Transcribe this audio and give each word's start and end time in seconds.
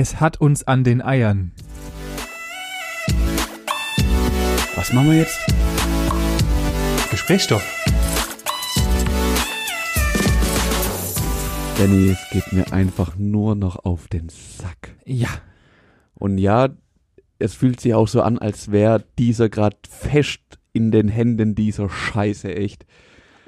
Es 0.00 0.20
hat 0.20 0.40
uns 0.40 0.62
an 0.62 0.84
den 0.84 1.02
Eiern. 1.02 1.50
Was 4.76 4.92
machen 4.92 5.10
wir 5.10 5.18
jetzt? 5.18 5.36
Gesprächsstoff. 7.10 7.64
Danny, 11.78 12.10
es 12.10 12.30
geht 12.30 12.52
mir 12.52 12.72
einfach 12.72 13.16
nur 13.16 13.56
noch 13.56 13.84
auf 13.84 14.06
den 14.06 14.28
Sack. 14.28 14.94
Ja. 15.04 15.30
Und 16.14 16.38
ja, 16.38 16.68
es 17.40 17.54
fühlt 17.54 17.80
sich 17.80 17.92
auch 17.94 18.06
so 18.06 18.22
an, 18.22 18.38
als 18.38 18.70
wäre 18.70 19.02
dieser 19.18 19.48
gerade 19.48 19.78
fest 19.90 20.60
in 20.72 20.92
den 20.92 21.08
Händen 21.08 21.56
dieser 21.56 21.90
Scheiße, 21.90 22.54
echt. 22.54 22.86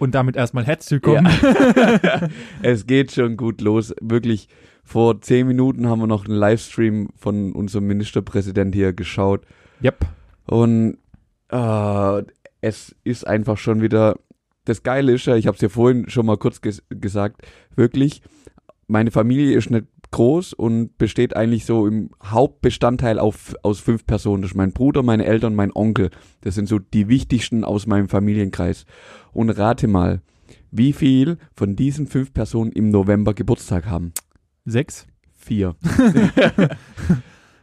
Und 0.00 0.16
damit 0.16 0.34
erstmal 0.34 0.66
herzlich 0.66 1.00
willkommen. 1.00 1.30
Ja. 1.42 2.28
es 2.62 2.88
geht 2.88 3.12
schon 3.12 3.36
gut 3.36 3.60
los. 3.60 3.94
Wirklich, 4.00 4.48
vor 4.91 5.20
zehn 5.20 5.46
Minuten 5.46 5.86
haben 5.86 6.00
wir 6.00 6.09
noch 6.09 6.25
einen 6.25 6.34
Livestream 6.34 7.11
von 7.14 7.52
unserem 7.52 7.86
Ministerpräsident 7.86 8.74
hier 8.74 8.92
geschaut. 8.92 9.47
Yep. 9.84 10.05
Und 10.48 10.98
äh, 11.48 12.23
es 12.60 12.97
ist 13.05 13.24
einfach 13.24 13.56
schon 13.56 13.83
wieder. 13.83 14.19
Das 14.64 14.83
Geile 14.83 15.12
ist 15.12 15.27
ja, 15.27 15.37
ich 15.37 15.47
habe 15.47 15.55
es 15.55 15.61
ja 15.61 15.69
vorhin 15.69 16.11
schon 16.11 16.27
mal 16.27 16.38
kurz 16.38 16.61
ges 16.61 16.83
gesagt, 16.88 17.47
wirklich, 17.77 18.20
meine 18.88 19.12
Familie 19.12 19.56
ist 19.56 19.70
nicht 19.70 19.87
groß 20.11 20.55
und 20.55 20.98
besteht 20.98 21.36
eigentlich 21.36 21.66
so 21.66 21.86
im 21.86 22.11
Hauptbestandteil 22.20 23.20
auf, 23.20 23.55
aus 23.62 23.78
fünf 23.78 24.05
Personen. 24.06 24.42
Das 24.42 24.50
ist 24.50 24.56
mein 24.56 24.72
Bruder, 24.72 25.05
meine 25.05 25.25
Eltern, 25.25 25.55
mein 25.55 25.70
Onkel. 25.72 26.11
Das 26.41 26.56
sind 26.56 26.69
so 26.69 26.80
die 26.80 27.06
wichtigsten 27.06 27.62
aus 27.62 27.86
meinem 27.86 28.09
Familienkreis. 28.09 28.86
Und 29.33 29.50
rate 29.50 29.86
mal, 29.86 30.20
wie 30.72 30.92
viel 30.92 31.38
von 31.55 31.77
diesen 31.77 32.09
fünf 32.09 32.34
Personen 32.34 32.72
im 32.72 32.88
November 32.88 33.34
Geburtstag 33.34 33.86
haben? 33.86 34.12
Sechs. 34.70 35.06
Vier. 35.37 35.74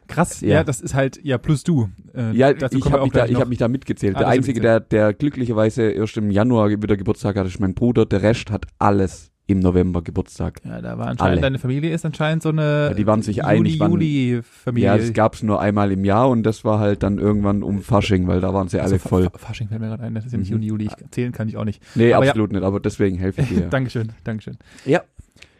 Krass, 0.07 0.39
ja. 0.41 0.47
Ja. 0.47 0.63
das 0.63 0.79
ist 0.79 0.93
halt, 0.95 1.19
ja, 1.23 1.37
plus 1.37 1.63
du. 1.63 1.89
Äh, 2.15 2.31
Ja, 2.31 2.51
ich 2.51 2.61
habe 2.63 3.03
mich, 3.03 3.11
da, 3.11 3.25
ich 3.25 3.35
hab 3.35 3.49
mich 3.49 3.57
da 3.57 3.67
mitgezählt. 3.67 4.15
Ah, 4.15 4.19
der 4.19 4.27
Einzige, 4.29 4.61
der, 4.61 4.79
der 4.79 5.13
glücklicherweise 5.13 5.89
erst 5.91 6.15
im 6.17 6.31
Januar 6.31 6.69
wieder 6.69 6.95
Geburtstag 6.95 7.35
hat, 7.35 7.45
ist 7.45 7.59
mein 7.59 7.73
Bruder. 7.73 8.05
Der 8.05 8.21
Rest 8.21 8.49
hat 8.49 8.65
alles 8.79 9.31
im 9.47 9.59
November 9.59 10.01
Geburtstag. 10.01 10.61
Ja, 10.65 10.81
da 10.81 10.97
war 10.97 11.07
anscheinend, 11.07 11.21
Alle. 11.33 11.41
deine 11.41 11.59
Familie 11.59 11.91
ist 11.93 12.05
anscheinend 12.05 12.43
so 12.43 12.49
eine 12.49 12.87
Ja, 12.89 12.93
die 12.93 13.05
waren 13.07 13.21
sich 13.21 13.43
einig, 13.45 13.79
wann- 13.79 13.91
Juli-Familie. 13.91 14.85
Ja, 14.87 14.95
es 14.95 15.11
gab's 15.13 15.43
nur 15.43 15.59
einmal 15.61 15.91
im 15.91 16.03
Jahr 16.05 16.29
und 16.29 16.43
das 16.43 16.63
war 16.65 16.79
halt 16.79 17.03
dann 17.03 17.17
irgendwann 17.17 17.61
um 17.63 17.81
Fasching, 17.81 18.27
weil 18.27 18.39
da 18.41 18.53
waren 18.53 18.67
sie 18.69 18.79
alle 18.79 18.93
Also, 18.95 19.07
voll. 19.09 19.23
Fa- 19.25 19.37
Fasching 19.37 19.67
fällt 19.69 19.79
mir 19.81 19.87
gerade 19.87 20.03
ein, 20.03 20.15
das 20.15 20.25
ist 20.25 20.31
ja 20.33 20.37
nicht 20.37 20.49
Mhm. 20.49 20.55
Juni, 20.55 20.65
Juli. 20.67 20.85
Ich 20.87 21.11
zählen 21.11 21.31
kann 21.31 21.47
ich 21.49 21.55
auch 21.57 21.63
nicht. 21.65 21.81
Nee, 21.95 22.11
Aber 22.13 22.25
ja. 22.25 22.31
absolut 22.31 22.51
nicht, 22.53 22.63
aber 22.63 22.79
deswegen 22.81 23.17
helfe 23.17 23.41
ich 23.41 23.47
dir. 23.49 23.61
Dankeschön, 23.69 24.11
Dankeschön. 24.25 24.57
Ja. 24.85 25.01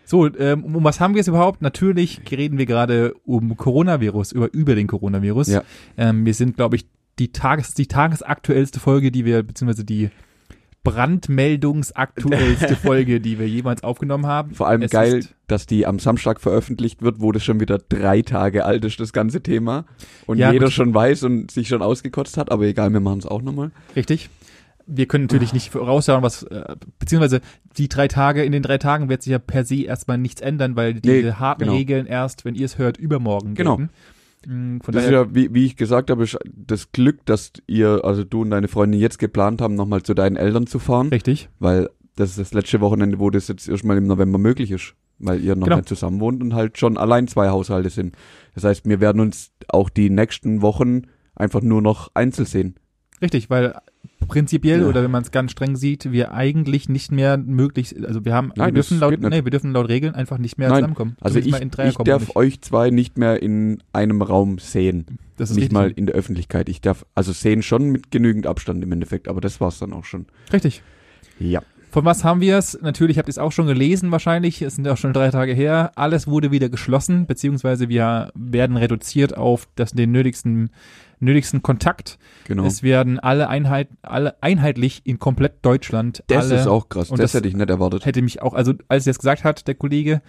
So, 0.08 0.33
ähm, 0.38 0.63
um 0.63 0.83
was 0.86 1.02
haben 1.02 1.16
wir 1.16 1.22
es 1.22 1.27
überhaupt? 1.27 1.61
Natürlich 1.61 2.22
reden 2.31 2.58
wir 2.58 2.66
gerade 2.66 3.13
um 3.25 3.58
Coronavirus, 3.58 4.31
über, 4.31 4.53
über 4.53 4.73
den 4.73 4.88
Coronavirus. 4.88 5.49
Ja. 5.49 5.64
Ähm, 5.97 6.25
wir 6.25 6.33
sind, 6.33 6.55
glaube 6.55 6.77
ich, 6.77 6.86
die, 7.19 7.33
Tages, 7.33 7.73
die 7.73 7.88
tagesaktuellste 7.88 8.80
Folge, 8.80 9.11
die 9.11 9.25
wir, 9.25 9.44
beziehungsweise 9.44 9.83
die 9.83 10.09
brandmeldungsaktuellste 10.86 12.75
Folge, 12.81 13.19
die 13.19 13.38
wir 13.38 13.49
jemals 13.49 13.83
aufgenommen 13.83 14.25
haben. 14.25 14.53
Vor 14.53 14.69
allem 14.69 14.81
Es 14.83 14.91
geil, 14.91 15.25
dass 15.47 15.66
die 15.66 15.86
am 15.86 15.99
Samstag 15.99 16.39
veröffentlicht 16.39 17.02
wird, 17.02 17.19
wo 17.19 17.33
das 17.33 17.44
schon 17.44 17.59
wieder 17.59 17.77
drei 17.77 18.21
Tage 18.21 18.64
alt 18.64 18.86
ist, 18.86 19.02
das 19.02 19.11
ganze 19.11 19.42
Thema. 19.42 19.86
Und 20.25 20.38
Ja, 20.38 20.53
jeder 20.53 20.67
gut. 20.67 20.73
schon 20.73 20.94
weiß 20.94 21.23
und 21.23 21.52
sich 21.52 21.67
schon 21.67 21.81
ausgekotzt 21.81 22.38
hat, 22.38 22.49
aber 22.49 22.64
egal, 22.64 22.94
wir 22.94 23.02
machen 23.02 23.19
es 23.19 23.25
auch 23.25 23.42
nochmal. 23.42 23.71
Richtig. 23.95 24.30
Wir 24.89 25.05
können 25.05 25.25
natürlich 25.25 25.52
nicht 25.53 25.69
voraussagen, 25.71 26.23
was, 26.23 26.43
äh, 26.43 26.75
beziehungsweise 26.97 27.41
die 27.77 27.89
drei 27.89 28.07
Tage, 28.07 28.43
in 28.43 28.53
den 28.53 28.63
drei 28.63 28.77
Tagen 28.77 29.09
wird 29.09 29.21
sich 29.21 29.31
ja 29.31 29.39
per 29.39 29.66
se 29.66 29.83
erstmal 29.83 30.17
nichts 30.17 30.39
ändern, 30.41 30.75
weil 30.77 30.93
diese 30.95 31.13
Nee, 31.27 31.31
harten 31.33 31.61
genau. 31.66 31.73
Regeln 31.75 32.05
erst, 32.07 32.45
wenn 32.45 32.55
ihr 32.55 32.66
es 32.66 32.77
hört, 32.77 32.97
übermorgen 32.97 33.53
Genau. 33.53 33.77
gelten. 33.77 33.91
Von 34.81 34.93
Das 34.93 35.03
ist 35.05 35.11
ja, 35.11 35.33
wie, 35.35 35.53
wie 35.53 35.65
ich 35.65 35.75
gesagt 35.75 36.09
habe, 36.09 36.25
das 36.53 36.91
Glück, 36.93 37.25
dass 37.25 37.52
ihr, 37.67 38.02
also 38.05 38.23
du 38.23 38.43
und 38.43 38.52
deine 38.52 38.67
Freundin 38.69 38.99
jetzt 38.99 39.19
geplant 39.19 39.59
haben, 39.61 39.75
nochmal 39.75 40.03
zu 40.03 40.13
deinen 40.13 40.38
Eltern 40.38 40.67
zu 40.67 40.80
fahren, 40.80 41.09
richtig. 41.09 41.49
weil 41.59 41.89
das 42.15 42.30
ist 42.30 42.39
das 42.39 42.54
letzte 42.54 42.80
Wochenende, 42.80 43.19
wo 43.19 43.30
das 43.30 43.48
jetzt 43.49 43.67
erstmal 43.67 43.98
im 43.98 44.08
November 44.08 44.37
möglich 44.37 44.71
ist, 44.71 44.93
weil 45.19 45.42
ihr 45.43 45.55
noch 45.58 45.65
Genau. 45.65 45.77
nicht 45.77 45.89
zusammen 45.89 46.19
wohnt 46.21 46.42
und 46.42 46.54
halt 46.54 46.77
schon 46.77 46.98
allein 46.98 47.27
zwei 47.27 47.49
Haushalte 47.49 47.89
sind. 47.89 48.15
Das 48.55 48.64
heißt, 48.64 48.86
wir 48.87 49.02
werden 49.02 49.19
uns 49.19 49.52
auch 49.67 49.89
die 49.89 50.09
nächsten 50.09 50.61
Wochen 50.61 51.02
einfach 51.36 51.61
nur 51.61 51.81
noch 51.81 52.11
einzeln 52.14 52.45
sehen. 52.45 52.75
Richtig, 53.21 53.49
weil 53.49 53.75
prinzipiell 54.27 54.82
Ja. 54.82 54.88
oder 54.88 55.04
wenn 55.04 55.11
man 55.11 55.23
es 55.23 55.32
ganz 55.32 55.52
streng 55.52 55.76
sieht, 55.76 56.11
wir 56.11 56.33
eigentlich 56.33 56.89
nicht 56.89 57.11
mehr 57.11 57.38
möglich, 57.38 57.95
also 58.05 58.26
wir 58.26 58.33
haben, 58.33 58.52
wir 58.55 58.64
Nein, 58.64 58.76
das 58.76 58.89
dürfen 58.89 58.99
laut, 58.99 59.20
nee, 59.20 59.43
wir 59.43 59.52
dürfen 59.52 59.71
laut 59.71 59.88
Regeln 59.89 60.15
einfach 60.15 60.38
nicht 60.38 60.58
mehr 60.58 60.70
Nein, 60.70 60.77
zusammenkommen. 60.77 61.17
Also 61.21 61.39
ich, 61.39 61.54
ich 61.54 61.95
darf 61.98 62.36
euch 62.36 62.61
zwei 62.61 62.89
nicht 62.89 63.17
mehr 63.17 63.42
in 63.42 63.82
einem 63.93 64.21
Raum 64.21 64.60
sehen. 64.60 65.05
Das 65.37 65.49
ist 65.52 65.55
nicht 65.55 65.66
richtig. 65.66 65.73
mal 65.73 65.92
in 65.92 66.05
der 66.08 66.16
Öffentlichkeit. 66.16 66.67
Ich 66.70 66.82
darf, 66.82 67.05
also 67.14 67.32
sehen 67.32 67.61
schon 67.61 67.89
mit 67.89 68.11
genügend 68.11 68.48
Abstand 68.48 68.83
im 68.83 68.92
Endeffekt, 68.92 69.27
aber 69.27 69.42
das 69.42 69.61
war's 69.61 69.80
dann 69.80 69.93
auch 69.93 70.05
schon. 70.05 70.26
Richtig. 70.52 70.82
Ja. 71.39 71.61
Von 71.89 72.04
was 72.05 72.23
haben 72.23 72.42
wir 72.42 72.58
es? 72.58 72.77
Natürlich 72.82 73.17
habt 73.17 73.30
ihr 73.30 73.32
es 73.32 73.37
auch 73.37 73.52
schon 73.52 73.67
gelesen 73.67 74.11
wahrscheinlich. 74.11 74.61
Es 74.61 74.76
sind 74.76 74.86
ja 74.86 74.93
auch 74.93 74.98
schon 74.98 75.14
drei 75.14 75.30
Tage 75.32 75.54
her. 75.54 75.92
Alles 75.95 76.27
wurde 76.27 76.52
wieder 76.52 76.70
geschlossen, 76.70 77.27
beziehungsweise 77.27 77.87
wir 77.87 78.32
werden 78.36 78.77
reduziert 78.77 79.37
auf 79.37 79.67
das, 79.76 79.93
den 79.93 80.11
nötigsten, 80.11 80.70
nötigsten 81.20 81.61
Kontakt. 81.64 82.17
Genau. 82.45 82.66
Es 82.66 82.83
werden 82.83 83.20
alle, 83.20 83.50
Einheit, 83.50 83.89
alle 84.02 84.36
einheitlich 84.42 85.02
in 85.05 85.20
komplett 85.20 85.66
Deutschland. 85.66 86.23
das 86.28 86.45
alle, 86.52 86.61
ist 86.61 86.67
auch 86.67 86.89
krass. 86.89 87.10
und 87.11 87.20
Das, 87.20 87.32
das 87.32 87.39
hätte 87.39 87.48
ich 87.48 87.55
nicht 87.55 87.70
erwartet. 87.70 88.05
hätte 88.05 88.22
mich 88.22 88.42
auch, 88.42 88.54
also 88.54 88.73
als 88.88 89.08
er 89.08 89.11
es 89.11 89.20
gesagt 89.20 89.44
hat, 89.44 89.67
der 89.67 89.76
Kollege, 89.76 90.22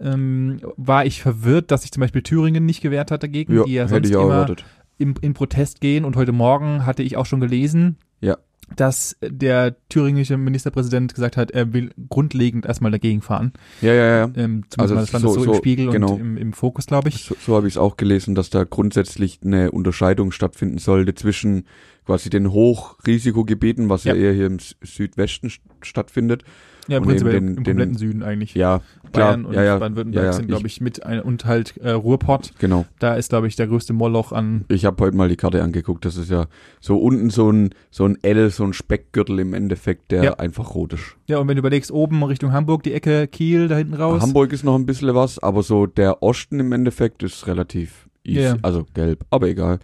ähm, 0.00 0.60
war 0.76 1.06
ich 1.06 1.22
verwirrt, 1.22 1.70
dass 1.70 1.82
sich 1.82 1.92
zum 1.92 2.00
Beispiel 2.00 2.22
Thüringen 2.22 2.66
nicht 2.66 2.80
gewehrt 2.80 3.10
hat 3.10 3.22
dagegen, 3.22 3.54
Ja, 3.54 3.64
die 3.64 3.72
ja 3.74 3.82
hätte 3.84 3.94
sonst 4.08 4.10
immer 4.10 4.34
erwartet. 4.34 4.64
im, 4.98 5.14
in 5.20 5.32
Protest 5.34 5.80
gehen. 5.80 6.04
Und 6.04 6.16
heute 6.16 6.32
Morgen 6.32 6.84
hatte 6.86 7.02
ich 7.02 7.16
auch 7.16 7.26
schon 7.26 7.40
gelesen, 7.40 7.96
Ja. 8.20 8.36
Dass 8.76 9.16
der 9.22 9.76
thüringische 9.88 10.36
Ministerpräsident 10.36 11.14
gesagt 11.14 11.36
hat, 11.36 11.50
er 11.50 11.72
will 11.72 11.90
grundlegend 12.08 12.66
erstmal 12.66 12.90
dagegen 12.90 13.20
fahren. 13.22 13.52
Ja, 13.80 13.92
ja, 13.92 14.16
ja. 14.26 14.30
Ähm, 14.36 14.64
Also 14.76 14.94
das 14.94 15.08
stand 15.08 15.22
so- 15.22 15.34
so, 15.34 15.44
so, 15.44 15.50
im 15.52 15.56
Spiegel 15.58 15.90
genau. 15.90 16.12
und 16.14 16.20
im, 16.20 16.36
im 16.36 16.52
Fokus, 16.52 16.86
glaube 16.86 17.08
ich. 17.08 17.24
So, 17.24 17.36
so 17.38 17.56
habe 17.56 17.68
ich 17.68 17.74
es 17.74 17.78
auch 17.78 17.96
gelesen, 17.96 18.34
dass 18.34 18.50
da 18.50 18.64
grundsätzlich 18.64 19.40
eine 19.44 19.70
Unterscheidung 19.70 20.32
stattfinden 20.32 20.78
sollte 20.78 21.14
zwischen 21.14 21.66
quasi 22.04 22.30
den 22.30 22.50
Hochrisikogebieten, 22.52 23.88
was 23.88 24.04
ja, 24.04 24.14
Ja. 24.14 24.22
eher 24.22 24.32
hier 24.32 24.46
im 24.46 24.58
Sü- 24.58 24.74
Südwesten 24.82 25.48
st- 25.48 25.60
stattfindet. 25.82 26.44
Ja, 26.88 26.98
und 26.98 27.04
prinzipiell 27.04 27.36
eben 27.36 27.46
den- 27.46 27.56
im 27.58 27.62
den- 27.62 27.64
kompletten 27.76 27.96
Süden 27.96 28.22
eigentlich. 28.24 28.54
Ja, 28.56 28.80
klar. 29.12 29.28
Bayern 29.28 29.44
und 29.44 29.54
ja, 29.54 29.62
ja, 29.62 29.78
Baden-Württemberg 29.78 30.24
ja, 30.24 30.32
sind, 30.32 30.48
glaube 30.48 30.66
ich, 30.66 30.80
mit 30.80 31.06
ein, 31.06 31.20
und 31.20 31.44
halt 31.44 31.76
äh, 31.76 31.90
Ruhrpott. 31.92 32.54
Genau. 32.58 32.86
Da 32.98 33.14
ist, 33.14 33.28
glaube 33.28 33.46
ich, 33.46 33.54
der 33.54 33.68
größte 33.68 33.92
Moloch 33.92 34.32
an. 34.32 34.64
Ich 34.68 34.84
habe 34.84 35.00
heute 35.04 35.16
mal 35.16 35.28
die 35.28 35.36
Karte 35.36 35.62
angeguckt. 35.62 36.04
Das 36.04 36.16
ist 36.16 36.28
ja 36.28 36.46
so 36.80 36.96
unten 36.96 37.30
so 37.30 37.52
ein 37.52 37.70
so 37.92 38.04
ein 38.04 38.18
L, 38.22 38.50
so 38.50 38.64
ein 38.64 38.72
Speckgürtel 38.72 39.38
im 39.38 39.54
Endeffekt, 39.54 40.10
der 40.10 40.24
Ja. 40.24 40.32
einfach 40.40 40.74
rot 40.74 40.94
ist. 40.94 41.16
Ja, 41.28 41.38
und 41.38 41.46
wenn 41.46 41.54
du 41.54 41.60
überlegst, 41.60 41.92
oben 41.92 42.20
Richtung 42.24 42.52
Hamburg, 42.52 42.82
die 42.82 42.94
Ecke 42.94 43.28
Kiel, 43.28 43.68
da 43.68 43.76
hinten 43.76 43.94
raus. 43.94 44.20
Hamburg 44.20 44.52
ist 44.52 44.64
noch 44.64 44.74
ein 44.74 44.84
bisschen 44.86 45.14
was, 45.14 45.38
aber 45.38 45.62
so 45.62 45.86
der 45.86 46.20
Osten 46.20 46.58
im 46.58 46.72
Endeffekt 46.72 47.22
ist 47.22 47.46
relativ 47.46 48.08
easy. 48.24 48.40
Ja. 48.40 48.56
Also 48.62 48.86
gelb, 48.92 49.24
aber 49.30 49.46
egal. 49.48 49.78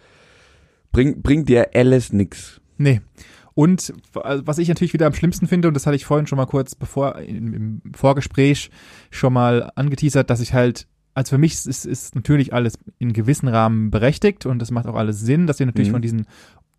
Bring, 0.91 1.21
bringt 1.21 1.49
dir 1.49 1.69
alles 1.73 2.11
nix. 2.13 2.59
Nee. 2.77 3.01
Und 3.53 3.93
also, 4.15 4.47
was 4.47 4.57
ich 4.57 4.69
natürlich 4.69 4.93
wieder 4.93 5.05
am 5.07 5.13
schlimmsten 5.13 5.47
finde, 5.47 5.67
und 5.67 5.73
das 5.73 5.85
hatte 5.85 5.95
ich 5.95 6.05
vorhin 6.05 6.27
schon 6.27 6.37
mal 6.37 6.45
kurz 6.45 6.75
bevor 6.75 7.17
im, 7.17 7.81
Vorgespräch 7.95 8.71
schon 9.11 9.33
mal 9.33 9.71
angeteasert, 9.75 10.29
dass 10.29 10.39
ich 10.39 10.53
halt, 10.53 10.87
also 11.13 11.31
für 11.31 11.37
mich 11.37 11.65
ist, 11.65 11.85
ist 11.85 12.15
natürlich 12.15 12.53
alles 12.53 12.79
in 12.99 13.11
gewissen 13.11 13.47
Rahmen 13.49 13.91
berechtigt 13.91 14.45
und 14.45 14.59
das 14.59 14.71
macht 14.71 14.87
auch 14.87 14.95
alles 14.95 15.19
Sinn, 15.19 15.45
dass 15.45 15.59
wir 15.59 15.65
natürlich 15.65 15.89
Mhm. 15.89 15.93
von 15.93 16.01
diesen 16.01 16.25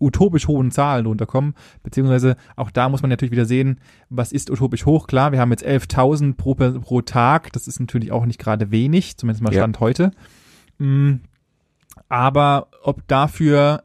utopisch 0.00 0.48
hohen 0.48 0.70
Zahlen 0.70 1.04
runterkommen, 1.04 1.52
beziehungsweise 1.82 2.36
auch 2.56 2.70
da 2.70 2.88
muss 2.88 3.02
man 3.02 3.10
natürlich 3.10 3.32
wieder 3.32 3.44
sehen, 3.44 3.80
was 4.08 4.32
ist 4.32 4.50
utopisch 4.50 4.86
hoch? 4.86 5.06
Klar, 5.06 5.32
wir 5.32 5.40
haben 5.40 5.50
jetzt 5.50 5.66
11.000 5.66 6.32
pro, 6.38 6.54
pro 6.54 7.02
Tag, 7.02 7.52
das 7.52 7.68
ist 7.68 7.80
natürlich 7.80 8.10
auch 8.10 8.24
nicht 8.24 8.38
gerade 8.40 8.70
wenig, 8.70 9.18
zumindest 9.18 9.42
mal 9.42 9.52
Ja. 9.52 9.60
Stand 9.60 9.80
heute. 9.80 10.12
Mm, 10.78 11.16
Aber 12.08 12.68
ob 12.82 13.06
dafür 13.08 13.82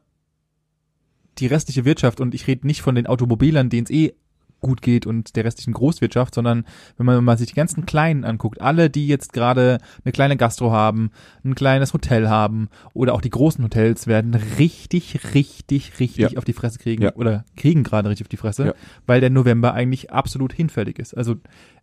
die 1.38 1.46
restliche 1.46 1.84
Wirtschaft, 1.84 2.20
und 2.20 2.34
ich 2.34 2.46
rede 2.46 2.66
nicht 2.66 2.82
von 2.82 2.94
den 2.94 3.06
Automobilern, 3.06 3.68
denen 3.70 3.84
es 3.84 3.90
eh 3.90 4.14
gut 4.62 4.80
geht 4.80 5.06
und 5.06 5.36
der 5.36 5.44
restlichen 5.44 5.74
Großwirtschaft, 5.74 6.34
sondern 6.34 6.64
wenn 6.96 7.04
man 7.04 7.22
mal 7.22 7.36
sich 7.36 7.48
die 7.48 7.54
ganzen 7.54 7.84
Kleinen 7.84 8.24
anguckt, 8.24 8.60
alle, 8.62 8.88
die 8.88 9.06
jetzt 9.06 9.34
gerade 9.34 9.78
eine 10.02 10.12
kleine 10.12 10.38
Gastro 10.38 10.72
haben, 10.72 11.10
ein 11.44 11.54
kleines 11.54 11.92
Hotel 11.92 12.30
haben 12.30 12.68
oder 12.94 13.12
auch 13.12 13.20
die 13.20 13.28
großen 13.30 13.62
Hotels 13.62 14.06
werden 14.06 14.34
richtig, 14.34 15.34
richtig, 15.34 16.00
richtig 16.00 16.32
Ja. 16.32 16.38
auf 16.38 16.44
die 16.44 16.54
Fresse 16.54 16.78
kriegen 16.78 17.02
Ja. 17.02 17.14
oder 17.16 17.44
kriegen 17.56 17.84
gerade 17.84 18.08
richtig 18.08 18.24
auf 18.24 18.28
die 18.30 18.38
Fresse, 18.38 18.66
Ja. 18.68 18.74
weil 19.06 19.20
der 19.20 19.30
November 19.30 19.74
eigentlich 19.74 20.10
absolut 20.10 20.54
hinfällig 20.54 20.98
ist. 20.98 21.14
Also 21.14 21.32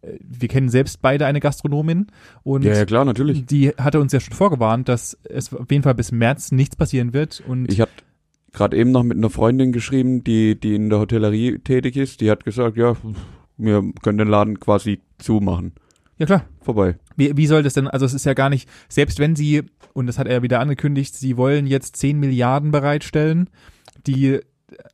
äh, 0.01 0.17
wir 0.19 0.49
kennen 0.49 0.67
selbst 0.69 0.99
beide 1.01 1.27
eine 1.27 1.39
Gastronomin 1.39 2.07
und 2.41 2.63
Ja, 2.63 2.73
ja, 2.73 2.85
klar, 2.85 3.05
natürlich. 3.05 3.45
die 3.45 3.69
hatte 3.69 3.99
uns 4.01 4.11
ja 4.13 4.19
schon 4.19 4.33
vorgewarnt, 4.33 4.89
dass 4.89 5.15
es 5.25 5.53
auf 5.53 5.69
jeden 5.69 5.83
Fall 5.83 5.95
bis 5.95 6.11
März 6.11 6.51
nichts 6.51 6.75
passieren 6.75 7.13
wird 7.13 7.43
und 7.47 7.71
Ich 7.71 7.79
hatte 7.79 7.93
gerade 8.53 8.77
eben 8.77 8.91
noch 8.91 9.03
mit 9.03 9.17
einer 9.17 9.29
Freundin 9.29 9.71
geschrieben, 9.71 10.23
die, 10.23 10.59
die 10.59 10.75
in 10.75 10.89
der 10.89 10.99
Hotellerie 10.99 11.59
tätig 11.59 11.97
ist. 11.97 12.21
Die 12.21 12.29
hat 12.31 12.45
gesagt, 12.45 12.77
ja, 12.77 12.95
wir 13.57 13.83
können 14.01 14.19
den 14.19 14.27
Laden 14.27 14.59
quasi 14.59 15.01
zumachen. 15.17 15.73
Ja 16.17 16.25
klar. 16.27 16.45
Vorbei. 16.61 16.95
Wie, 17.17 17.35
wie 17.35 17.47
soll 17.47 17.63
das 17.63 17.73
denn, 17.73 17.87
also 17.87 18.05
es 18.05 18.13
ist 18.13 18.25
ja 18.25 18.33
gar 18.33 18.49
nicht, 18.49 18.69
selbst 18.87 19.19
wenn 19.19 19.35
sie, 19.35 19.63
und 19.93 20.07
das 20.07 20.17
hat 20.17 20.27
er 20.27 20.43
wieder 20.43 20.59
angekündigt, 20.59 21.15
sie 21.15 21.35
wollen 21.37 21.65
jetzt 21.67 21.97
10 21.97 22.19
Milliarden 22.19 22.71
bereitstellen, 22.71 23.49
die 24.07 24.39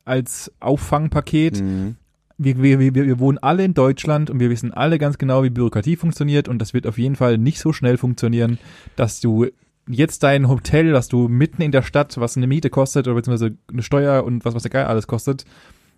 als 0.04 0.50
Auffangpaket, 0.60 1.60
Mhm. 1.60 1.96
wir, 2.38 2.62
wir, 2.62 2.78
wir, 2.80 2.94
wir 2.94 3.18
wohnen 3.18 3.38
alle 3.38 3.64
in 3.64 3.74
Deutschland 3.74 4.30
und 4.30 4.40
wir 4.40 4.50
wissen 4.50 4.72
alle 4.72 4.98
ganz 4.98 5.18
genau, 5.18 5.42
wie 5.42 5.50
Bürokratie 5.50 5.96
funktioniert 5.96 6.48
und 6.48 6.58
das 6.58 6.74
wird 6.74 6.86
auf 6.86 6.98
jeden 6.98 7.16
Fall 7.16 7.38
nicht 7.38 7.60
so 7.60 7.72
schnell 7.72 7.96
funktionieren, 7.98 8.58
dass 8.96 9.20
du 9.20 9.46
jetzt 9.88 10.22
dein 10.22 10.48
Hotel, 10.48 10.92
das 10.92 11.08
du 11.08 11.28
mitten 11.28 11.62
in 11.62 11.72
der 11.72 11.82
Stadt, 11.82 12.18
was 12.18 12.36
eine 12.36 12.46
Miete 12.46 12.70
kostet 12.70 13.06
oder 13.08 13.16
beziehungsweise 13.16 13.56
eine 13.72 13.82
Steuer 13.82 14.24
und 14.24 14.44
was 14.44 14.54
was 14.54 14.62
der 14.62 14.70
Geil 14.70 14.84
alles 14.84 15.06
kostet, 15.06 15.44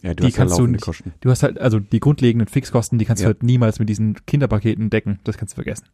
Ja, 0.02 0.14
du 0.14 0.23
Die 0.23 0.26
hast 0.29 0.32
ja 0.32 0.37
kannst 0.38 0.55
du 0.55 0.62
laufende 0.62 0.76
nicht- 0.79 0.84
Kosten. 0.84 1.12
du 1.20 1.31
hast 1.31 1.43
halt, 1.44 1.61
also 1.61 1.79
die 1.79 2.00
grundlegenden 2.00 2.49
Fixkosten, 2.49 2.99
die 2.99 3.05
kannst 3.05 3.23
Ja. 3.23 3.29
du 3.29 3.34
halt 3.34 3.43
niemals 3.44 3.79
mit 3.79 3.88
diesen 3.88 4.17
Kinderpaketen 4.26 4.90
decken. 4.90 5.20
Das 5.25 5.37
kannst 5.38 5.52
du 5.55 5.62
vergessen. 5.62 5.84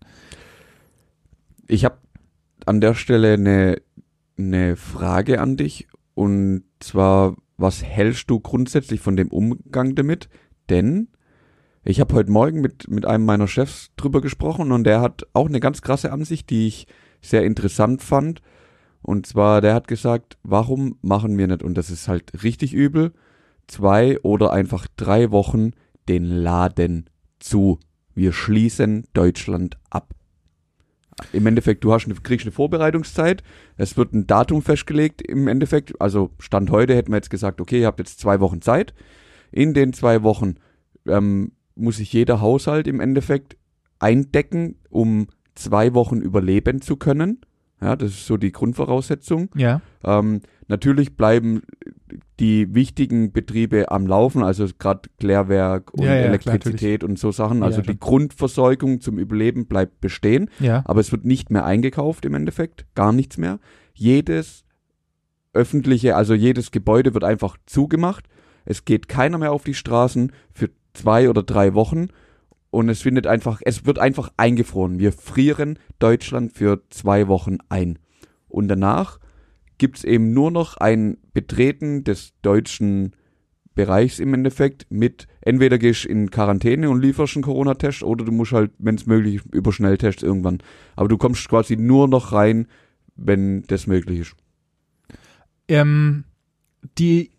Ich 1.66 1.84
habe 1.84 1.98
an 2.66 2.80
der 2.80 2.94
Stelle 2.94 3.34
eine, 3.34 3.76
eine 4.38 4.76
Frage 4.76 5.40
an 5.40 5.56
dich 5.56 5.88
und 6.14 6.64
zwar, 6.80 7.36
was 7.56 7.82
hältst 7.84 8.30
du 8.30 8.40
grundsätzlich 8.40 9.00
von 9.00 9.16
dem 9.16 9.28
Umgang 9.28 9.94
damit? 9.94 10.28
Denn 10.70 11.08
ich 11.84 12.00
habe 12.00 12.14
heute 12.14 12.30
Morgen 12.30 12.60
mit, 12.60 12.88
mit 12.88 13.04
einem 13.04 13.24
meiner 13.24 13.48
Chefs 13.48 13.90
drüber 13.96 14.20
gesprochen 14.20 14.72
und 14.72 14.84
der 14.84 15.00
hat 15.00 15.26
auch 15.32 15.48
eine 15.48 15.60
ganz 15.60 15.82
krasse 15.82 16.12
Ansicht, 16.12 16.50
die 16.50 16.66
ich 16.66 16.86
sehr 17.20 17.44
interessant 17.44 18.02
fand. 18.02 18.42
Und 19.02 19.26
zwar, 19.26 19.60
der 19.60 19.74
hat 19.74 19.88
gesagt, 19.88 20.38
warum 20.42 20.98
machen 21.02 21.38
wir 21.38 21.46
nicht, 21.46 21.62
und 21.62 21.74
das 21.74 21.90
ist 21.90 22.08
halt 22.08 22.42
richtig 22.42 22.74
übel, 22.74 23.12
zwei 23.66 24.18
oder 24.20 24.52
einfach 24.52 24.86
drei 24.96 25.30
Wochen 25.30 25.70
den 26.08 26.24
Laden 26.24 27.08
zu. 27.38 27.78
Wir 28.14 28.32
schließen 28.32 29.04
Deutschland 29.12 29.78
ab. 29.90 30.14
Im 31.32 31.46
Endeffekt, 31.46 31.84
du 31.84 31.92
hast 31.92 32.06
eine, 32.06 32.14
kriegst 32.14 32.46
eine 32.46 32.52
Vorbereitungszeit, 32.52 33.42
es 33.76 33.96
wird 33.96 34.12
ein 34.12 34.26
Datum 34.26 34.62
festgelegt 34.62 35.20
im 35.22 35.48
Endeffekt, 35.48 36.00
also 36.00 36.30
Stand 36.38 36.70
heute 36.70 36.94
hätten 36.94 37.12
wir 37.12 37.16
jetzt 37.16 37.30
gesagt, 37.30 37.60
okay, 37.60 37.80
ihr 37.80 37.86
habt 37.86 37.98
jetzt 37.98 38.20
zwei 38.20 38.40
Wochen 38.40 38.62
Zeit. 38.62 38.94
In 39.50 39.74
den 39.74 39.92
zwei 39.92 40.22
Wochen 40.22 40.56
ähm, 41.06 41.52
muss 41.74 41.96
sich 41.96 42.12
jeder 42.12 42.40
Haushalt 42.40 42.86
im 42.86 43.00
Endeffekt 43.00 43.56
eindecken, 43.98 44.76
um 44.90 45.28
zwei 45.58 45.94
Wochen 45.94 46.20
überleben 46.20 46.80
zu 46.80 46.96
können. 46.96 47.40
Ja, 47.80 47.94
das 47.94 48.10
ist 48.10 48.26
so 48.26 48.36
die 48.36 48.50
Grundvoraussetzung. 48.50 49.50
Ja. 49.54 49.80
Ähm, 50.04 50.40
natürlich 50.66 51.16
bleiben 51.16 51.62
die 52.40 52.74
wichtigen 52.74 53.30
Betriebe 53.32 53.90
am 53.92 54.06
Laufen, 54.06 54.42
also 54.42 54.66
gerade 54.78 55.08
Klärwerk 55.20 55.94
und 55.94 56.02
Ja, 56.04 56.14
ja, 56.14 56.20
klar, 56.38 56.54
Elektrizität 56.54 57.04
und 57.04 57.18
so 57.20 57.30
Sachen. 57.30 57.58
Ja, 57.60 57.66
Also 57.66 57.76
schon. 57.84 57.92
die 57.92 58.00
Grundversorgung 58.00 59.00
zum 59.00 59.18
Überleben 59.18 59.66
bleibt 59.66 60.00
bestehen, 60.00 60.50
Ja. 60.58 60.82
aber 60.86 61.00
es 61.00 61.12
wird 61.12 61.24
nicht 61.24 61.50
mehr 61.50 61.64
eingekauft 61.64 62.24
im 62.24 62.34
Endeffekt, 62.34 62.84
gar 62.96 63.12
nichts 63.12 63.38
mehr. 63.38 63.60
Jedes 63.94 64.64
öffentliche, 65.52 66.16
also 66.16 66.34
jedes 66.34 66.70
Gebäude 66.70 67.14
wird 67.14 67.24
einfach 67.24 67.56
zugemacht. 67.66 68.28
Es 68.64 68.84
geht 68.84 69.08
keiner 69.08 69.38
mehr 69.38 69.52
auf 69.52 69.64
die 69.64 69.74
Straßen 69.74 70.32
für 70.52 70.70
zwei 70.94 71.30
oder 71.30 71.42
drei 71.42 71.74
Wochen 71.74 72.08
und 72.70 72.88
es 72.88 73.02
findet 73.02 73.26
einfach, 73.26 73.60
es 73.64 73.86
wird 73.86 73.98
einfach 73.98 74.30
eingefroren. 74.36 74.98
Wir 74.98 75.12
frieren 75.12 75.78
Deutschland 75.98 76.52
für 76.52 76.82
zwei 76.90 77.28
Wochen 77.28 77.58
ein. 77.68 77.98
Und 78.48 78.68
danach 78.68 79.18
gibt's 79.78 80.04
eben 80.04 80.32
nur 80.32 80.50
noch 80.50 80.76
ein 80.76 81.18
Betreten 81.32 82.04
des 82.04 82.34
deutschen 82.42 83.14
Bereichs 83.74 84.18
im 84.18 84.34
Endeffekt 84.34 84.86
mit 84.90 85.28
entweder 85.40 85.78
gehst 85.78 86.04
in 86.04 86.32
Quarantäne 86.32 86.90
und 86.90 87.00
lieferst 87.00 87.36
einen 87.36 87.44
Corona-Test 87.44 88.02
oder 88.02 88.24
du 88.24 88.32
musst 88.32 88.50
halt, 88.50 88.72
wenn 88.78 88.96
es 88.96 89.06
möglich 89.06 89.40
über 89.52 89.72
Schnelltests 89.72 90.24
irgendwann. 90.24 90.58
Aber 90.96 91.08
du 91.08 91.16
kommst 91.16 91.48
quasi 91.48 91.76
nur 91.76 92.08
noch 92.08 92.32
rein, 92.32 92.66
wenn 93.14 93.62
das 93.68 93.86
möglich 93.86 94.20
ist. 94.20 94.34
Ähm, 95.68 96.24
die, 96.98 97.30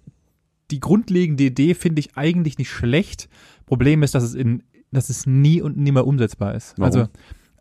die 0.72 0.80
grundlegende 0.80 1.44
Idee 1.44 1.74
finde 1.74 2.00
ich 2.00 2.16
eigentlich 2.16 2.58
nicht 2.58 2.70
schlecht. 2.70 3.28
Problem 3.66 4.02
ist, 4.02 4.16
dass 4.16 4.24
es 4.24 4.34
in, 4.34 4.64
dass 4.92 5.10
es 5.10 5.26
nie 5.26 5.62
und 5.62 5.78
nimmer 5.78 6.06
umsetzbar 6.06 6.56
ist. 6.56 6.74
Warum? 6.78 6.86
Also, 6.94 7.08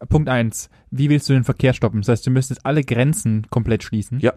Punkt 0.08 0.28
eins. 0.28 0.70
Wie 0.90 1.10
willst 1.10 1.28
du 1.28 1.32
den 1.32 1.44
Verkehr 1.44 1.72
stoppen? 1.74 2.00
Das 2.00 2.08
heißt, 2.08 2.26
du 2.26 2.30
müsstest 2.30 2.64
alle 2.64 2.82
Grenzen 2.84 3.46
komplett 3.50 3.82
schließen. 3.82 4.20
Ja. 4.20 4.32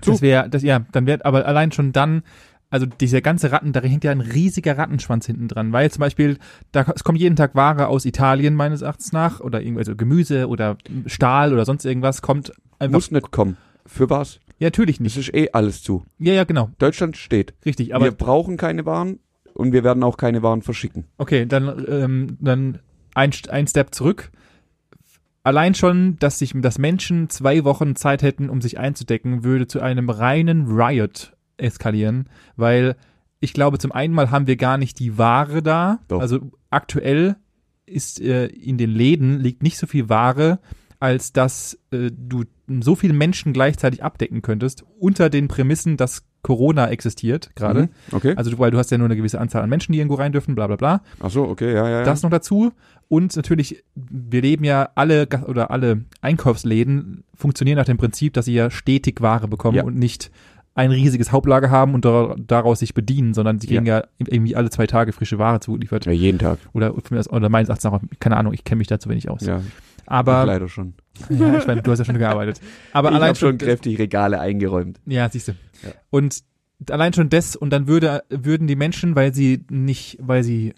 Zu. 0.00 0.12
Das 0.12 0.22
wäre, 0.22 0.48
das, 0.48 0.62
ja, 0.62 0.86
dann 0.92 1.06
wird, 1.06 1.24
aber 1.26 1.44
allein 1.44 1.72
schon 1.72 1.92
dann, 1.92 2.22
also 2.70 2.86
dieser 2.86 3.20
ganze 3.20 3.50
Ratten, 3.52 3.72
da 3.72 3.80
hängt 3.80 4.04
ja 4.04 4.12
ein 4.12 4.20
riesiger 4.20 4.78
Rattenschwanz 4.78 5.26
hinten 5.26 5.48
dran, 5.48 5.72
weil 5.72 5.90
zum 5.90 6.00
Beispiel, 6.00 6.38
da, 6.72 6.86
es 6.94 7.02
kommt 7.04 7.18
jeden 7.18 7.36
Tag 7.36 7.54
Ware 7.54 7.88
aus 7.88 8.04
Italien 8.04 8.54
meines 8.54 8.80
Erachtens 8.82 9.12
nach 9.12 9.40
oder 9.40 9.60
irgendwie, 9.60 9.80
also 9.80 9.96
Gemüse 9.96 10.46
oder 10.48 10.78
Stahl 11.06 11.52
oder 11.52 11.64
sonst 11.64 11.84
irgendwas 11.84 12.22
kommt 12.22 12.52
einfach, 12.78 12.94
Muss 12.94 13.10
nicht 13.10 13.30
kommen. 13.32 13.56
Für 13.84 14.08
was? 14.08 14.38
ja, 14.58 14.66
natürlich 14.68 14.96
Es 14.96 15.00
nicht. 15.00 15.16
ist 15.16 15.34
eh 15.34 15.50
alles 15.52 15.82
zu. 15.82 16.04
Ja, 16.18 16.32
ja, 16.32 16.44
genau, 16.44 16.70
Deutschland 16.78 17.16
steht. 17.16 17.54
richtig, 17.66 17.94
aber 17.94 18.04
wir 18.04 18.12
brauchen 18.12 18.56
keine 18.56 18.86
Waren 18.86 19.18
und 19.54 19.72
wir 19.72 19.84
werden 19.84 20.02
auch 20.02 20.16
keine 20.16 20.42
Waren 20.42 20.62
verschicken. 20.62 21.04
Okay, 21.18 21.46
dann, 21.46 21.84
ähm, 21.88 22.36
dann 22.40 22.78
ein, 23.14 23.30
ein 23.48 23.66
Step 23.66 23.94
zurück. 23.94 24.30
Allein 25.42 25.74
schon, 25.74 26.16
dass 26.18 26.38
sich, 26.38 26.52
dass 26.54 26.78
Menschen 26.78 27.30
zwei 27.30 27.64
Wochen 27.64 27.96
Zeit 27.96 28.22
hätten, 28.22 28.50
um 28.50 28.60
sich 28.60 28.78
einzudecken, 28.78 29.42
würde 29.42 29.66
zu 29.66 29.80
einem 29.80 30.10
reinen 30.10 30.66
Riot 30.66 31.34
eskalieren, 31.56 32.28
weil 32.56 32.96
ich 33.40 33.54
glaube, 33.54 33.78
zum 33.78 33.92
einen 33.92 34.12
mal 34.12 34.30
haben 34.30 34.46
wir 34.46 34.56
gar 34.56 34.76
nicht 34.76 34.98
die 34.98 35.16
Ware 35.16 35.62
da. 35.62 36.00
Doch. 36.08 36.20
Also 36.20 36.50
aktuell 36.68 37.36
ist 37.86 38.20
äh, 38.20 38.46
in 38.46 38.76
den 38.76 38.90
Läden 38.90 39.40
liegt 39.40 39.62
nicht 39.62 39.78
so 39.78 39.86
viel 39.86 40.08
Ware, 40.08 40.60
als 40.98 41.32
dass 41.32 41.78
äh, 41.90 42.10
du 42.12 42.44
so 42.80 42.94
viele 42.94 43.14
Menschen 43.14 43.52
gleichzeitig 43.52 44.04
abdecken 44.04 44.42
könntest, 44.42 44.84
unter 44.98 45.30
den 45.30 45.48
Prämissen, 45.48 45.96
dass 45.96 46.26
Corona 46.42 46.88
existiert 46.88 47.50
gerade. 47.54 47.82
Mhm. 47.82 47.88
Okay. 48.12 48.34
Also 48.36 48.58
weil 48.58 48.70
du 48.70 48.78
hast 48.78 48.90
ja 48.90 48.98
nur 48.98 49.06
eine 49.06 49.16
gewisse 49.16 49.40
Anzahl 49.40 49.62
an 49.62 49.68
Menschen, 49.68 49.92
die 49.92 49.98
irgendwo 49.98 50.16
rein 50.16 50.32
dürfen, 50.32 50.54
bla 50.54 50.66
bla 50.66 50.76
bla. 50.76 51.02
Ach 51.20 51.30
so, 51.30 51.44
okay, 51.44 51.74
ja, 51.74 51.88
ja, 51.88 51.98
ja. 51.98 52.04
Das 52.04 52.22
noch 52.22 52.30
dazu. 52.30 52.72
Und 53.08 53.34
natürlich, 53.36 53.82
wir 53.94 54.40
leben 54.42 54.64
ja 54.64 54.88
alle 54.94 55.26
oder 55.46 55.70
alle 55.70 56.04
Einkaufsläden 56.22 57.24
funktionieren 57.34 57.76
nach 57.76 57.84
dem 57.84 57.96
Prinzip, 57.98 58.34
dass 58.34 58.44
sie 58.46 58.54
ja 58.54 58.70
stetig 58.70 59.20
Ware 59.20 59.48
bekommen 59.48 59.76
Ja. 59.76 59.84
und 59.84 59.96
nicht 59.96 60.30
ein 60.74 60.92
riesiges 60.92 61.32
Hauptlager 61.32 61.68
haben 61.70 61.94
und 61.94 62.04
dar- 62.04 62.36
daraus 62.38 62.78
sich 62.78 62.94
bedienen, 62.94 63.34
sondern 63.34 63.58
sie 63.58 63.66
kriegen 63.66 63.86
ja. 63.86 64.04
irgendwie 64.18 64.54
alle 64.56 64.70
zwei 64.70 64.86
Tage 64.86 65.12
frische 65.12 65.38
Ware 65.38 65.60
zugeliefert. 65.60 66.06
ja, 66.06 66.12
jeden 66.12 66.38
Tag. 66.38 66.58
Oder, 66.72 66.94
oder 66.94 67.48
meines 67.48 67.68
Erachtens 67.68 67.86
auch, 67.86 68.00
keine 68.20 68.36
Ahnung, 68.36 68.52
ich 68.54 68.62
kenne 68.64 68.78
mich 68.78 68.86
da 68.86 68.98
zu 69.00 69.08
wenig 69.10 69.28
aus. 69.28 69.44
Ja, 69.44 69.60
Aber, 70.10 70.44
leider 70.44 70.68
schon. 70.68 70.94
ja, 71.28 71.58
ich 71.58 71.66
meine, 71.66 71.82
du 71.82 71.90
hast 71.92 72.00
ja 72.00 72.04
schon 72.04 72.18
gearbeitet. 72.18 72.60
Aber 72.92 73.10
ich 73.10 73.14
allein 73.14 73.36
schon 73.36 73.50
schon, 73.50 73.58
kräftig 73.58 73.98
Regale 73.98 74.40
eingeräumt. 74.40 75.00
ja, 75.06 75.28
siehst 75.30 75.48
du. 75.48 75.52
Ja. 75.82 75.92
Und 76.10 76.42
allein 76.90 77.12
schon 77.12 77.28
das, 77.28 77.54
und 77.54 77.70
dann 77.70 77.86
würde, 77.86 78.24
würden 78.28 78.66
die 78.66 78.74
Menschen, 78.74 79.14
weil 79.14 79.32
sie 79.32 79.64
nicht, 79.70 80.18
weil 80.20 80.42
sie 80.42 80.74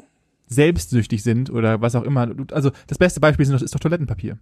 selbstsüchtig 0.49 1.23
sind 1.23 1.49
oder 1.49 1.81
was 1.81 1.95
auch 1.95 2.03
immer, 2.03 2.29
also 2.53 2.71
das 2.87 2.99
beste 2.99 3.21
Beispiel 3.21 3.45
ist 3.45 3.53
doch, 3.53 3.63
ist 3.63 3.75
doch 3.75 3.81
Toilettenpapier. 3.81 4.37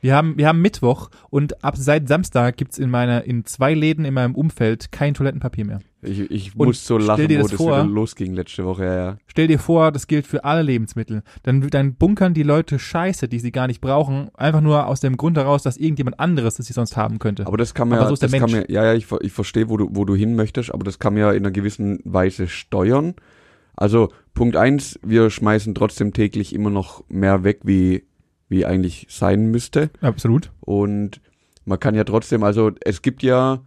Wir 0.00 0.16
haben, 0.16 0.36
wir 0.36 0.48
haben 0.48 0.60
Mittwoch 0.60 1.10
und 1.30 1.62
ab 1.62 1.76
seit 1.76 2.08
Samstag 2.08 2.56
gibt's 2.56 2.78
in 2.78 2.90
meiner, 2.90 3.22
in 3.22 3.44
zwei 3.44 3.74
Läden 3.74 4.04
in 4.04 4.14
meinem 4.14 4.34
Umfeld 4.34 4.90
kein 4.90 5.14
Toilettenpapier 5.14 5.64
mehr. 5.64 5.80
Ich, 6.04 6.30
ich 6.32 6.56
Und 6.56 6.66
muss 6.66 6.84
so 6.84 6.98
lachen, 6.98 7.28
wo 7.30 7.42
das 7.42 7.52
vor. 7.52 7.78
wieder 7.78 7.84
losging 7.84 8.34
letzte 8.34 8.64
Woche. 8.64 8.84
Ja, 8.84 8.94
ja. 8.96 9.16
Stell 9.28 9.46
dir 9.46 9.60
vor, 9.60 9.92
das 9.92 10.08
gilt 10.08 10.26
für 10.26 10.42
alle 10.44 10.62
Lebensmittel. 10.62 11.22
Dann, 11.44 11.60
dann 11.68 11.94
bunkern 11.94 12.34
die 12.34 12.42
Leute 12.42 12.80
Scheiße, 12.80 13.28
die 13.28 13.38
sie 13.38 13.52
gar 13.52 13.68
nicht 13.68 13.80
brauchen, 13.80 14.28
einfach 14.34 14.60
nur 14.60 14.88
aus 14.88 14.98
dem 14.98 15.16
Grund 15.16 15.36
heraus, 15.36 15.62
dass 15.62 15.76
irgendjemand 15.76 16.18
anderes 16.18 16.56
das 16.56 16.66
sie 16.66 16.72
sonst 16.72 16.96
haben 16.96 17.20
könnte. 17.20 17.46
Aber 17.46 17.56
das 17.56 17.72
kann 17.72 17.88
man 17.88 17.98
Aber 17.98 18.10
ja, 18.10 18.16
so 18.16 18.20
das 18.20 18.32
kann 18.32 18.50
Mensch. 18.50 18.52
man, 18.52 18.64
ja, 18.68 18.84
ja, 18.84 18.94
ich, 18.94 19.06
ich 19.20 19.32
verstehe, 19.32 19.68
wo 19.68 19.76
du, 19.76 19.90
wo 19.92 20.04
du 20.04 20.16
hin 20.16 20.34
möchtest, 20.34 20.74
aber 20.74 20.82
das 20.82 20.98
kann 20.98 21.14
man 21.14 21.20
ja 21.20 21.30
in 21.30 21.44
einer 21.44 21.52
gewissen 21.52 22.00
Weise 22.04 22.48
steuern. 22.48 23.14
Also 23.76 24.10
Punkt 24.34 24.56
eins, 24.56 24.98
wir 25.04 25.30
schmeißen 25.30 25.72
trotzdem 25.74 26.12
täglich 26.12 26.52
immer 26.52 26.70
noch 26.70 27.04
mehr 27.08 27.44
weg, 27.44 27.60
wie, 27.62 28.04
wie 28.48 28.66
eigentlich 28.66 29.06
sein 29.08 29.52
müsste. 29.52 29.90
Absolut. 30.00 30.50
Und 30.60 31.20
man 31.64 31.78
kann 31.78 31.94
ja 31.94 32.02
trotzdem, 32.02 32.42
also 32.42 32.72
es 32.84 33.02
gibt 33.02 33.22
ja 33.22 33.60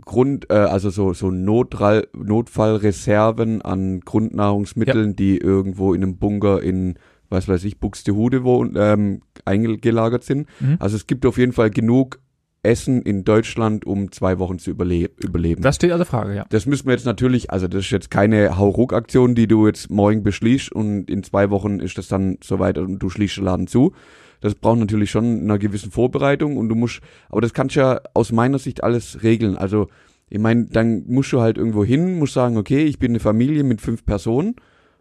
Grund, 0.00 0.50
äh, 0.50 0.54
also 0.54 0.90
so, 0.90 1.12
so 1.12 1.30
Notral, 1.30 2.08
Notfallreserven 2.12 3.62
an 3.62 4.00
Grundnahrungsmitteln, 4.00 5.16
die 5.16 5.38
irgendwo 5.38 5.94
in 5.94 6.02
einem 6.02 6.16
Bunker 6.18 6.62
in, 6.62 6.98
was 7.28 7.48
weiß 7.48 7.64
ich, 7.64 7.78
Buxtehude 7.78 8.44
wo 8.44 8.64
ähm, 8.64 9.22
eingelagert 9.44 10.24
sind. 10.24 10.48
Mhm. 10.60 10.76
Also 10.78 10.96
es 10.96 11.06
gibt 11.06 11.26
auf 11.26 11.38
jeden 11.38 11.52
Fall 11.52 11.70
genug 11.70 12.20
Essen 12.62 13.02
in 13.02 13.24
Deutschland, 13.24 13.86
um 13.86 14.12
zwei 14.12 14.38
Wochen 14.38 14.58
zu 14.58 14.70
überle 14.70 15.10
überleben. 15.22 15.62
Das 15.62 15.76
steht 15.76 15.92
außer 15.92 16.04
Frage, 16.04 16.34
ja. 16.34 16.44
Das 16.50 16.66
müssen 16.66 16.86
wir 16.86 16.92
jetzt 16.92 17.06
natürlich, 17.06 17.50
also 17.50 17.68
das 17.68 17.86
ist 17.86 17.90
jetzt 17.90 18.10
keine 18.10 18.58
Hauruck-Aktion, 18.58 19.34
die 19.34 19.46
du 19.46 19.66
jetzt 19.66 19.90
morgen 19.90 20.22
beschließt 20.22 20.70
und 20.72 21.08
in 21.10 21.22
zwei 21.22 21.50
Wochen 21.50 21.80
ist 21.80 21.96
das 21.96 22.08
dann 22.08 22.38
soweit 22.42 22.76
und 22.76 22.98
du 22.98 23.08
schließt 23.08 23.38
den 23.38 23.44
Laden 23.44 23.66
zu. 23.66 23.92
Das 24.40 24.54
braucht 24.54 24.78
natürlich 24.78 25.10
schon 25.10 25.42
eine 25.42 25.58
gewisse 25.58 25.90
Vorbereitung 25.90 26.56
und 26.56 26.68
du 26.68 26.74
musst, 26.74 27.00
aber 27.28 27.40
das 27.40 27.52
kannst 27.52 27.76
du 27.76 27.80
ja 27.80 28.00
aus 28.14 28.32
meiner 28.32 28.58
Sicht 28.58 28.82
alles 28.82 29.22
regeln. 29.22 29.56
Also 29.56 29.88
ich 30.28 30.38
meine, 30.38 30.66
dann 30.66 31.04
musst 31.08 31.32
du 31.32 31.40
halt 31.40 31.58
irgendwo 31.58 31.84
hin, 31.84 32.18
musst 32.18 32.34
sagen, 32.34 32.56
okay, 32.56 32.84
ich 32.84 32.98
bin 32.98 33.10
eine 33.12 33.20
Familie 33.20 33.64
mit 33.64 33.80
fünf 33.80 34.06
Personen, 34.06 34.56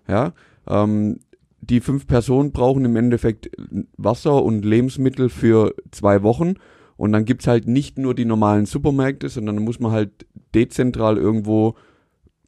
ja, 0.07 0.33
ähm, 0.67 1.19
die 1.61 1.81
fünf 1.81 2.07
Personen 2.07 2.51
brauchen 2.51 2.85
im 2.85 2.95
Endeffekt 2.95 3.49
Wasser 3.97 4.43
und 4.43 4.65
Lebensmittel 4.65 5.29
für 5.29 5.75
zwei 5.91 6.23
Wochen. 6.23 6.55
Und 6.97 7.11
dann 7.11 7.25
gibt's 7.25 7.47
halt 7.47 7.67
nicht 7.67 7.97
nur 7.97 8.15
die 8.15 8.25
normalen 8.25 8.65
Supermärkte, 8.65 9.29
sondern 9.29 9.57
dann 9.57 9.65
muss 9.65 9.79
man 9.79 9.91
halt 9.91 10.25
dezentral 10.53 11.17
irgendwo 11.17 11.75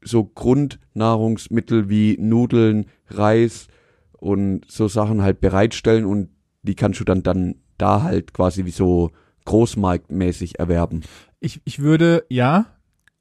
so 0.03 0.25
Grundnahrungsmittel 0.25 1.89
wie 1.89 2.17
Nudeln, 2.19 2.85
Reis 3.07 3.67
und 4.13 4.63
so 4.67 4.87
Sachen 4.87 5.21
halt 5.21 5.39
bereitstellen 5.39 6.05
und 6.05 6.29
die 6.63 6.75
kannst 6.75 6.99
du 6.99 7.03
dann, 7.03 7.23
dann 7.23 7.55
da 7.77 8.03
halt 8.03 8.33
quasi 8.33 8.65
wie 8.65 8.71
so 8.71 9.11
großmarktmäßig 9.45 10.59
erwerben. 10.59 11.01
Ich, 11.39 11.61
ich 11.65 11.79
würde, 11.79 12.23
ja, 12.29 12.65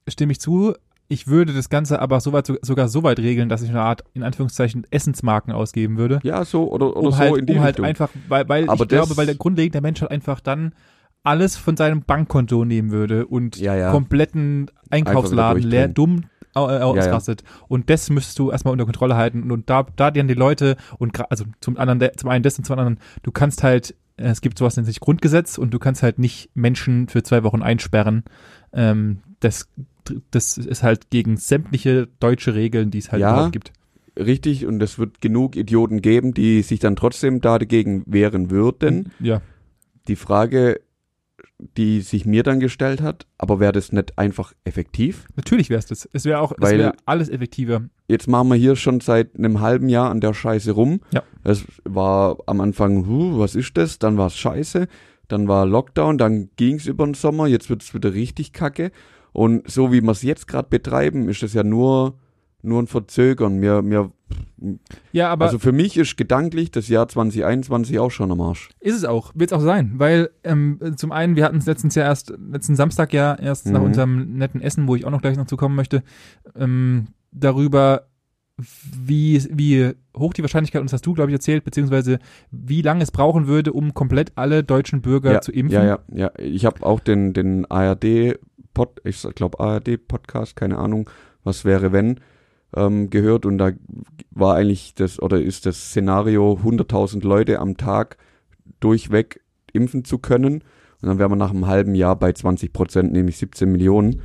stimme 0.09 0.32
ich 0.32 0.40
zu, 0.40 0.75
ich 1.09 1.26
würde 1.26 1.52
das 1.52 1.68
Ganze 1.68 2.00
aber 2.00 2.20
soweit, 2.20 2.47
sogar 2.62 2.88
so 2.88 3.02
weit 3.02 3.18
regeln, 3.18 3.49
dass 3.49 3.62
ich 3.62 3.70
eine 3.70 3.80
Art, 3.80 4.04
in 4.12 4.23
Anführungszeichen, 4.23 4.87
Essensmarken 4.90 5.52
ausgeben 5.52 5.97
würde. 5.97 6.20
Ja, 6.23 6.44
so 6.44 6.70
oder, 6.70 6.97
oder 6.97 7.06
um 7.09 7.12
so 7.12 7.18
halt, 7.18 7.37
in 7.37 7.47
die 7.47 7.54
um 7.54 7.61
halt 7.61 7.70
Richtung. 7.70 7.87
einfach, 7.87 8.11
weil, 8.28 8.49
weil 8.49 8.68
Aber 8.68 8.85
ich 8.85 8.88
glaube, 8.88 9.16
weil 9.16 9.26
der 9.26 9.35
grundlegende 9.35 9.80
Mensch 9.80 10.00
halt 10.02 10.11
einfach 10.11 10.40
dann 10.40 10.73
alles 11.23 11.56
von 11.56 11.76
seinem 11.76 12.02
Bankkonto 12.02 12.64
nehmen 12.64 12.90
würde 12.90 13.26
und 13.26 13.56
Ja, 13.56 13.75
ja. 13.75 13.90
kompletten 13.90 14.70
Einkaufsladen 14.90 15.62
leer 15.62 15.88
dumm 15.88 16.25
au- 16.54 16.69
äh, 16.69 16.78
ja. 16.78 16.85
ausrastet. 16.85 17.42
Und 17.69 17.90
das 17.90 18.11
müsstest 18.11 18.38
du 18.38 18.50
erstmal 18.50 18.73
unter 18.73 18.85
Kontrolle 18.85 19.16
halten. 19.16 19.50
Und 19.50 19.69
da, 19.71 19.85
da 19.97 20.11
dann 20.11 20.28
die 20.28 20.35
Leute 20.35 20.76
und 20.99 21.19
also 21.30 21.45
zum 21.61 21.76
anderen, 21.76 21.99
der- 21.99 22.14
zum 22.14 22.28
einen 22.30 22.42
das 22.42 22.59
und 22.59 22.64
zum 22.64 22.78
anderen, 22.78 22.99
du 23.23 23.30
kannst 23.33 23.62
halt, 23.62 23.95
äh, 24.16 24.25
es 24.28 24.40
gibt 24.40 24.59
sowas 24.59 24.76
nennt 24.76 24.87
sich 24.87 25.00
Grundgesetz 25.00 25.59
und 25.59 25.73
du 25.73 25.78
kannst 25.78 26.02
halt 26.02 26.19
nicht 26.19 26.50
Menschen 26.54 27.09
für 27.09 27.23
zwei 27.23 27.42
Wochen 27.42 27.62
einsperren. 27.62 28.25
Ähm, 28.73 29.19
das, 29.40 29.69
das 30.30 30.59
ist 30.59 30.83
halt 30.83 31.11
gegen 31.11 31.37
sämtliche 31.37 32.09
deutsche 32.21 32.54
Regeln, 32.54 32.90
die 32.90 32.99
es 32.99 33.11
halt 33.12 33.21
Ja. 33.23 33.49
gibt. 33.49 33.73
Richtig, 34.19 34.66
und 34.66 34.83
es 34.83 34.99
wird 34.99 35.21
genug 35.21 35.57
Idioten 35.57 36.02
geben, 36.02 36.35
die 36.35 36.62
sich 36.62 36.80
dann 36.80 36.97
trotzdem 36.97 37.40
da 37.40 37.59
dagegen 37.59 38.02
wehren 38.07 38.50
würden. 38.50 39.12
Ja. 39.21 39.40
Die 40.09 40.16
Frage, 40.16 40.80
die 41.76 42.00
sich 42.00 42.26
mir 42.26 42.43
dann 42.43 42.61
gestellt 42.61 43.00
hat, 43.02 43.26
aber 43.38 43.61
wäre 43.61 43.73
das 43.73 43.93
nicht 43.93 44.19
einfach 44.19 44.52
effektiv? 44.64 45.26
Natürlich 45.37 45.71
wäre 45.71 45.79
es 45.79 45.87
das. 45.87 46.09
Es 46.12 46.25
wäre 46.25 46.40
auch, 46.40 46.52
es 46.52 46.59
Weil- 46.61 46.79
wäre 46.79 46.95
alles 47.07 47.29
effektiver. 47.29 47.83
Jetzt 48.09 48.26
machen 48.29 48.49
wir 48.49 48.57
hier 48.57 48.76
schon 48.76 49.00
seit 49.00 49.37
einem 49.37 49.61
halben 49.61 49.88
Jahr 49.88 50.11
an 50.11 50.21
der 50.21 50.35
Scheiße 50.35 50.73
rum. 50.73 51.00
Ja. 51.12 51.23
Es 51.45 51.64
war 51.85 52.38
am 52.47 52.61
Anfang, 52.61 53.07
huh, 53.07 53.38
was 53.38 53.55
ist 53.55 53.76
das? 53.76 53.99
Dann 53.99 54.17
war 54.17 54.26
es 54.26 54.37
scheiße, 54.37 54.88
dann 55.29 55.47
war 55.49 55.64
Lockdown, 55.67 56.19
dann 56.19 56.50
ging's 56.57 56.87
über 56.87 57.05
den 57.05 57.14
Sommer, 57.14 57.47
jetzt 57.47 57.71
wird's 57.71 57.95
wieder 57.95 58.12
richtig 58.14 58.52
kacke. 58.52 58.90
Und 59.33 59.71
so 59.71 59.93
wie 59.93 60.00
wir 60.00 60.11
es 60.11 60.23
jetzt 60.23 60.49
gerade 60.49 60.69
betreiben, 60.69 61.29
ist 61.29 61.43
es 61.43 61.55
ja 61.55 61.62
nur, 61.62 62.19
nur 62.62 62.83
ein 62.83 62.87
Verzögern. 62.87 63.57
Mir, 63.59 63.83
mir, 63.83 64.11
Ja, 65.12 65.31
aber 65.31 65.47
also 65.47 65.59
für 65.59 65.73
mich 65.73 65.97
ist 65.97 66.17
gedanklich 66.17 66.71
das 66.71 66.88
Jahr 66.88 67.09
2021 67.09 67.99
auch 67.99 68.11
schon 68.11 68.31
am 68.31 68.40
Arsch. 68.40 68.69
Ist 68.81 68.97
es 68.97 69.05
auch, 69.05 69.33
wird 69.35 69.50
es 69.52 69.57
auch 69.59 69.62
sein, 69.62 69.93
weil 69.97 70.31
ähm, 70.45 70.79
zum 70.97 71.12
einen, 71.12 71.37
wir 71.37 71.45
hatten 71.45 71.59
es 71.59 71.67
letztens 71.67 71.95
ja 71.95 72.05
erst, 72.05 72.33
letzten 72.50 72.76
Samstag 72.76 73.12
ja 73.12 73.35
erst 73.35 73.67
nach 73.67 73.81
Mhm. 73.81 73.87
unserem 73.87 74.37
netten 74.37 74.61
Essen, 74.61 74.87
wo 74.88 74.95
ich 74.97 75.05
auch 75.05 75.11
noch 75.11 75.23
gleich 75.23 75.37
noch 75.37 75.47
zu 75.47 75.57
kommen 75.57 75.75
möchte, 75.75 76.02
ähm, 76.57 77.09
darüber, 77.33 78.07
wie, 78.93 79.43
wie 79.50 79.93
hoch 80.17 80.35
die 80.35 80.43
Wahrscheinlichkeit, 80.43 80.81
und 80.83 80.88
das 80.88 80.93
hast 80.93 81.07
du, 81.07 81.14
glaube 81.14 81.31
ich, 81.31 81.35
erzählt, 81.35 81.64
beziehungsweise 81.64 82.19
wie 82.50 82.83
lange 82.83 83.02
es 83.02 83.11
brauchen 83.11 83.47
würde, 83.47 83.73
um 83.73 83.95
komplett 83.95 84.33
alle 84.35 84.62
deutschen 84.62 85.00
Bürger 85.00 85.33
ja, 85.33 85.40
zu 85.40 85.50
impfen. 85.52 85.75
Ja, 85.79 85.85
ja, 85.87 85.99
ja. 86.12 86.31
Ich 86.38 86.67
habe 86.67 86.85
auch 86.85 87.00
den, 87.00 87.33
den 87.33 87.64
ARD 87.71 88.38
Pod, 88.75 89.00
ich 89.05 89.23
glaube 89.35 89.59
ARD 89.61 89.97
Podcast, 90.07 90.57
keine 90.57 90.76
Ahnung, 90.79 91.09
was 91.43 91.64
wäre 91.64 91.93
wenn, 91.93 92.21
ähm, 92.74 93.10
gehört 93.10 93.46
und 93.46 93.58
da 93.58 93.72
war 94.30 94.56
eigentlich 94.56 94.94
das 94.94 95.20
oder 95.20 95.40
ist 95.40 95.66
das 95.66 95.90
Szenario 95.90 96.58
100.000 96.62 97.26
Leute 97.26 97.58
am 97.58 97.76
Tag 97.76 98.16
durchweg 98.80 99.40
impfen 99.72 100.04
zu 100.04 100.18
können. 100.18 100.62
Und 101.02 101.08
dann 101.08 101.18
wären 101.18 101.30
wir 101.30 101.36
nach 101.36 101.50
einem 101.50 101.66
halben 101.66 101.94
Jahr 101.94 102.16
bei 102.16 102.32
20 102.32 102.72
Prozent, 102.72 103.12
nämlich 103.12 103.38
17 103.38 103.70
Millionen. 103.70 104.20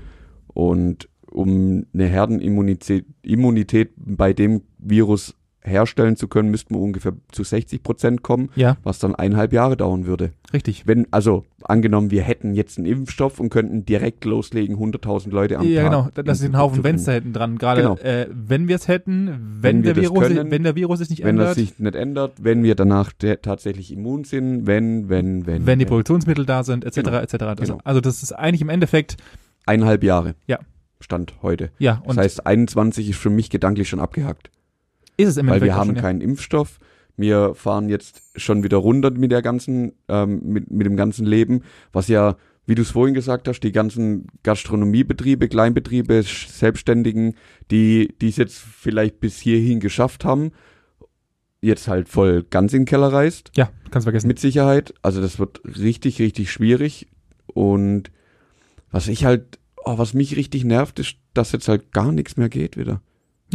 Und 0.48 1.10
um 1.30 1.86
eine 1.94 2.06
Herdenimmunität 2.06 3.06
Immunität 3.22 3.92
bei 3.98 4.34
dem 4.34 4.62
Virus 4.78 5.36
herstellen 5.66 6.16
zu 6.16 6.28
können, 6.28 6.50
müssten 6.52 6.74
wir 6.76 6.82
ungefähr 6.82 7.14
zu 7.32 7.44
60 7.44 7.84
Prozent 7.84 8.22
kommen, 8.22 8.50
Ja, 8.56 8.78
was 8.84 9.00
dann 9.00 9.16
eineinhalb 9.16 9.52
Jahre 9.54 9.76
dauern 9.78 10.06
würde. 10.06 10.32
richtig. 10.54 10.86
Wenn, 10.88 11.08
also 11.12 11.44
angenommen, 11.64 12.12
wir 12.12 12.22
hätten 12.22 12.54
jetzt 12.54 12.78
einen 12.78 12.86
Impfstoff 12.88 13.40
und 13.40 13.50
könnten 13.50 13.86
direkt 13.86 14.24
loslegen, 14.26 14.78
100.000 14.78 15.32
Leute 15.32 15.58
am 15.60 15.68
ja, 15.68 15.82
Tag. 15.84 15.92
genau. 15.92 16.10
Da- 16.14 16.24
Das 16.24 16.40
ist 16.40 16.46
ein 16.46 16.58
Haufen 16.58 16.84
Wenns 16.84 17.04
da 17.06 17.14
hinten 17.14 17.34
dran. 17.34 17.58
Gerade 17.58 17.82
Genau. 17.82 17.96
äh, 17.98 18.28
wenn 18.32 18.68
wir 18.68 18.76
es 18.76 18.88
hätten, 18.88 19.28
wenn, 19.62 19.78
Wenn 19.78 19.84
der 19.84 19.96
Virus, 19.96 20.20
können, 20.28 20.52
wenn 20.52 20.64
der 20.64 20.76
Virus 20.76 21.00
sich 21.00 21.10
nicht 21.10 21.24
Wenn 21.24 21.30
ändert, 21.32 21.48
das 21.50 21.56
sich 21.56 21.80
nicht 21.80 21.96
ändert, 21.96 22.34
wenn 22.44 22.64
wir 22.64 22.76
danach 22.76 23.12
tatsächlich 23.42 23.92
immun 23.92 24.24
sind, 24.24 24.68
wenn, 24.68 25.10
wenn, 25.10 25.46
wenn. 25.48 25.66
wenn 25.66 25.80
die 25.80 25.86
wenn. 25.86 25.90
Produktionsmittel 25.90 26.46
da 26.46 26.64
sind, 26.64 26.86
etc., 26.86 26.96
Genau. 27.02 27.18
etc. 27.18 27.34
Also, 27.44 27.64
Genau. 27.64 27.78
also 27.84 28.02
das 28.02 28.22
ist 28.24 28.32
eigentlich 28.34 28.62
im 28.62 28.70
Endeffekt, 28.70 29.18
Eineinhalb 29.68 30.04
Jahre. 30.04 30.36
Ja. 30.46 30.60
Stand 31.00 31.34
heute. 31.42 31.72
ja, 31.80 32.02
Das 32.08 32.18
heißt, 32.18 32.46
21 32.48 33.10
ist 33.10 33.18
für 33.20 33.30
mich 33.32 33.50
gedanklich 33.50 33.90
schon 33.90 34.00
abgehakt. 34.00 34.50
Ist 35.18 35.30
es 35.30 35.38
im 35.38 35.48
Weil 35.48 35.62
wir 35.62 35.76
haben 35.76 35.88
schon, 35.88 35.96
ja. 35.96 36.02
keinen 36.02 36.22
Impfstoff. 36.22 36.80
Wir 37.18 37.56
fahren 37.56 37.88
jetzt 37.90 38.22
schon 38.36 38.64
wieder 38.64 38.78
runter 38.78 39.12
mit 39.12 39.32
der 39.32 39.42
ganzen, 39.42 39.94
ähm, 40.10 40.42
mit, 40.44 40.70
mit 40.70 40.86
dem 40.86 40.98
ganzen 40.98 41.26
Leben, 41.26 41.62
was 41.94 42.08
ja, 42.08 42.36
wie 42.66 42.76
du 42.76 42.82
es 42.82 42.92
vorhin 42.92 43.14
gesagt 43.14 43.48
hast, 43.48 43.62
die 43.62 43.72
ganzen 43.72 44.28
Gastronomiebetriebe, 44.44 45.48
Kleinbetriebe, 45.48 46.24
Selbstständigen, 46.24 47.36
die, 47.72 48.14
die 48.20 48.30
es 48.30 48.38
jetzt 48.38 48.58
vielleicht 48.58 49.20
bis 49.20 49.40
hierhin 49.40 49.80
geschafft 49.80 50.26
haben, 50.26 50.52
jetzt 51.62 51.88
halt 51.88 52.10
voll 52.10 52.44
ganz 52.44 52.74
in 52.74 52.82
den 52.82 52.86
Keller 52.86 53.14
reißt, 53.14 53.52
Ja, 53.56 53.70
kannst 53.92 54.06
vergessen. 54.06 54.28
mit 54.28 54.40
Sicherheit. 54.40 54.94
Also 55.02 55.22
das 55.22 55.40
wird 55.40 55.62
richtig, 55.64 56.20
richtig 56.20 56.52
schwierig. 56.52 57.08
Und 57.48 58.12
was 58.92 59.08
ich 59.08 59.26
halt, 59.26 59.60
oh, 59.84 59.98
was 59.98 60.14
mich 60.14 60.36
richtig 60.36 60.64
nervt, 60.64 61.00
ist, 61.00 61.16
dass 61.34 61.52
jetzt 61.52 61.68
halt 61.68 61.92
gar 61.94 62.12
nichts 62.12 62.38
mehr 62.38 62.50
geht 62.50 62.78
wieder. 62.78 63.02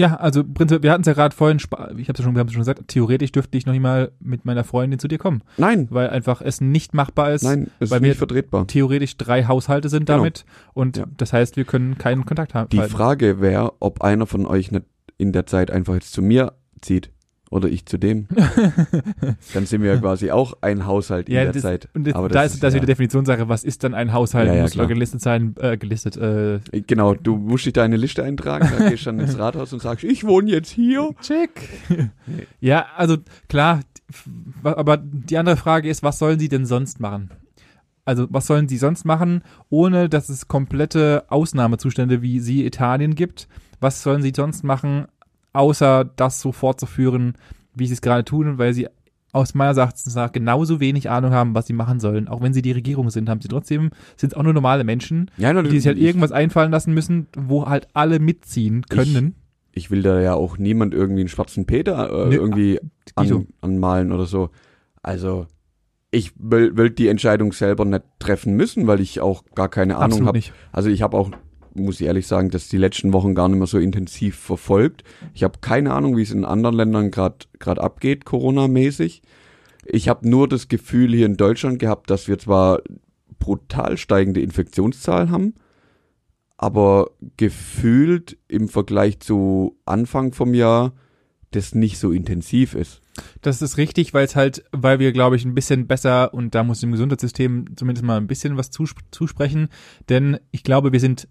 Ja, 0.00 0.14
also 0.16 0.42
prinzipiell, 0.44 0.82
wir 0.82 0.92
hatten 0.92 1.02
es 1.02 1.06
ja 1.06 1.12
gerade 1.12 1.34
vorhin, 1.36 1.58
ich 1.58 1.70
habe 1.70 1.94
ja 2.18 2.24
schon, 2.24 2.34
wir 2.34 2.40
haben 2.40 2.46
es 2.46 2.52
schon 2.54 2.62
gesagt, 2.62 2.88
theoretisch 2.88 3.32
dürfte 3.32 3.58
ich 3.58 3.66
noch 3.66 3.72
nicht 3.72 3.82
mal 3.82 4.12
mit 4.20 4.44
meiner 4.44 4.64
Freundin 4.64 4.98
zu 4.98 5.08
dir 5.08 5.18
kommen, 5.18 5.42
Nein, 5.58 5.88
weil 5.90 6.08
einfach 6.08 6.40
es 6.40 6.60
nicht 6.60 6.94
machbar 6.94 7.32
ist. 7.32 7.42
nein, 7.42 7.70
es 7.80 7.90
weil 7.90 7.98
ist 7.98 8.02
wir- 8.02 8.08
nicht 8.08 8.18
vertretbar. 8.18 8.66
Theoretisch 8.66 9.16
drei 9.18 9.44
Haushalte 9.44 9.88
sind 9.90 10.06
Genau. 10.06 10.18
damit 10.18 10.44
und 10.72 10.96
Ja. 10.96 11.04
das 11.16 11.32
heißt, 11.32 11.56
wir 11.56 11.64
können 11.64 11.98
keinen 11.98 12.24
Kontakt 12.24 12.54
haben. 12.54 12.70
Die 12.70 12.78
Frage 12.80 13.40
wäre, 13.40 13.72
ob 13.80 14.00
einer 14.02 14.26
von 14.26 14.46
euch 14.46 14.70
nicht 14.72 14.86
in 15.18 15.32
der 15.32 15.44
Zeit 15.46 15.70
einfach 15.70 15.94
jetzt 15.94 16.12
zu 16.12 16.22
mir 16.22 16.54
zieht 16.80 17.10
oder 17.50 17.68
ich 17.68 17.84
zu 17.84 17.98
dem. 17.98 18.28
Dann 19.54 19.66
sind 19.66 19.82
wir 19.82 19.94
ja 19.94 19.98
quasi 20.00 20.30
auch 20.30 20.54
ein 20.60 20.86
Haushalt 20.86 21.28
in 21.28 21.34
ja, 21.34 21.42
der 21.44 21.52
das, 21.52 21.62
Zeit. 21.62 21.88
und 21.94 22.06
das, 22.06 22.14
Aber 22.14 22.28
da 22.28 22.42
das 22.42 22.54
ist 22.54 22.62
das 22.62 22.72
ja- 22.74 22.76
wieder 22.78 22.86
Definitionssache, 22.86 23.48
was 23.48 23.64
ist 23.64 23.82
dann 23.84 23.92
ein 23.94 24.12
Haushalt? 24.12 24.46
Ja, 24.48 24.54
ja, 24.54 24.62
Muss 24.62 24.72
klar. 24.72 24.86
gelistet 24.86 25.20
sein, 25.20 25.54
äh, 25.60 25.76
gelistet, 25.76 26.16
äh, 26.16 26.60
Genau, 26.86 27.14
du 27.14 27.36
musst 27.36 27.66
dich 27.66 27.72
da 27.72 27.82
in 27.84 27.86
eine 27.92 27.96
Liste 27.96 28.22
eintragen, 28.22 28.68
dann 28.78 28.88
gehst 28.90 29.02
du 29.04 29.10
dann 29.10 29.20
ins 29.20 29.36
Rathaus 29.38 29.72
und 29.72 29.82
sagst, 29.82 30.04
ich 30.04 30.24
wohne 30.24 30.50
jetzt 30.50 30.70
hier. 30.70 31.10
check. 31.20 31.68
ja, 32.60 32.86
also 32.96 33.16
klar, 33.48 33.80
aber 34.62 34.96
die 34.98 35.36
andere 35.36 35.56
Frage 35.56 35.88
ist, 35.88 36.02
was 36.02 36.18
sollen 36.18 36.38
sie 36.38 36.48
denn 36.48 36.66
sonst 36.66 37.00
machen? 37.00 37.30
Also, 38.04 38.26
was 38.30 38.46
sollen 38.46 38.66
sie 38.68 38.78
sonst 38.78 39.04
machen, 39.04 39.42
ohne 39.68 40.08
dass 40.08 40.28
es 40.30 40.48
komplette 40.48 41.24
Ausnahmezustände 41.28 42.22
wie 42.22 42.40
sie 42.40 42.64
Italien 42.64 43.14
gibt? 43.14 43.46
Was 43.80 44.02
sollen 44.02 44.22
sie 44.22 44.32
sonst 44.34 44.64
machen, 44.64 45.06
außer 45.52 46.04
das 46.16 46.40
so 46.40 46.52
fortzuführen, 46.52 47.34
wie 47.74 47.86
sie 47.86 47.94
es 47.94 48.02
gerade 48.02 48.24
tun, 48.24 48.58
weil 48.58 48.72
sie 48.74 48.88
aus 49.32 49.54
meiner 49.54 49.74
Sicht 49.74 50.14
nach 50.14 50.32
genauso 50.32 50.80
wenig 50.80 51.08
Ahnung 51.08 51.32
haben, 51.32 51.54
was 51.54 51.66
sie 51.66 51.72
machen 51.72 52.00
sollen. 52.00 52.28
Auch 52.28 52.42
wenn 52.42 52.52
sie 52.52 52.62
die 52.62 52.72
Regierung 52.72 53.10
sind, 53.10 53.28
haben 53.28 53.40
sie 53.40 53.48
trotzdem, 53.48 53.90
sind 54.16 54.32
es 54.32 54.36
auch 54.36 54.42
nur 54.42 54.52
normale 54.52 54.84
Menschen, 54.84 55.30
Ja, 55.36 55.52
die 55.62 55.70
sich 55.70 55.86
halt 55.86 55.98
irgendwas 55.98 56.32
einfallen 56.32 56.72
lassen 56.72 56.94
müssen, 56.94 57.28
wo 57.36 57.66
halt 57.66 57.88
alle 57.92 58.18
mitziehen 58.18 58.82
können. 58.88 59.36
Ich 59.72 59.90
will 59.90 60.02
da 60.02 60.20
ja 60.20 60.34
auch 60.34 60.58
niemand 60.58 60.94
irgendwie 60.94 61.20
einen 61.20 61.28
schwarzen 61.28 61.64
Peter 61.64 62.24
äh, 62.26 62.28
Nee, 62.28 62.34
irgendwie 62.34 62.80
Dito. 63.18 63.36
an, 63.36 63.46
anmalen 63.60 64.10
oder 64.10 64.26
so. 64.26 64.50
Also, 65.00 65.46
ich 66.10 66.32
will, 66.36 66.76
will 66.76 66.90
die 66.90 67.06
Entscheidung 67.06 67.52
selber 67.52 67.84
nicht 67.84 68.02
treffen 68.18 68.54
müssen, 68.54 68.88
weil 68.88 69.00
ich 69.00 69.20
auch 69.20 69.44
gar 69.54 69.68
keine 69.68 69.96
Ahnung 69.96 70.26
habe. 70.26 70.40
Also 70.72 70.90
ich 70.90 71.02
habe 71.02 71.16
auch, 71.16 71.30
muss 71.74 72.00
ich 72.00 72.06
ehrlich 72.06 72.26
sagen, 72.26 72.50
das 72.50 72.68
die 72.68 72.76
letzten 72.76 73.12
Wochen 73.12 73.34
gar 73.34 73.48
nicht 73.48 73.58
mehr 73.58 73.66
so 73.66 73.78
intensiv 73.78 74.36
verfolgt. 74.36 75.04
Ich 75.34 75.42
habe 75.42 75.58
keine 75.60 75.92
Ahnung, 75.92 76.16
wie 76.16 76.22
es 76.22 76.30
in 76.30 76.44
anderen 76.44 76.76
Ländern 76.76 77.10
gerade 77.10 77.46
abgeht, 77.82 78.24
Corona-mäßig. 78.24 79.22
Ich 79.84 80.08
habe 80.08 80.28
nur 80.28 80.48
das 80.48 80.68
Gefühl 80.68 81.14
hier 81.14 81.26
in 81.26 81.36
Deutschland 81.36 81.78
gehabt, 81.78 82.10
dass 82.10 82.28
wir 82.28 82.38
zwar 82.38 82.80
brutal 83.38 83.96
steigende 83.96 84.40
Infektionszahlen 84.40 85.30
haben, 85.30 85.54
aber 86.56 87.10
gefühlt 87.36 88.36
im 88.48 88.68
Vergleich 88.68 89.20
zu 89.20 89.78
Anfang 89.86 90.32
vom 90.32 90.54
Jahr 90.54 90.92
das 91.52 91.74
nicht 91.74 91.98
so 91.98 92.12
intensiv 92.12 92.74
ist. 92.74 93.00
Das 93.40 93.60
ist 93.60 93.76
richtig, 93.76 94.14
weil 94.14 94.24
es 94.24 94.36
halt, 94.36 94.64
weil 94.70 94.98
wir, 94.98 95.12
glaube 95.12 95.36
ich, 95.36 95.44
ein 95.44 95.54
bisschen 95.54 95.86
besser 95.86 96.32
und 96.32 96.54
da 96.54 96.62
muss 96.62 96.80
dem 96.80 96.92
Gesundheitssystem 96.92 97.76
zumindest 97.76 98.04
mal 98.04 98.18
ein 98.18 98.26
bisschen 98.26 98.56
was 98.56 98.70
zusp 98.70 98.98
zusprechen, 99.10 99.68
denn 100.08 100.38
ich 100.52 100.62
glaube, 100.62 100.92
wir 100.92 101.00
sind 101.00 101.28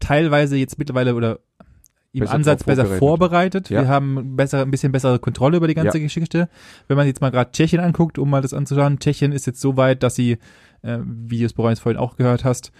teilweise 0.00 0.56
jetzt 0.56 0.78
mittlerweile 0.78 1.14
oder 1.14 1.38
im 2.12 2.20
Besser 2.20 2.34
Ansatz 2.34 2.64
besser 2.64 2.86
vorbereitet. 2.86 3.68
Ja. 3.68 3.82
Wir 3.82 3.88
haben 3.88 4.36
besser, 4.36 4.62
ein 4.62 4.70
bisschen 4.70 4.90
bessere 4.90 5.18
Kontrolle 5.18 5.58
über 5.58 5.68
die 5.68 5.74
ganze 5.74 5.98
Ja. 5.98 6.04
Geschichte. 6.04 6.48
Wenn 6.88 6.96
man 6.96 7.06
jetzt 7.06 7.20
mal 7.20 7.30
gerade 7.30 7.50
Tschechien 7.52 7.80
anguckt, 7.80 8.18
um 8.18 8.30
mal 8.30 8.40
das 8.40 8.54
anzuschauen, 8.54 8.98
Tschechien 8.98 9.32
ist 9.32 9.46
jetzt 9.46 9.60
so 9.60 9.76
weit, 9.76 10.02
dass 10.02 10.14
sie, 10.14 10.38
äh, 10.82 10.98
wie 11.04 11.40
du 11.40 11.44
es 11.44 11.52
bereits 11.52 11.80
vorhin 11.80 11.98
auch 12.00 12.16
gehört 12.16 12.44
hast, 12.44 12.72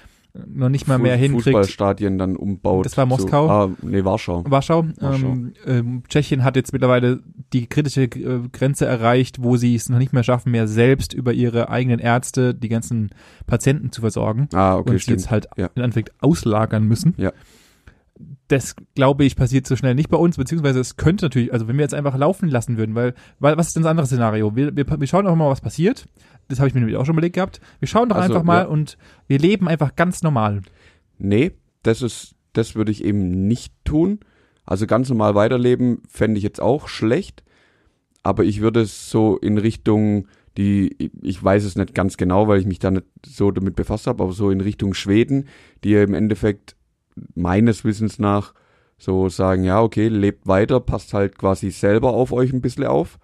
noch 0.46 0.68
nicht 0.70 0.86
mal 0.86 0.96
Fu- 0.96 1.02
mehr 1.02 1.16
hinkriegt. 1.16 1.44
Fußballstadien 1.44 2.16
dann 2.18 2.36
umbaut. 2.36 2.84
Das 2.86 2.96
war 2.96 3.04
Moskau. 3.06 3.46
So, 3.46 3.52
ah, 3.52 3.70
nee, 3.82 4.04
Warschau. 4.04 4.42
Warschau. 4.46 4.86
Warschau. 5.00 5.26
Ähm, 5.26 5.52
ähm, 5.66 6.02
Tschechien 6.08 6.42
hat 6.44 6.56
jetzt 6.56 6.72
mittlerweile 6.72 7.20
die 7.52 7.66
kritische 7.68 8.02
äh, 8.04 8.48
Grenze 8.52 8.86
erreicht, 8.86 9.42
wo 9.42 9.56
sie 9.56 9.74
es 9.74 9.88
noch 9.88 9.98
nicht 9.98 10.12
mehr 10.12 10.22
schaffen, 10.24 10.50
mehr 10.52 10.66
selbst 10.66 11.12
über 11.14 11.32
ihre 11.32 11.68
eigenen 11.68 11.98
Ärzte 12.00 12.54
die 12.54 12.68
ganzen 12.68 13.10
Patienten 13.46 13.92
zu 13.92 14.00
versorgen 14.00 14.48
Ah, 14.52 14.76
okay, 14.76 14.90
und 14.92 14.98
stimmt. 15.00 15.20
jetzt 15.20 15.30
halt 15.30 15.46
Ja. 15.56 15.70
in 15.74 15.82
Anführungszeichen 15.82 16.20
auslagern 16.22 16.84
müssen. 16.84 17.14
Ja. 17.16 17.32
Das 18.48 18.76
glaube 18.94 19.24
ich 19.24 19.36
passiert 19.36 19.66
so 19.66 19.76
schnell 19.76 19.94
nicht 19.94 20.08
bei 20.08 20.16
uns, 20.16 20.36
beziehungsweise 20.36 20.80
es 20.80 20.96
könnte 20.96 21.26
natürlich, 21.26 21.52
also 21.52 21.68
wenn 21.68 21.76
wir 21.76 21.82
jetzt 21.82 21.94
einfach 21.94 22.16
laufen 22.16 22.48
lassen 22.48 22.78
würden, 22.78 22.94
weil, 22.94 23.14
weil 23.40 23.56
was 23.58 23.68
ist 23.68 23.76
denn 23.76 23.82
das 23.82 23.90
andere 23.90 24.06
Szenario? 24.06 24.54
Wir, 24.56 24.74
wir, 24.76 24.86
wir 25.00 25.06
schauen 25.06 25.24
doch 25.26 25.34
mal, 25.36 25.50
was 25.50 25.60
passiert. 25.60 26.06
Das 26.48 26.58
habe 26.60 26.68
ich 26.68 26.74
mir 26.74 26.80
nämlich 26.80 26.96
auch 26.96 27.04
schon 27.04 27.14
überlegt 27.14 27.34
gehabt. 27.34 27.60
Wir 27.80 27.88
schauen 27.88 28.08
doch 28.08 28.16
Also, 28.16 28.32
einfach 28.34 28.44
mal 28.44 28.62
ja. 28.62 28.68
und 28.68 28.96
wir 29.26 29.38
leben 29.38 29.68
einfach 29.68 29.96
ganz 29.96 30.22
normal. 30.22 30.62
Nee, 31.18 31.52
das 31.82 32.02
ist, 32.02 32.34
das 32.52 32.74
würde 32.76 32.92
ich 32.92 33.04
eben 33.04 33.46
nicht 33.48 33.72
tun. 33.84 34.20
Also 34.66 34.86
ganz 34.86 35.08
normal 35.08 35.34
weiterleben 35.34 36.02
fände 36.08 36.38
ich 36.38 36.44
jetzt 36.44 36.60
auch 36.60 36.88
schlecht. 36.88 37.42
Aber 38.22 38.44
ich 38.44 38.60
würde 38.60 38.80
es 38.80 39.08
so 39.08 39.38
in 39.38 39.56
Richtung, 39.56 40.26
die, 40.56 41.12
ich 41.22 41.42
weiß 41.42 41.64
es 41.64 41.76
nicht 41.76 41.94
ganz 41.94 42.16
genau, 42.16 42.48
weil 42.48 42.58
ich 42.58 42.66
mich 42.66 42.80
da 42.80 42.90
nicht 42.90 43.06
so 43.24 43.52
damit 43.52 43.76
befasst 43.76 44.08
habe, 44.08 44.24
aber 44.24 44.32
so 44.32 44.50
in 44.50 44.60
Richtung 44.60 44.94
Schweden, 44.94 45.48
die 45.84 45.90
ja 45.90 46.02
im 46.02 46.14
Endeffekt 46.14 46.74
meines 47.34 47.84
Wissens 47.84 48.18
nach 48.18 48.52
so 48.98 49.28
sagen, 49.28 49.64
ja, 49.64 49.80
okay, 49.80 50.08
lebt 50.08 50.46
weiter, 50.46 50.80
passt 50.80 51.14
halt 51.14 51.38
quasi 51.38 51.70
selber 51.70 52.14
auf 52.14 52.32
euch 52.32 52.52
ein 52.52 52.62
bisschen 52.62 52.84
auf. 52.84 53.18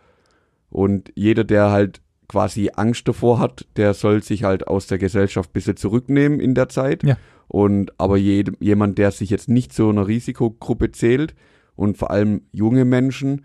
Und 0.70 1.12
jeder, 1.16 1.44
der 1.44 1.70
halt 1.70 2.00
quasi 2.28 2.70
Angst 2.74 3.08
davor 3.08 3.38
hat, 3.38 3.66
der 3.76 3.94
soll 3.94 4.22
sich 4.22 4.44
halt 4.44 4.68
aus 4.68 4.86
der 4.86 4.98
Gesellschaft 4.98 5.50
ein 5.50 5.52
bisschen 5.52 5.76
zurücknehmen 5.76 6.40
in 6.40 6.54
der 6.54 6.68
Zeit. 6.68 7.02
Ja. 7.02 7.16
Und 7.52 7.92
aber 8.00 8.16
jed, 8.16 8.52
jemand, 8.60 8.96
der 8.96 9.10
sich 9.10 9.28
jetzt 9.28 9.50
nicht 9.50 9.74
zu 9.74 9.90
einer 9.90 10.08
Risikogruppe 10.08 10.90
zählt 10.90 11.34
und 11.76 11.98
vor 11.98 12.10
allem 12.10 12.46
junge 12.50 12.86
Menschen 12.86 13.44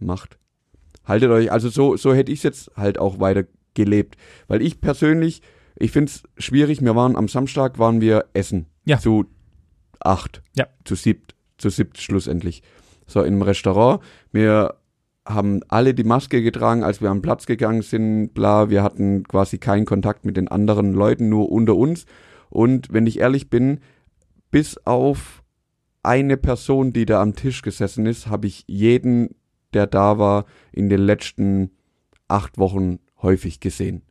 macht, 0.00 0.40
haltet 1.04 1.30
euch, 1.30 1.52
also 1.52 1.68
so, 1.68 1.96
so 1.96 2.12
hätte 2.12 2.32
ich 2.32 2.42
jetzt 2.42 2.72
halt 2.76 2.98
auch 2.98 3.20
weiter 3.20 3.44
gelebt. 3.74 4.16
Weil 4.48 4.62
ich 4.62 4.80
persönlich, 4.80 5.42
ich 5.76 5.92
finde 5.92 6.10
es 6.10 6.24
schwierig, 6.44 6.82
wir 6.82 6.96
waren 6.96 7.14
am 7.14 7.28
Samstag, 7.28 7.78
waren 7.78 8.00
wir 8.00 8.24
essen. 8.32 8.66
Ja. 8.84 8.98
Zu 8.98 9.26
acht. 10.00 10.42
Ja. 10.56 10.66
Zu 10.82 10.96
siebt, 10.96 11.36
zu 11.56 11.70
siebt 11.70 11.98
schlussendlich. 11.98 12.64
So, 13.06 13.22
im 13.22 13.42
Restaurant. 13.42 14.02
Wir 14.32 14.74
haben 15.24 15.60
alle 15.68 15.94
die 15.94 16.02
Maske 16.02 16.42
getragen, 16.42 16.82
als 16.82 17.00
wir 17.00 17.10
am 17.10 17.22
Platz 17.22 17.46
gegangen 17.46 17.82
sind, 17.82 18.34
bla, 18.34 18.70
wir 18.70 18.82
hatten 18.82 19.22
quasi 19.22 19.58
keinen 19.58 19.84
Kontakt 19.84 20.24
mit 20.24 20.36
den 20.36 20.48
anderen 20.48 20.94
Leuten, 20.94 21.28
nur 21.28 21.52
unter 21.52 21.76
uns. 21.76 22.06
Und 22.50 22.92
wenn 22.92 23.06
ich 23.06 23.18
ehrlich 23.18 23.50
bin, 23.50 23.80
bis 24.50 24.78
auf 24.86 25.42
eine 26.02 26.36
Person, 26.36 26.92
die 26.92 27.04
da 27.06 27.20
am 27.20 27.34
Tisch 27.34 27.62
gesessen 27.62 28.06
ist, 28.06 28.28
habe 28.28 28.46
ich 28.46 28.64
jeden, 28.66 29.34
der 29.74 29.86
da 29.86 30.18
war, 30.18 30.44
in 30.72 30.88
den 30.88 31.00
letzten 31.00 31.70
acht 32.28 32.58
Wochen 32.58 32.98
häufig 33.22 33.60
gesehen. 33.60 34.02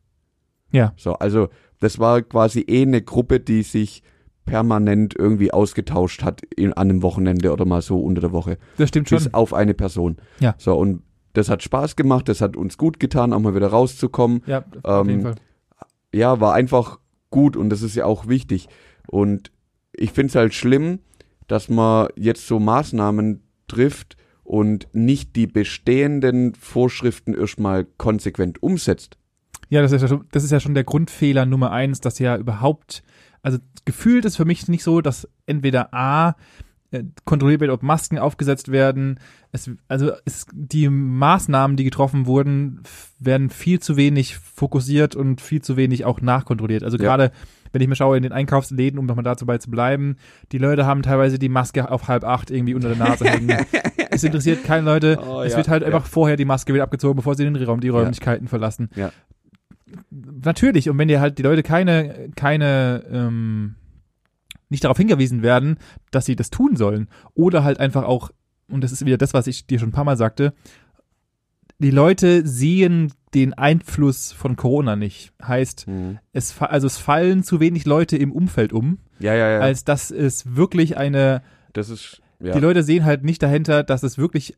Ja. 0.70 0.92
So, 0.96 1.14
also 1.14 1.48
das 1.80 1.98
war 1.98 2.22
quasi 2.22 2.60
eh 2.68 2.82
eine 2.82 3.02
Gruppe, 3.02 3.40
die 3.40 3.62
sich 3.62 4.02
permanent 4.44 5.14
irgendwie 5.18 5.52
ausgetauscht 5.52 6.22
hat 6.22 6.42
in, 6.56 6.72
an 6.72 6.90
einem 6.90 7.02
Wochenende 7.02 7.52
oder 7.52 7.64
mal 7.64 7.82
so 7.82 7.98
unter 8.00 8.20
der 8.20 8.32
Woche. 8.32 8.58
Das 8.76 8.90
stimmt 8.90 9.08
schon. 9.08 9.18
Bis 9.18 9.34
auf 9.34 9.52
eine 9.54 9.74
Person. 9.74 10.18
Ja. 10.38 10.54
So, 10.58 10.76
und 10.76 11.02
das 11.32 11.48
hat 11.48 11.62
Spaß 11.62 11.96
gemacht, 11.96 12.28
das 12.28 12.40
hat 12.40 12.56
uns 12.56 12.78
gut 12.78 13.00
getan, 13.00 13.32
auch 13.32 13.40
mal 13.40 13.54
wieder 13.54 13.68
rauszukommen. 13.68 14.42
Ja, 14.46 14.64
auf 14.82 15.06
Ähm, 15.06 15.10
jeden 15.10 15.22
Fall. 15.22 15.34
Ja, 16.14 16.40
war 16.40 16.54
einfach 16.54 16.98
gut 17.30 17.56
und 17.56 17.70
das 17.70 17.82
ist 17.82 17.96
ja 17.96 18.04
auch 18.04 18.28
wichtig. 18.28 18.68
Und 19.06 19.50
ich 19.92 20.12
finde 20.12 20.28
es 20.28 20.34
halt 20.34 20.54
schlimm, 20.54 21.00
dass 21.46 21.68
man 21.68 22.08
jetzt 22.16 22.46
so 22.46 22.58
Maßnahmen 22.58 23.42
trifft 23.68 24.16
und 24.44 24.88
nicht 24.92 25.36
die 25.36 25.46
bestehenden 25.46 26.54
Vorschriften 26.54 27.34
erstmal 27.34 27.84
konsequent 27.84 28.62
umsetzt. 28.62 29.16
Ja, 29.68 29.82
das 29.82 29.92
ist 29.92 30.02
ja, 30.02 30.08
schon, 30.08 30.24
das 30.30 30.44
ist 30.44 30.52
ja 30.52 30.60
schon 30.60 30.74
der 30.74 30.84
Grundfehler 30.84 31.44
Nummer 31.44 31.72
eins, 31.72 32.00
dass 32.00 32.18
ja 32.20 32.36
überhaupt, 32.36 33.02
also 33.42 33.58
gefühlt 33.84 34.24
ist 34.24 34.36
für 34.36 34.44
mich 34.44 34.68
nicht 34.68 34.84
so, 34.84 35.00
dass 35.00 35.28
entweder 35.46 35.92
A, 35.92 36.36
kontrolliert 37.24 37.60
wird, 37.60 37.70
ob 37.70 37.82
Masken 37.82 38.18
aufgesetzt 38.18 38.70
werden. 38.70 39.18
Es, 39.52 39.70
also 39.88 40.12
es, 40.24 40.46
die 40.52 40.88
Maßnahmen, 40.88 41.76
die 41.76 41.84
getroffen 41.84 42.26
wurden, 42.26 42.82
werden 43.18 43.50
viel 43.50 43.80
zu 43.80 43.96
wenig 43.96 44.36
fokussiert 44.36 45.16
und 45.16 45.40
viel 45.40 45.62
zu 45.62 45.76
wenig 45.76 46.04
auch 46.04 46.20
nachkontrolliert. 46.20 46.84
Also 46.84 46.96
Ja. 46.98 47.04
gerade, 47.04 47.32
wenn 47.72 47.80
ich 47.82 47.88
mir 47.88 47.96
schaue 47.96 48.16
in 48.16 48.22
den 48.22 48.32
Einkaufsläden, 48.32 48.98
um 48.98 49.06
nochmal 49.06 49.24
dazu 49.24 49.46
bei 49.46 49.58
zu 49.58 49.70
bleiben, 49.70 50.16
die 50.52 50.58
Leute 50.58 50.86
haben 50.86 51.02
teilweise 51.02 51.38
die 51.38 51.48
Maske 51.48 51.90
auf 51.90 52.08
halb 52.08 52.24
acht 52.24 52.50
irgendwie 52.50 52.74
unter 52.74 52.88
der 52.88 52.98
Nase 52.98 53.24
hängen. 53.24 53.64
es 54.10 54.24
interessiert 54.24 54.64
keine 54.64 54.84
Leute. 54.84 55.18
Oh, 55.26 55.42
es 55.42 55.52
ja, 55.52 55.58
wird 55.58 55.68
halt 55.68 55.82
ja. 55.82 55.88
einfach 55.88 56.06
vorher 56.06 56.36
die 56.36 56.44
Maske 56.44 56.74
wieder 56.74 56.84
abgezogen, 56.84 57.16
bevor 57.16 57.34
sie 57.34 57.44
den 57.44 57.56
Raum, 57.56 57.80
die 57.80 57.88
Räumlichkeiten 57.88 58.48
verlassen. 58.48 58.90
Natürlich, 60.10 60.90
und 60.90 60.98
wenn 60.98 61.08
dir 61.08 61.20
halt 61.20 61.38
die 61.38 61.42
Leute 61.42 61.62
keine, 61.62 62.30
keine, 62.34 63.04
ähm, 63.10 63.76
nicht 64.68 64.84
darauf 64.84 64.96
hingewiesen 64.98 65.42
werden, 65.42 65.78
dass 66.10 66.26
sie 66.26 66.36
das 66.36 66.50
tun 66.50 66.76
sollen, 66.76 67.08
oder 67.34 67.62
halt 67.64 67.78
einfach 67.80 68.04
auch, 68.04 68.30
und 68.68 68.82
das 68.82 68.92
ist 68.92 69.04
wieder 69.06 69.18
das, 69.18 69.32
was 69.34 69.46
ich 69.46 69.66
dir 69.66 69.78
schon 69.78 69.90
ein 69.90 69.92
paar 69.92 70.04
Mal 70.04 70.16
sagte, 70.16 70.52
die 71.78 71.90
Leute 71.90 72.46
sehen 72.46 73.12
den 73.34 73.52
Einfluss 73.52 74.32
von 74.32 74.56
Corona 74.56 74.96
nicht. 74.96 75.32
Heißt, 75.42 75.86
es, 76.32 76.52
fa- 76.52 76.66
also 76.66 76.86
es 76.86 76.96
fallen 76.96 77.42
zu 77.42 77.60
wenig 77.60 77.84
Leute 77.84 78.16
im 78.16 78.32
Umfeld 78.32 78.72
um, 78.72 78.98
Ja, 79.18 79.34
ja, 79.34 79.50
ja. 79.50 79.60
als 79.60 79.84
dass 79.84 80.10
es 80.10 80.56
wirklich 80.56 80.96
eine, 80.96 81.42
das 81.74 81.90
ist 81.90 82.22
ja. 82.40 82.54
die 82.54 82.60
Leute 82.60 82.82
sehen 82.82 83.04
halt 83.04 83.24
nicht 83.24 83.42
dahinter, 83.42 83.82
dass 83.82 84.02
es 84.02 84.16
wirklich 84.16 84.56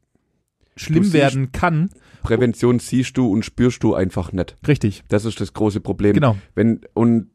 schlimm 0.76 1.02
siehst- 1.02 1.12
werden 1.14 1.50
kann. 1.50 1.90
Prävention 2.22 2.78
siehst 2.78 3.16
du 3.16 3.26
und 3.32 3.44
spürst 3.44 3.82
du 3.82 3.94
einfach 3.94 4.30
nicht. 4.32 4.56
Richtig, 4.66 5.02
Das 5.08 5.24
ist 5.24 5.40
das 5.40 5.52
große 5.54 5.80
Problem. 5.80 6.14
genau. 6.14 6.36
Wenn, 6.54 6.80
und 6.94 7.30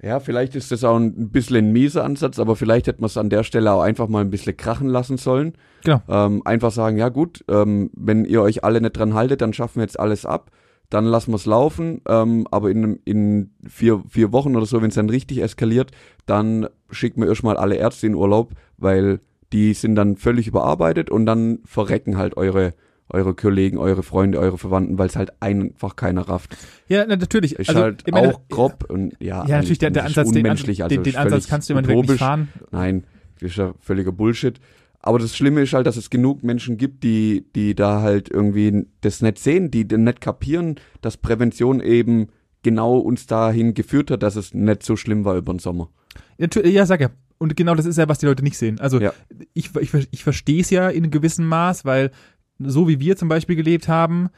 ja, 0.00 0.20
vielleicht 0.20 0.54
ist 0.54 0.70
das 0.70 0.84
auch 0.84 0.96
ein 0.96 1.30
bisschen 1.30 1.56
ein 1.56 1.72
mieser 1.72 2.04
Ansatz, 2.04 2.38
aber 2.38 2.54
vielleicht 2.54 2.86
hätte 2.86 3.00
man 3.00 3.06
es 3.06 3.16
an 3.16 3.30
der 3.30 3.42
Stelle 3.42 3.72
auch 3.72 3.82
einfach 3.82 4.06
mal 4.06 4.20
ein 4.20 4.30
bisschen 4.30 4.56
krachen 4.56 4.88
lassen 4.88 5.16
sollen. 5.16 5.54
Genau. 5.82 6.00
Ähm, 6.08 6.42
einfach 6.44 6.70
sagen, 6.70 6.98
ja 6.98 7.08
gut, 7.08 7.44
ähm, 7.48 7.90
wenn 7.94 8.24
ihr 8.24 8.42
euch 8.42 8.62
alle 8.62 8.80
nicht 8.80 8.96
dran 8.96 9.14
haltet, 9.14 9.40
dann 9.40 9.52
schaffen 9.52 9.76
wir 9.76 9.82
jetzt 9.82 9.98
alles 9.98 10.24
ab. 10.24 10.52
Dann 10.88 11.04
lassen 11.04 11.32
wir 11.32 11.36
es 11.36 11.46
laufen, 11.46 12.00
ähm, 12.08 12.46
aber 12.50 12.70
in, 12.70 13.00
in 13.04 13.50
vier, 13.68 14.02
vier 14.08 14.32
Wochen 14.32 14.56
oder 14.56 14.64
so, 14.64 14.80
wenn 14.80 14.88
es 14.88 14.94
dann 14.94 15.10
richtig 15.10 15.42
eskaliert, 15.42 15.90
dann 16.24 16.68
schicken 16.90 17.20
wir 17.20 17.28
erstmal 17.28 17.58
alle 17.58 17.74
Ärzte 17.74 18.06
in 18.06 18.14
Urlaub, 18.14 18.52
weil 18.78 19.20
die 19.52 19.74
sind 19.74 19.96
dann 19.96 20.16
völlig 20.16 20.46
überarbeitet 20.46 21.10
und 21.10 21.26
dann 21.26 21.58
verrecken 21.64 22.16
halt 22.16 22.36
eure, 22.36 22.72
eure 23.10 23.34
Kollegen, 23.34 23.78
eure 23.78 24.02
Freunde, 24.02 24.38
eure 24.38 24.58
Verwandten, 24.58 24.98
weil 24.98 25.06
es 25.06 25.16
halt 25.16 25.32
einfach 25.40 25.96
keiner 25.96 26.28
rafft. 26.28 26.56
Ja, 26.88 27.04
na, 27.06 27.16
natürlich. 27.16 27.54
Ist 27.56 27.68
also, 27.70 27.82
halt 27.82 28.12
auch 28.12 28.40
grob 28.48 28.84
und 28.88 29.14
ja, 29.20 29.46
Ja, 29.46 29.56
natürlich, 29.56 29.78
der, 29.78 29.90
der 29.90 30.02
das 30.04 30.10
Ansatz, 30.18 30.32
den, 30.32 30.44
unmenschlich, 30.44 30.82
also 30.82 30.94
den, 30.94 31.04
den 31.04 31.16
Ansatz 31.16 31.48
kannst 31.48 31.68
du 31.68 31.74
im 31.74 31.78
Endeffekt 31.78 32.08
nicht 32.08 32.18
fahren. 32.18 32.48
Nein, 32.70 33.04
das 33.40 33.50
ist 33.50 33.56
ja 33.56 33.74
völliger 33.80 34.12
Bullshit. 34.12 34.60
Aber 35.00 35.18
das 35.18 35.36
Schlimme 35.36 35.62
ist 35.62 35.72
halt, 35.72 35.86
dass 35.86 35.96
es 35.96 36.10
genug 36.10 36.42
Menschen 36.42 36.76
gibt, 36.76 37.04
die, 37.04 37.46
die 37.54 37.74
da 37.74 38.02
halt 38.02 38.30
irgendwie 38.30 38.86
das 39.00 39.22
nicht 39.22 39.38
sehen, 39.38 39.70
die 39.70 39.86
dann 39.86 40.04
nicht 40.04 40.20
kapieren, 40.20 40.76
dass 41.00 41.16
Prävention 41.16 41.80
eben 41.80 42.28
genau 42.62 42.98
uns 42.98 43.26
dahin 43.26 43.74
geführt 43.74 44.10
hat, 44.10 44.22
dass 44.22 44.36
es 44.36 44.54
nicht 44.54 44.82
so 44.82 44.96
schlimm 44.96 45.24
war 45.24 45.36
über 45.36 45.54
den 45.54 45.60
Sommer. 45.60 45.88
Natürlich, 46.36 46.74
ja, 46.74 46.84
sag 46.84 47.00
ja. 47.00 47.10
Und 47.38 47.56
genau 47.56 47.76
das 47.76 47.86
ist 47.86 47.96
ja, 47.96 48.08
was 48.08 48.18
die 48.18 48.26
Leute 48.26 48.42
nicht 48.42 48.58
sehen. 48.58 48.80
Also 48.80 49.00
Ja. 49.00 49.12
ich, 49.54 49.70
ich, 49.76 50.08
ich 50.10 50.24
verstehe 50.24 50.60
es 50.60 50.70
ja 50.70 50.88
in 50.88 51.04
einem 51.04 51.12
gewissen 51.12 51.46
Maß, 51.46 51.84
weil 51.84 52.10
so 52.58 52.88
wie 52.88 53.00
wir 53.00 53.16
zum 53.16 53.28
Beispiel 53.28 53.56
gelebt 53.56 53.88
haben, 53.88 54.28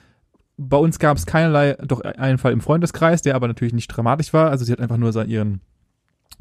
bei 0.57 0.77
uns 0.77 0.99
gab 0.99 1.17
es 1.17 1.25
keinerlei, 1.27 1.75
doch 1.87 2.01
einen 2.03 2.39
Fall 2.39 2.53
im 2.53 2.61
Freundeskreis, 2.61 3.23
der 3.23 3.35
aber 3.35 3.49
natürlich 3.49 3.73
nicht 3.73 3.89
dramatisch 3.89 4.33
war. 4.35 4.51
Also 4.51 4.65
sie 4.65 4.73
hat 4.73 4.81
einfach 4.81 4.99
nur 4.99 5.13
so 5.13 5.23
ihren 5.23 5.61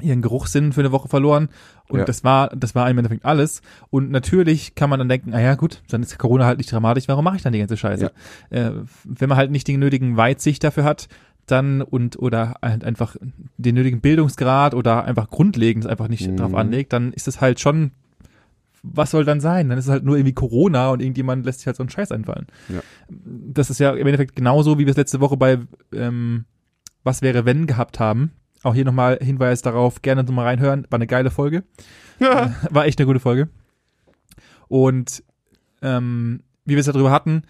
ihren 0.02 0.22
Geruchssinn 0.22 0.72
für 0.72 0.80
eine 0.80 0.92
Woche 0.92 1.08
verloren 1.08 1.50
und 1.88 1.98
Ja. 1.98 2.04
das 2.06 2.24
war 2.24 2.48
das 2.56 2.74
war 2.74 2.88
im 2.88 2.96
Endeffekt 2.96 3.26
alles 3.26 3.60
und 3.90 4.10
natürlich 4.10 4.74
kann 4.74 4.88
man 4.88 4.98
dann 4.98 5.10
denken, 5.10 5.34
ah 5.34 5.40
ja 5.40 5.56
gut, 5.56 5.82
dann 5.90 6.02
ist 6.02 6.18
Corona 6.18 6.46
halt 6.46 6.56
nicht 6.56 6.72
dramatisch, 6.72 7.06
warum 7.08 7.22
mache 7.24 7.36
ich 7.36 7.42
dann 7.42 7.52
die 7.52 7.58
ganze 7.58 7.76
Scheiße? 7.76 8.10
Äh, 8.48 8.70
wenn 9.04 9.28
man 9.28 9.36
halt 9.36 9.50
nicht 9.50 9.66
die 9.66 9.76
nötigen 9.76 10.16
Weitsicht 10.16 10.64
dafür 10.64 10.84
hat, 10.84 11.08
dann 11.44 11.82
und 11.82 12.18
oder 12.18 12.54
halt 12.62 12.82
einfach 12.84 13.16
den 13.58 13.74
nötigen 13.74 14.00
Bildungsgrad 14.00 14.72
oder 14.74 15.04
einfach 15.04 15.28
grundlegend 15.28 15.86
einfach 15.86 16.08
nicht 16.08 16.26
Mhm. 16.30 16.36
drauf 16.38 16.54
anlegt, 16.54 16.94
dann 16.94 17.12
ist 17.12 17.28
es 17.28 17.42
halt 17.42 17.60
schon 17.60 17.90
was 18.82 19.10
soll 19.10 19.24
dann 19.24 19.40
sein? 19.40 19.68
Dann 19.68 19.78
ist 19.78 19.86
es 19.86 19.90
halt 19.90 20.04
nur 20.04 20.16
irgendwie 20.16 20.34
Corona 20.34 20.90
und 20.90 21.00
irgendjemand 21.00 21.44
lässt 21.44 21.60
sich 21.60 21.66
halt 21.66 21.76
so 21.76 21.82
einen 21.82 21.90
Scheiß 21.90 22.12
einfallen. 22.12 22.46
Ja. 22.68 22.80
Das 23.08 23.70
ist 23.70 23.78
ja 23.80 23.90
im 23.92 24.06
Endeffekt 24.06 24.36
genauso, 24.36 24.78
wie 24.78 24.86
wir 24.86 24.90
es 24.90 24.96
letzte 24.96 25.20
Woche 25.20 25.36
bei 25.36 25.58
ähm, 25.92 26.44
Was 27.04 27.22
wäre 27.22 27.44
wenn 27.44 27.66
gehabt 27.66 28.00
haben. 28.00 28.32
Auch 28.62 28.74
hier 28.74 28.84
nochmal 28.84 29.18
Hinweis 29.22 29.62
darauf, 29.62 30.02
gerne 30.02 30.22
nochmal 30.22 30.46
reinhören. 30.46 30.86
War 30.90 30.98
eine 30.98 31.06
geile 31.06 31.30
Folge. 31.30 31.64
War 32.18 32.84
echt 32.86 32.98
eine 32.98 33.06
gute 33.06 33.20
Folge. 33.20 33.48
Und 34.68 35.22
ähm, 35.82 36.42
wie 36.64 36.74
wir 36.74 36.80
es 36.80 36.86
ja 36.86 36.92
drüber 36.92 37.10
hatten, 37.10 37.42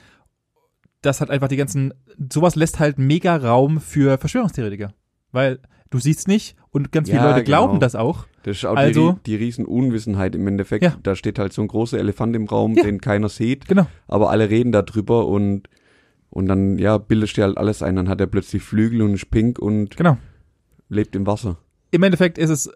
das 1.02 1.20
hat 1.20 1.30
einfach 1.30 1.48
die 1.48 1.56
ganzen, 1.56 1.92
sowas 2.32 2.54
lässt 2.56 2.78
halt 2.78 2.98
mega 2.98 3.36
Raum 3.36 3.80
für 3.80 4.18
Verschwörungstheoretiker. 4.18 4.92
Weil 5.32 5.58
du 5.90 5.98
siehst 5.98 6.28
nicht 6.28 6.56
und 6.70 6.92
ganz 6.92 7.08
viele 7.08 7.22
Ja, 7.22 7.30
Leute 7.30 7.44
glauben 7.44 7.72
genau. 7.74 7.80
das 7.80 7.94
auch. 7.96 8.26
Das 8.42 8.56
ist 8.56 8.64
auch 8.64 8.76
Also- 8.76 9.12
die, 9.12 9.30
die 9.32 9.36
riesen 9.36 9.66
Unwissenheit 9.66 10.34
im 10.34 10.46
Endeffekt. 10.46 10.84
Ja. 10.84 10.94
Da 11.02 11.14
steht 11.14 11.38
halt 11.38 11.52
so 11.52 11.62
ein 11.62 11.68
großer 11.68 11.98
Elefant 11.98 12.34
im 12.36 12.46
Raum, 12.46 12.74
Ja. 12.74 12.84
den 12.84 13.00
keiner 13.00 13.28
sieht, 13.28 13.66
Genau. 13.68 13.86
aber 14.08 14.30
alle 14.30 14.48
reden 14.50 14.72
darüber 14.72 15.26
und 15.26 15.68
und 16.32 16.46
dann 16.46 16.78
ja 16.78 16.96
bildest 16.96 17.36
dir 17.36 17.42
halt 17.42 17.58
alles 17.58 17.82
ein. 17.82 17.96
Dann 17.96 18.08
hat 18.08 18.20
er 18.20 18.28
plötzlich 18.28 18.62
Flügel 18.62 19.02
und 19.02 19.14
ist 19.14 19.30
pink 19.32 19.58
und 19.58 19.96
Genau. 19.96 20.16
lebt 20.88 21.16
im 21.16 21.26
Wasser. 21.26 21.58
Im 21.90 22.04
Endeffekt 22.04 22.38
ist 22.38 22.50
es 22.50 22.70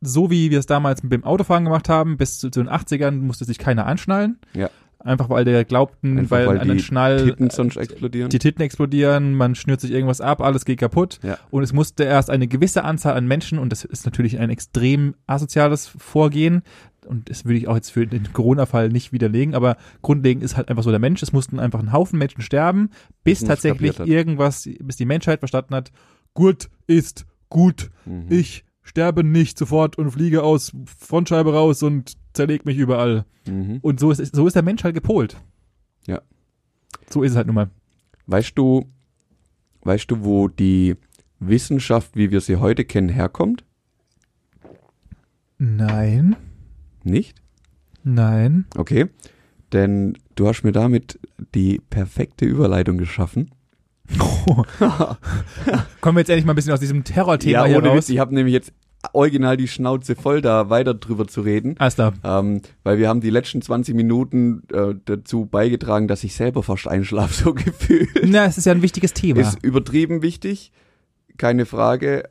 so, 0.00 0.30
wie 0.30 0.50
wir 0.52 0.60
es 0.60 0.66
damals 0.66 1.02
mit 1.02 1.10
dem 1.12 1.24
Autofahren 1.24 1.64
gemacht 1.64 1.88
haben, 1.88 2.16
bis 2.16 2.38
zu, 2.38 2.50
zu 2.50 2.60
den 2.62 2.68
80ern 2.68 3.18
musste 3.20 3.44
sich 3.44 3.58
keiner 3.58 3.84
anschnallen. 3.86 4.38
Ja. 4.54 4.70
Einfach 5.02 5.30
weil 5.30 5.46
der 5.46 5.64
glaubten, 5.64 6.18
Einfach, 6.18 6.30
weil, 6.36 6.46
weil 6.46 6.58
an 6.60 6.68
den 6.68 6.76
die 6.76 6.82
Schnall 6.82 7.24
Titten 7.24 7.48
sonst 7.48 7.76
explodieren. 7.76 8.28
die 8.28 8.38
Titten 8.38 8.60
explodieren, 8.62 9.34
man 9.34 9.54
schnürt 9.54 9.80
sich 9.80 9.90
irgendwas 9.92 10.20
ab, 10.20 10.42
alles 10.42 10.66
geht 10.66 10.78
kaputt. 10.78 11.18
Ja. 11.22 11.38
Und 11.50 11.62
es 11.62 11.72
musste 11.72 12.04
erst 12.04 12.28
eine 12.28 12.46
gewisse 12.48 12.84
Anzahl 12.84 13.14
an 13.16 13.26
Menschen, 13.26 13.58
und 13.58 13.70
das 13.72 13.84
ist 13.84 14.04
natürlich 14.04 14.38
ein 14.38 14.50
extrem 14.50 15.14
asoziales 15.26 15.86
Vorgehen, 15.88 16.62
und 17.06 17.30
das 17.30 17.46
würde 17.46 17.56
ich 17.56 17.66
auch 17.66 17.76
jetzt 17.76 17.90
für 17.90 18.06
den 18.06 18.30
Corona-Fall 18.34 18.90
nicht 18.90 19.10
widerlegen, 19.10 19.54
aber 19.54 19.78
grundlegend 20.02 20.44
ist 20.44 20.58
halt 20.58 20.68
einfach 20.68 20.82
so 20.82 20.90
der 20.90 20.98
Mensch, 21.00 21.22
es 21.22 21.32
mussten 21.32 21.58
einfach 21.58 21.80
ein 21.80 21.92
Haufen 21.92 22.18
Menschen 22.18 22.42
sterben, 22.42 22.90
bis 23.24 23.42
tatsächlich 23.42 23.98
irgendwas, 24.00 24.68
bis 24.80 24.96
die 24.96 25.06
Menschheit 25.06 25.38
verstanden 25.38 25.74
hat, 25.74 25.90
gut 26.34 26.68
ist 26.86 27.24
gut, 27.48 27.90
Mhm. 28.04 28.26
ich 28.28 28.64
sterbe 28.82 29.24
nicht 29.24 29.56
sofort 29.56 29.96
und 29.96 30.10
fliege 30.10 30.42
aus 30.42 30.72
Frontscheibe 30.98 31.52
raus 31.54 31.82
und 31.82 32.12
zerleg 32.32 32.64
mich 32.64 32.76
überall. 32.76 33.24
Mhm. 33.46 33.78
Und 33.82 34.00
so 34.00 34.10
ist, 34.10 34.34
so 34.34 34.46
ist 34.46 34.54
der 34.54 34.62
Mensch 34.62 34.84
halt 34.84 34.94
gepolt. 34.94 35.36
Ja. 36.06 36.20
So 37.08 37.22
ist 37.22 37.32
es 37.32 37.36
halt 37.36 37.46
nun 37.46 37.56
mal. 37.56 37.70
Weißt 38.26 38.56
du, 38.56 38.86
weißt 39.82 40.10
du, 40.10 40.24
wo 40.24 40.48
die 40.48 40.96
Wissenschaft, 41.40 42.16
wie 42.16 42.30
wir 42.30 42.40
sie 42.40 42.56
heute 42.56 42.84
kennen, 42.84 43.08
herkommt? 43.08 43.64
Nein, 45.58 46.36
Nicht? 47.04 47.36
nein. 48.02 48.64
Okay. 48.76 49.08
Denn 49.72 50.16
du 50.34 50.48
hast 50.48 50.62
mir 50.62 50.72
damit 50.72 51.20
die 51.54 51.80
perfekte 51.90 52.44
Überleitung 52.46 52.96
geschaffen. 52.98 53.50
Kommen 56.00 56.16
wir 56.16 56.20
jetzt 56.20 56.30
endlich 56.30 56.44
mal 56.46 56.54
ein 56.54 56.56
bisschen 56.56 56.72
aus 56.72 56.80
diesem 56.80 57.04
Terrorthema 57.04 57.66
hier 57.66 57.76
ohne 57.78 57.88
raus. 57.88 57.98
Witz, 57.98 58.08
ich 58.08 58.18
habe 58.18 58.34
nämlich 58.34 58.54
jetzt 58.54 58.72
original 59.12 59.56
die 59.56 59.68
Schnauze 59.68 60.14
voll, 60.14 60.40
da 60.40 60.70
weiter 60.70 60.94
drüber 60.94 61.26
zu 61.26 61.40
reden. 61.40 61.74
Alles 61.78 61.94
klar. 61.94 62.12
Ähm, 62.22 62.62
weil 62.82 62.98
wir 62.98 63.08
haben 63.08 63.20
die 63.20 63.30
letzten 63.30 63.62
20 63.62 63.94
Minuten 63.94 64.62
äh, 64.72 64.94
dazu 65.04 65.46
beigetragen, 65.46 66.08
dass 66.08 66.24
ich 66.24 66.34
selber 66.34 66.62
fast 66.62 66.86
einschlafe, 66.86 67.34
so 67.44 67.54
gefühlt. 67.54 68.08
Na, 68.24 68.46
es 68.46 68.58
ist 68.58 68.66
ja 68.66 68.72
ein 68.72 68.82
wichtiges 68.82 69.12
Thema. 69.12 69.40
Ist 69.40 69.62
übertrieben 69.62 70.22
wichtig, 70.22 70.72
keine 71.38 71.66
Frage. 71.66 72.28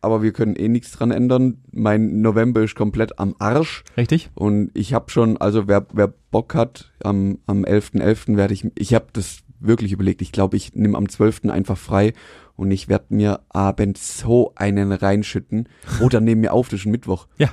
Aber 0.00 0.22
wir 0.22 0.32
können 0.32 0.54
eh 0.54 0.68
nichts 0.68 0.92
dran 0.92 1.10
ändern. 1.10 1.58
Mein 1.72 2.20
November 2.20 2.62
ist 2.62 2.76
komplett 2.76 3.18
am 3.18 3.34
Arsch. 3.40 3.82
Richtig? 3.96 4.30
Und 4.34 4.70
ich 4.74 4.94
habe 4.94 5.10
schon, 5.10 5.36
also 5.38 5.66
wer, 5.66 5.86
wer 5.92 6.06
Bock 6.30 6.54
hat, 6.54 6.92
am, 7.02 7.38
am 7.46 7.64
11.11. 7.64 8.36
werde 8.36 8.54
ich, 8.54 8.64
ich 8.76 8.94
habe 8.94 9.06
das 9.12 9.38
wirklich 9.58 9.90
überlegt. 9.90 10.22
Ich 10.22 10.30
glaube, 10.30 10.56
ich 10.56 10.74
nehme 10.76 10.96
am 10.96 11.08
12. 11.08 11.46
einfach 11.46 11.76
frei 11.76 12.12
und 12.58 12.72
ich 12.72 12.88
werde 12.88 13.14
mir 13.14 13.40
abends 13.50 14.18
so 14.18 14.52
einen 14.56 14.90
reinschütten. 14.90 15.68
Oder 16.00 16.20
nehme 16.20 16.40
mir 16.42 16.52
auf, 16.52 16.68
das 16.68 16.80
ist 16.80 16.86
ein 16.86 16.90
Mittwoch. 16.90 17.28
Ja. 17.38 17.50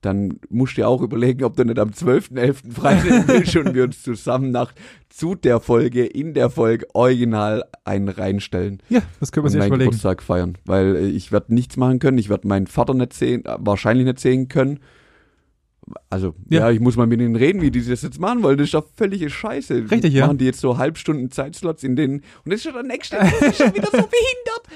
Dann 0.00 0.38
musst 0.48 0.76
du 0.76 0.82
dir 0.82 0.88
auch 0.88 1.02
überlegen, 1.02 1.42
ob 1.42 1.56
du 1.56 1.64
nicht 1.64 1.78
am 1.78 1.88
12.11. 1.88 2.70
frei 2.72 2.94
nehmen 3.02 3.24
willst 3.26 3.56
und 3.56 3.74
wir 3.74 3.82
uns 3.82 4.02
zusammen 4.02 4.52
nach, 4.52 4.72
zu 5.08 5.34
der 5.34 5.58
Folge, 5.58 6.06
in 6.06 6.34
der 6.34 6.50
Folge 6.50 6.86
original 6.94 7.64
einen 7.84 8.08
reinstellen 8.08 8.80
Ja, 8.88 9.02
das 9.18 9.32
können 9.32 9.46
wir 9.46 9.58
meinen 9.58 9.66
überlegen. 9.66 9.90
Geburtstag 9.90 10.22
feiern. 10.22 10.56
Weil 10.64 10.94
äh, 10.94 11.06
ich 11.08 11.32
werde 11.32 11.52
nichts 11.52 11.76
machen 11.76 11.98
können, 11.98 12.18
ich 12.18 12.28
werde 12.28 12.46
meinen 12.46 12.68
Vater 12.68 12.94
nicht 12.94 13.12
sehen, 13.12 13.44
äh, 13.46 13.56
wahrscheinlich 13.58 14.06
nicht 14.06 14.20
sehen 14.20 14.46
können. 14.46 14.78
Also, 16.10 16.34
Ja. 16.48 16.60
ja. 16.60 16.70
ich 16.70 16.80
muss 16.80 16.96
mal 16.96 17.06
mit 17.06 17.20
ihnen 17.20 17.36
reden, 17.36 17.60
wie 17.60 17.70
die 17.70 17.84
das 17.84 18.02
jetzt 18.02 18.20
machen 18.20 18.42
wollen. 18.42 18.56
Das 18.58 18.66
ist 18.66 18.74
doch 18.74 18.86
völlige 18.96 19.28
Scheiße. 19.28 19.90
Richtig, 19.90 20.14
ja. 20.14 20.26
Machen 20.26 20.38
die 20.38 20.44
jetzt 20.46 20.60
so 20.60 20.78
Halbstunden 20.78 21.30
Zeitslots 21.30 21.82
in 21.82 21.96
denen, 21.96 22.20
und 22.44 22.52
das 22.52 22.56
ist 22.56 22.62
schon 22.64 22.74
der 22.74 22.82
nächste, 22.82 23.16
das 23.16 23.32
ist 23.42 23.58
schon 23.58 23.74
wieder 23.74 23.88
so 23.90 24.08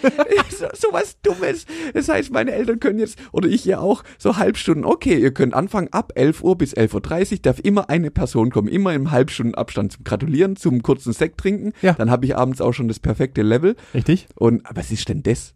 behindert. 0.03 0.51
so, 0.51 0.67
so 0.75 0.89
was 0.93 1.21
Dummes. 1.23 1.67
Das 1.95 2.09
heißt, 2.09 2.33
meine 2.33 2.53
Eltern 2.53 2.81
können 2.81 2.99
jetzt, 2.99 3.19
oder 3.33 3.49
ich 3.49 3.65
ja 3.65 3.79
auch, 3.81 4.05
so 4.19 4.37
Halbstunden, 4.37 4.85
okay, 4.85 5.19
ihr 5.19 5.33
könnt 5.33 5.55
anfangen 5.55 5.89
ab 5.93 6.13
11 6.15 6.43
Uhr 6.43 6.57
bis 6.59 6.75
11.30 6.75 7.33
Uhr, 7.33 7.39
darf 7.43 7.59
immer 7.61 7.89
eine 7.89 8.11
Person 8.11 8.51
kommen, 8.51 8.69
immer 8.69 8.95
im 8.95 9.11
Halbstundenabstand 9.11 9.93
zum 9.93 10.05
Gratulieren, 10.05 10.57
zum 10.57 10.83
kurzen 10.83 11.13
Sekt 11.13 11.39
trinken. 11.39 11.73
Ja. 11.83 11.95
Dann 11.95 12.11
habe 12.11 12.27
ich 12.27 12.37
abends 12.37 12.61
auch 12.61 12.73
schon 12.73 12.89
das 12.89 13.01
perfekte 13.01 13.43
Level. 13.43 13.77
Richtig? 13.95 14.27
Und, 14.35 14.67
aber 14.67 14.79
was 14.79 14.91
ist 14.91 15.09
denn 15.09 15.23
das? 15.23 15.55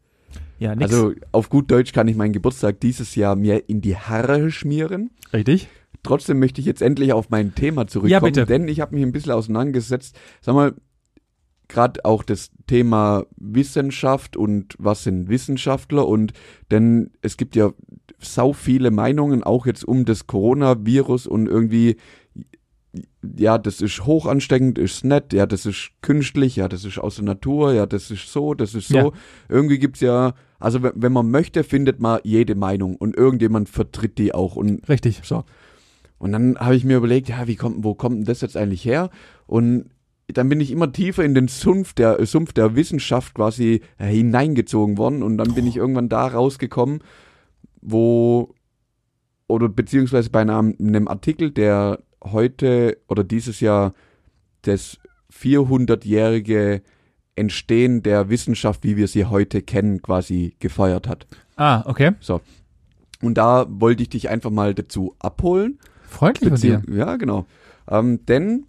Ja, 0.63 0.77
nix. 0.77 0.93
Also, 0.93 1.13
auf 1.33 1.49
gut 1.49 1.71
Deutsch 1.73 1.93
kann 1.93 2.07
ich 2.07 2.15
meinen 2.17 2.33
Geburtstag 2.33 2.79
dieses 2.81 3.17
Jahr 3.17 3.35
mir 3.35 3.69
in 3.69 3.81
die 3.81 3.97
Haare 3.97 4.53
schmieren. 4.53 5.11
Richtig? 5.33 5.69
Trotzdem 6.05 6.39
möchte 6.39 6.61
ich 6.61 6.67
jetzt 6.69 6.83
endlich 6.83 7.13
auf 7.13 7.31
mein 7.31 7.55
Thema 7.57 7.89
zurückkommen, 7.89 8.13
Ja, 8.13 8.21
bitte. 8.21 8.47
denn 8.47 8.69
ich 8.69 8.81
habe 8.81 8.95
mich 8.95 9.05
ein 9.05 9.11
bisschen 9.11 9.33
auseinandergesetzt. 9.33 10.17
Sag 10.41 10.55
mal, 10.55 10.75
gerade 11.67 12.05
auch 12.05 12.23
das 12.23 12.51
Thema 12.69 13.25
Wissenschaft 13.37 14.37
und 14.37 14.77
was 14.79 15.03
sind 15.03 15.29
Wissenschaftler 15.29 16.07
und 16.07 16.33
denn 16.71 17.11
es 17.23 17.37
gibt 17.37 17.57
ja 17.57 17.73
sau 18.21 18.53
viele 18.53 18.93
Meinungen, 18.93 19.43
auch 19.43 19.67
jetzt 19.67 19.85
um 19.85 20.05
das 20.05 20.29
Coronavirus 20.29 21.27
und 21.27 21.49
irgendwie 21.49 21.97
ja, 23.37 23.59
das 23.59 23.81
ist 23.81 24.05
hoch 24.05 24.27
ansteckend, 24.27 24.79
ist 24.79 25.05
nett, 25.05 25.33
ja, 25.33 25.47
das 25.47 25.65
ist 25.65 25.93
künstlich, 26.03 26.57
ja, 26.57 26.69
das 26.69 26.85
ist 26.85 26.99
aus 26.99 27.17
der 27.17 27.25
Natur, 27.25 27.73
ja, 27.73 27.87
das 27.87 28.11
ist 28.11 28.31
so, 28.31 28.55
das 28.55 28.75
ist 28.75 28.89
so. 28.89 28.97
Ja. 28.97 29.11
Irgendwie 29.49 29.79
gibt's 29.79 30.01
ja, 30.01 30.35
also 30.59 30.83
wenn, 30.83 30.93
wenn 30.97 31.13
man 31.13 31.31
möchte, 31.31 31.65
findet 31.65 32.01
man 32.01 32.21
jede 32.25 32.55
Meinung 32.55 32.97
und 32.97 33.17
irgendjemand 33.17 33.69
vertritt 33.69 34.19
die 34.19 34.35
auch 34.35 34.57
und 34.57 34.89
Richtig. 34.89 35.21
so. 35.25 35.45
Und 36.19 36.33
dann 36.33 36.57
habe 36.59 36.77
ich 36.77 36.85
mir 36.85 36.99
überlegt, 36.99 37.29
ja, 37.29 37.47
wie 37.47 37.57
kommt, 37.57 37.83
wo 37.83 37.95
kommt 37.95 38.17
denn 38.17 38.25
das 38.25 38.43
jetzt 38.43 38.57
eigentlich 38.57 38.85
her? 38.85 39.11
Und 39.47 39.91
dann 40.29 40.49
bin 40.49 40.61
ich 40.61 40.71
immer 40.71 40.93
tiefer 40.93 41.25
in 41.25 41.35
den 41.35 41.49
Sumpf 41.49 41.95
der, 41.95 42.25
Sumpf 42.27 42.53
der 42.53 42.77
Wissenschaft 42.77 43.35
quasi 43.35 43.81
hineingezogen 43.99 44.99
worden 44.99 45.23
und 45.23 45.37
dann 45.39 45.55
bin 45.55 45.67
ich 45.67 45.77
irgendwann 45.77 46.09
da 46.09 46.27
rausgekommen, 46.27 47.03
wo, 47.81 48.55
oder 49.49 49.69
beziehungsweise 49.69 50.31
bei 50.31 50.43
einem, 50.43 50.77
einem 50.79 51.09
Artikel, 51.09 51.51
der 51.51 51.99
heute 52.23 52.99
oder 53.09 53.25
dieses 53.25 53.61
Jahr 53.61 53.95
das 54.63 54.99
400-jährige 55.33 56.83
Entstehen 57.35 58.03
der 58.03 58.29
Wissenschaft, 58.29 58.85
wie 58.85 58.97
wir 58.97 59.09
sie 59.09 59.25
heute 59.25 59.63
kennen, 59.63 60.03
quasi 60.03 60.55
gefeiert 60.61 61.09
hat. 61.09 61.27
Ah, 61.57 61.83
okay. 61.87 62.13
Und 63.23 63.39
da 63.39 63.67
wollte 63.69 64.03
ich 64.03 64.11
dich 64.11 64.29
einfach 64.29 64.51
mal 64.51 64.75
dazu 64.75 65.15
abholen. 65.19 65.79
Freundlich 66.03 66.51
von 66.51 66.61
dir. 66.61 66.83
Ja, 66.91 67.17
genau. 67.17 67.47
Ähm, 67.89 68.25
denn 68.27 68.67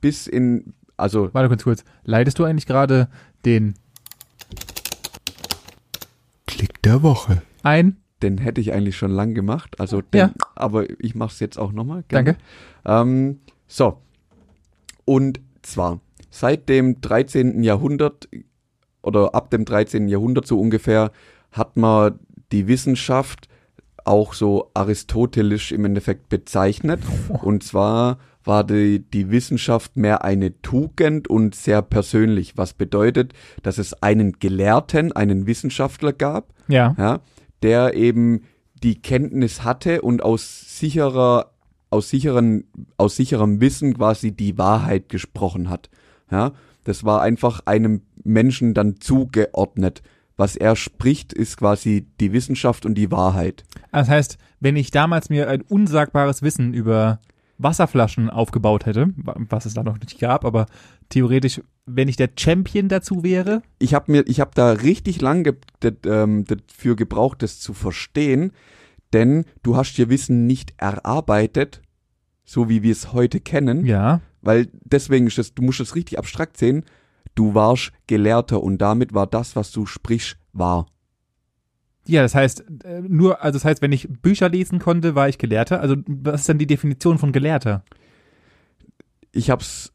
bis 0.00 0.26
in, 0.26 0.74
also 0.96 1.32
Warte 1.34 1.48
ganz 1.48 1.64
kurz. 1.64 1.84
Leidest 2.04 2.38
du 2.38 2.44
eigentlich 2.44 2.66
gerade 2.66 3.08
den 3.44 3.74
Klick 6.46 6.82
der 6.82 7.02
Woche. 7.02 7.42
ein? 7.62 7.96
Den 8.22 8.38
hätte 8.38 8.60
ich 8.60 8.72
eigentlich 8.72 8.96
schon 8.96 9.10
lang 9.10 9.34
gemacht. 9.34 9.78
Also 9.80 10.00
den, 10.00 10.18
Ja. 10.18 10.30
aber 10.54 10.88
ich 11.00 11.14
mache 11.14 11.32
es 11.32 11.40
jetzt 11.40 11.58
auch 11.58 11.72
nochmal. 11.72 12.04
Danke. 12.08 12.36
Ähm, 12.84 13.40
so. 13.66 13.98
Und 15.04 15.40
zwar, 15.62 16.00
seit 16.30 16.68
dem 16.68 17.00
13. 17.00 17.62
Jahrhundert 17.62 18.28
oder 19.02 19.34
ab 19.34 19.50
dem 19.50 19.64
13. 19.64 20.08
Jahrhundert 20.08 20.46
so 20.46 20.58
ungefähr 20.60 21.10
hat 21.52 21.76
man 21.76 22.18
die 22.52 22.66
Wissenschaft 22.68 23.48
auch 24.06 24.34
so 24.34 24.70
aristotelisch 24.74 25.72
im 25.72 25.84
Endeffekt 25.84 26.28
bezeichnet. 26.28 27.00
Und 27.42 27.62
zwar 27.62 28.18
war 28.44 28.62
die, 28.64 28.98
die 28.98 29.30
Wissenschaft 29.30 29.96
mehr 29.96 30.22
eine 30.22 30.60
Tugend 30.60 31.28
und 31.28 31.54
sehr 31.54 31.80
persönlich, 31.80 32.58
was 32.58 32.74
bedeutet, 32.74 33.32
dass 33.62 33.78
es 33.78 34.02
einen 34.02 34.32
Gelehrten, 34.38 35.12
einen 35.12 35.46
Wissenschaftler 35.46 36.12
gab, 36.12 36.52
Ja. 36.68 36.94
ja, 36.98 37.20
der 37.64 37.94
eben 37.94 38.42
die 38.82 39.00
Kenntnis 39.00 39.64
hatte 39.64 40.02
und 40.02 40.22
aus 40.22 40.78
sicherer, 40.78 41.50
aus 41.88 42.10
sicheren, 42.10 42.64
aus 42.98 43.16
sicherem 43.16 43.60
Wissen 43.62 43.94
quasi 43.94 44.32
die 44.32 44.58
Wahrheit 44.58 45.08
gesprochen 45.08 45.70
hat. 45.70 45.88
Ja, 46.30 46.52
das 46.84 47.04
war 47.04 47.22
einfach 47.22 47.60
einem 47.64 48.02
Menschen 48.22 48.74
dann 48.74 49.00
zugeordnet. 49.00 50.02
Was 50.36 50.56
er 50.56 50.76
spricht, 50.76 51.32
ist 51.32 51.56
quasi 51.56 52.06
die 52.20 52.32
Wissenschaft 52.32 52.84
und 52.84 52.96
die 52.96 53.10
Wahrheit. 53.10 53.64
Das 53.92 54.08
heißt, 54.10 54.36
wenn 54.60 54.76
ich 54.76 54.90
damals 54.90 55.30
mir 55.30 55.48
ein 55.48 55.62
unsagbares 55.62 56.42
Wissen 56.42 56.74
über 56.74 57.20
Wasserflaschen 57.58 58.30
aufgebaut 58.30 58.86
hätte, 58.86 59.12
was 59.16 59.66
es 59.66 59.74
da 59.74 59.82
noch 59.82 59.98
nicht 59.98 60.18
gab, 60.18 60.44
aber 60.44 60.66
theoretisch, 61.08 61.60
wenn 61.86 62.08
ich 62.08 62.16
der 62.16 62.30
Champion 62.38 62.88
dazu 62.88 63.22
wäre, 63.22 63.62
Ich 63.78 63.94
habe 63.94 64.10
mir, 64.10 64.24
ich 64.26 64.40
habe 64.40 64.50
da 64.54 64.72
richtig 64.72 65.20
lang 65.20 65.44
ge 65.44 65.54
ähm, 66.06 66.44
dafür 66.44 66.96
gebraucht, 66.96 67.42
das 67.42 67.60
zu 67.60 67.74
verstehen, 67.74 68.52
denn 69.12 69.44
du 69.62 69.76
hast 69.76 69.94
dir 69.96 70.08
Wissen 70.08 70.46
nicht 70.46 70.74
erarbeitet, 70.78 71.80
so 72.44 72.68
wie 72.68 72.82
wir 72.82 72.92
es 72.92 73.12
heute 73.12 73.40
kennen, 73.40 73.86
Ja. 73.86 74.20
weil 74.42 74.68
deswegen 74.84 75.26
ist 75.26 75.38
das, 75.38 75.54
du 75.54 75.62
musst 75.62 75.80
es 75.80 75.94
richtig 75.94 76.18
abstrakt 76.18 76.56
sehen, 76.56 76.84
du 77.34 77.54
warst 77.54 77.92
Gelehrter 78.06 78.62
und 78.62 78.78
damit 78.78 79.14
war 79.14 79.26
das, 79.26 79.54
was 79.56 79.70
du 79.70 79.86
sprichst, 79.86 80.36
wahr. 80.52 80.86
Ja, 82.06 82.22
das 82.22 82.34
heißt, 82.34 82.64
äh, 82.84 83.00
nur, 83.00 83.42
also 83.42 83.56
das 83.56 83.64
heißt, 83.64 83.80
wenn 83.80 83.92
ich 83.92 84.08
Bücher 84.20 84.48
lesen 84.48 84.78
konnte, 84.78 85.14
war 85.14 85.28
ich 85.28 85.38
Gelehrter. 85.38 85.80
Also, 85.80 85.96
was 86.06 86.42
ist 86.42 86.48
dann 86.48 86.58
die 86.58 86.66
Definition 86.66 87.18
von 87.18 87.32
Gelehrter? 87.32 87.82
Ich 89.32 89.50
hab's, 89.50 89.93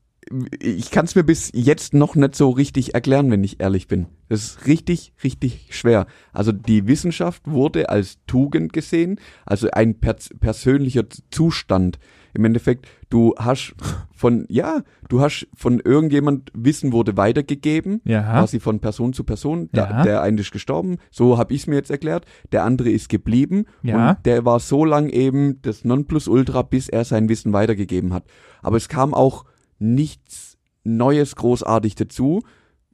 ich 0.60 0.92
kann 0.92 1.06
es 1.06 1.16
mir 1.16 1.24
bis 1.24 1.52
jetzt 1.54 1.94
noch 1.94 2.16
nicht 2.16 2.36
so 2.36 2.50
richtig 2.52 2.94
erklären, 2.94 3.32
wenn 3.32 3.44
ich 3.44 3.60
ehrlich 3.60 3.88
bin. 3.88 4.08
Das 4.28 4.44
ist 4.44 4.68
richtig, 4.68 5.14
richtig 5.24 5.68
schwer. 5.72 6.06
Also 6.34 6.52
die 6.52 6.88
Wissenschaft 6.88 7.44
wurde 7.46 7.90
als 7.90 8.20
Tugend 8.28 8.74
gesehen, 8.74 9.20
also 9.46 9.70
ein 9.72 10.00
pers 10.00 10.30
persönlicher 10.40 11.06
Zustand. 11.32 11.98
Im 12.36 12.46
Endeffekt, 12.46 12.88
du 13.10 13.34
hast 13.40 13.74
von, 14.14 14.46
ja, 14.50 14.84
du 15.08 15.20
hast 15.20 15.48
von 15.56 15.80
irgendjemand 15.80 16.52
Wissen 16.54 16.92
wurde 16.94 17.18
weitergegeben, 17.18 18.02
Ja. 18.04 18.22
quasi 18.22 18.60
von 18.60 18.80
Person 18.80 19.14
zu 19.14 19.24
Person. 19.24 19.70
Da, 19.72 19.90
Ja. 19.90 20.04
Der 20.04 20.22
eine 20.22 20.40
ist 20.42 20.52
gestorben, 20.52 20.98
so 21.10 21.40
habe 21.40 21.56
ich 21.56 21.62
es 21.62 21.68
mir 21.68 21.76
jetzt 21.78 21.90
erklärt. 21.90 22.26
Der 22.52 22.66
andere 22.66 22.92
ist 22.92 23.10
geblieben 23.10 23.66
Ja. 23.82 24.12
und 24.12 24.26
der 24.28 24.46
war 24.46 24.60
so 24.60 24.86
lang 24.86 25.10
eben 25.10 25.60
das 25.64 25.84
Nonplusultra, 25.84 26.62
bis 26.62 26.88
er 26.88 27.04
sein 27.04 27.30
Wissen 27.30 27.52
weitergegeben 27.52 28.14
hat. 28.14 28.26
Aber 28.62 28.78
es 28.78 28.90
kam 28.90 29.16
auch 29.16 29.46
nichts 29.80 30.58
Neues 30.84 31.36
großartig 31.36 31.96
dazu. 31.96 32.42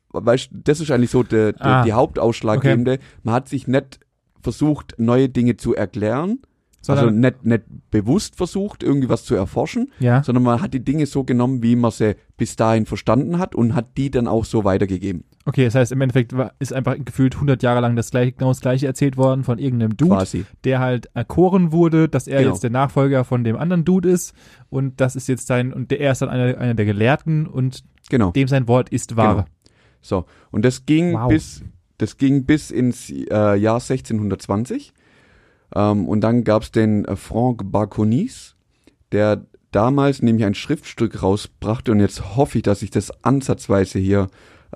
Weißt, 0.10 0.50
das 0.52 0.80
ist 0.80 0.92
eigentlich 0.92 1.12
so 1.12 1.24
der, 1.24 1.54
der, 1.54 1.66
Ah. 1.66 1.84
die 1.84 1.94
Hauptausschlaggebende. 1.94 3.00
Man 3.24 3.36
hat 3.36 3.50
sich 3.50 3.68
nicht 3.68 4.00
versucht, 4.42 4.96
neue 4.98 5.30
Dinge 5.30 5.58
zu 5.58 5.76
erklären, 5.76 6.40
also 6.90 7.06
Sondern, 7.06 7.20
nicht, 7.20 7.46
nicht 7.46 7.64
bewusst 7.92 8.36
versucht, 8.36 8.84
irgendwie 8.84 9.10
was 9.10 9.24
zu 9.26 9.36
erforschen, 9.36 9.92
ja. 10.00 10.24
sondern 10.24 10.44
man 10.44 10.62
hat 10.62 10.74
die 10.74 10.84
Dinge 10.84 11.06
so 11.06 11.24
genommen, 11.24 11.64
wie 11.64 11.76
man 11.76 11.92
sie 11.92 12.16
bis 12.38 12.56
dahin 12.56 12.86
verstanden 12.86 13.40
hat 13.40 13.56
und 13.56 13.76
hat 13.76 13.98
die 13.98 14.12
dann 14.12 14.28
auch 14.28 14.46
so 14.46 14.64
weitergegeben. 14.64 15.24
Okay, 15.46 15.66
das 15.66 15.76
heißt, 15.76 15.92
im 15.92 16.02
Endeffekt 16.02 16.34
ist 16.60 16.74
einfach 16.74 16.96
gefühlt 17.04 17.36
100 17.36 17.62
Jahre 17.62 17.80
lang 17.80 17.96
das 17.96 18.10
gleiche, 18.12 18.32
genau 18.32 18.50
das 18.50 18.62
gleiche 18.62 18.88
erzählt 18.88 19.16
worden 19.16 19.44
von 19.44 19.60
irgendeinem 19.60 19.96
Dude, 19.96 20.16
Quasi. 20.16 20.46
der 20.64 20.80
halt 20.80 21.08
erkoren 21.14 21.72
wurde, 21.72 22.10
dass 22.10 22.28
er 22.28 22.40
Genau. 22.40 22.52
jetzt 22.54 22.64
der 22.64 22.72
Nachfolger 22.72 23.24
von 23.24 23.44
dem 23.44 23.56
anderen 23.56 23.86
Dude 23.86 24.10
ist 24.10 24.34
und 24.70 25.00
das 25.00 25.16
ist 25.16 25.28
jetzt 25.28 25.48
sein, 25.48 25.72
und 25.72 25.92
der, 25.92 26.00
er 26.00 26.12
ist 26.14 26.22
dann 26.22 26.30
einer, 26.30 26.58
einer 26.58 26.74
der 26.74 26.86
Gelehrten 26.86 27.46
und 27.48 27.84
Genau. 28.10 28.32
dem 28.32 28.48
sein 28.48 28.68
Wort 28.68 28.90
ist 28.90 29.16
wahr. 29.18 29.36
Genau. 29.36 29.46
So, 30.02 30.26
und 30.52 30.66
das 30.66 30.86
ging 30.86 31.14
Wow. 31.14 31.30
bis 31.30 31.64
das 31.98 32.18
ging 32.18 32.44
bis 32.46 32.72
ins 32.72 33.10
äh, 33.10 33.56
Jahr 33.56 33.80
1620. 33.80 34.92
Ähm, 35.76 36.08
und 36.08 36.22
dann 36.22 36.44
gab's 36.44 36.72
den 36.72 37.06
äh, 37.06 37.16
Franck 37.16 37.72
Barconis, 37.72 38.56
der 39.12 39.46
damals 39.72 40.22
nämlich 40.22 40.46
ein 40.46 40.56
Schriftstück 40.56 41.22
rausbrachte 41.22 41.92
und 41.92 42.00
jetzt 42.00 42.36
hoffe 42.38 42.58
ich, 42.60 42.64
dass 42.64 42.82
ich 42.82 42.92
das 42.92 43.12
ansatzweise 43.24 44.00
hier 44.00 44.28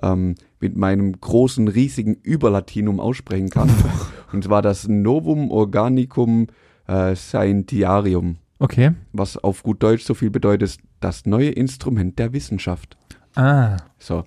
ähm, 0.02 0.34
mit 0.60 0.76
meinem 0.76 1.18
großen, 1.18 1.68
riesigen 1.68 2.14
Überlatinum 2.14 3.00
aussprechen 3.00 3.48
kann. 3.48 3.70
und 4.32 4.44
zwar 4.44 4.60
das 4.62 4.88
Novum 4.88 5.50
Organicum 5.50 6.48
äh, 6.86 7.16
Scientiarium, 7.16 8.36
Okay. 8.58 8.92
was 9.12 9.38
auf 9.38 9.62
gut 9.62 9.82
Deutsch 9.82 10.04
so 10.04 10.12
viel 10.12 10.30
bedeutet, 10.30 10.76
das 11.00 11.24
neue 11.24 11.50
Instrument 11.50 12.18
der 12.18 12.32
Wissenschaft. 12.34 12.96
Ah, 13.34 13.78
So. 13.98 14.24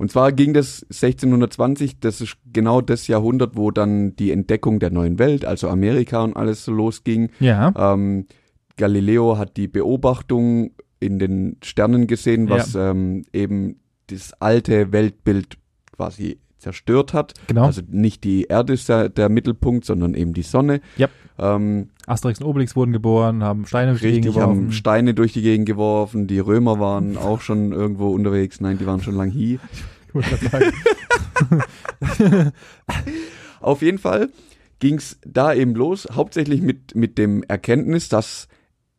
Und 0.00 0.10
zwar 0.10 0.32
ging 0.32 0.54
das 0.54 0.82
1620, 0.84 2.00
das 2.00 2.22
ist 2.22 2.38
genau 2.50 2.80
das 2.80 3.06
Jahrhundert, 3.06 3.58
wo 3.58 3.70
dann 3.70 4.16
die 4.16 4.30
Entdeckung 4.30 4.80
der 4.80 4.88
neuen 4.88 5.18
Welt, 5.18 5.44
also 5.44 5.68
Amerika 5.68 6.24
und 6.24 6.34
alles 6.38 6.64
so 6.64 6.72
losging. 6.72 7.28
ja. 7.38 7.70
Ähm, 7.76 8.24
Galileo 8.78 9.36
hat 9.36 9.58
die 9.58 9.68
Beobachtung 9.68 10.70
in 11.00 11.18
den 11.18 11.58
Sternen 11.62 12.06
gesehen, 12.06 12.48
was 12.48 12.74
ähm, 12.74 13.24
eben 13.34 13.80
das 14.06 14.32
alte 14.40 14.90
Weltbild 14.90 15.58
quasi 15.92 16.38
zerstört 16.60 17.12
hat. 17.12 17.34
Genau. 17.46 17.64
Also 17.64 17.82
nicht 17.88 18.24
die 18.24 18.44
Erde 18.44 18.72
ist 18.72 18.88
der, 18.88 19.08
der 19.08 19.28
Mittelpunkt, 19.28 19.84
sondern 19.84 20.14
eben 20.14 20.34
die 20.34 20.42
Sonne. 20.42 20.80
Yep. 20.98 21.10
Ähm, 21.38 21.88
Asterix 22.06 22.40
und 22.40 22.46
Obelix 22.46 22.76
wurden 22.76 22.92
geboren, 22.92 23.42
haben 23.42 23.66
Steine 23.66 23.92
durch 23.92 24.02
die 24.02 24.08
Gegend 24.08 24.26
richtig, 24.26 24.42
haben 24.42 24.54
geworfen. 24.54 24.72
Steine 24.72 25.14
durch 25.14 25.32
die 25.32 25.42
Gegend 25.42 25.66
geworfen. 25.66 26.26
Die 26.26 26.38
Römer 26.38 26.78
waren 26.78 27.16
auch 27.16 27.40
schon 27.40 27.72
irgendwo 27.72 28.10
unterwegs. 28.10 28.60
Nein, 28.60 28.78
die 28.78 28.86
waren 28.86 29.02
schon 29.02 29.16
lang 29.16 29.30
hier. 29.30 29.58
Ich 30.12 30.14
wollte 30.14 30.48
sagen. 30.48 30.72
Auf 33.60 33.80
jeden 33.80 33.98
Fall 33.98 34.30
ging's 34.80 35.20
da 35.24 35.54
eben 35.54 35.76
los, 35.76 36.08
hauptsächlich 36.12 36.62
mit, 36.62 36.96
mit 36.96 37.16
dem 37.16 37.44
Erkenntnis, 37.44 38.08
dass 38.08 38.48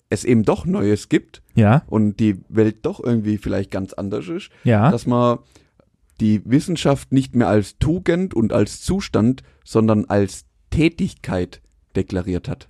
es 0.09 0.23
eben 0.23 0.43
doch 0.43 0.65
Neues 0.65 1.09
gibt 1.09 1.41
ja, 1.55 1.83
und 1.87 2.19
die 2.19 2.39
Welt 2.49 2.77
doch 2.83 3.03
irgendwie 3.03 3.37
vielleicht 3.37 3.71
ganz 3.71 3.93
anders 3.93 4.27
ist, 4.27 4.51
ja. 4.63 4.91
dass 4.91 5.05
man 5.05 5.39
die 6.21 6.41
Wissenschaft 6.45 7.11
nicht 7.11 7.35
mehr 7.35 7.49
als 7.49 7.77
Tugend 7.79 8.33
und 8.33 8.53
als 8.53 8.81
Zustand, 8.81 9.43
sondern 9.63 10.05
als 10.05 10.45
Tätigkeit 10.69 11.61
deklariert 11.95 12.47
hat. 12.47 12.69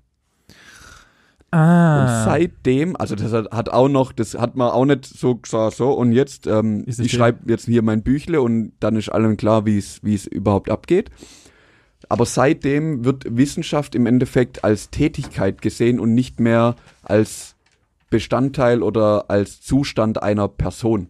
Und 1.53 1.59
ah. 1.59 2.23
seitdem, 2.23 2.95
also 2.95 3.15
das 3.15 3.33
hat, 3.33 3.51
hat 3.51 3.69
auch 3.69 3.89
noch, 3.89 4.13
das 4.13 4.35
hat 4.35 4.55
man 4.55 4.71
auch 4.71 4.85
nicht 4.85 5.05
so 5.05 5.35
gesagt, 5.35 5.75
so 5.75 5.91
und 5.91 6.13
jetzt, 6.13 6.47
ähm, 6.47 6.85
ich 6.87 7.11
schreibe 7.11 7.51
jetzt 7.51 7.65
hier 7.65 7.81
mein 7.81 8.03
Büchle 8.03 8.41
und 8.41 8.71
dann 8.79 8.95
ist 8.95 9.09
allen 9.09 9.35
klar, 9.35 9.65
wie 9.65 9.77
es 9.77 9.99
wie 10.01 10.15
es 10.15 10.25
überhaupt 10.25 10.71
abgeht. 10.71 11.09
Aber 12.07 12.25
seitdem 12.25 13.03
wird 13.03 13.25
Wissenschaft 13.29 13.95
im 13.95 14.05
Endeffekt 14.05 14.63
als 14.63 14.91
Tätigkeit 14.91 15.61
gesehen 15.61 15.99
und 15.99 16.13
nicht 16.13 16.39
mehr 16.39 16.77
als 17.03 17.55
Bestandteil 18.09 18.81
oder 18.81 19.29
als 19.29 19.61
Zustand 19.61 20.23
einer 20.23 20.47
Person. 20.47 21.07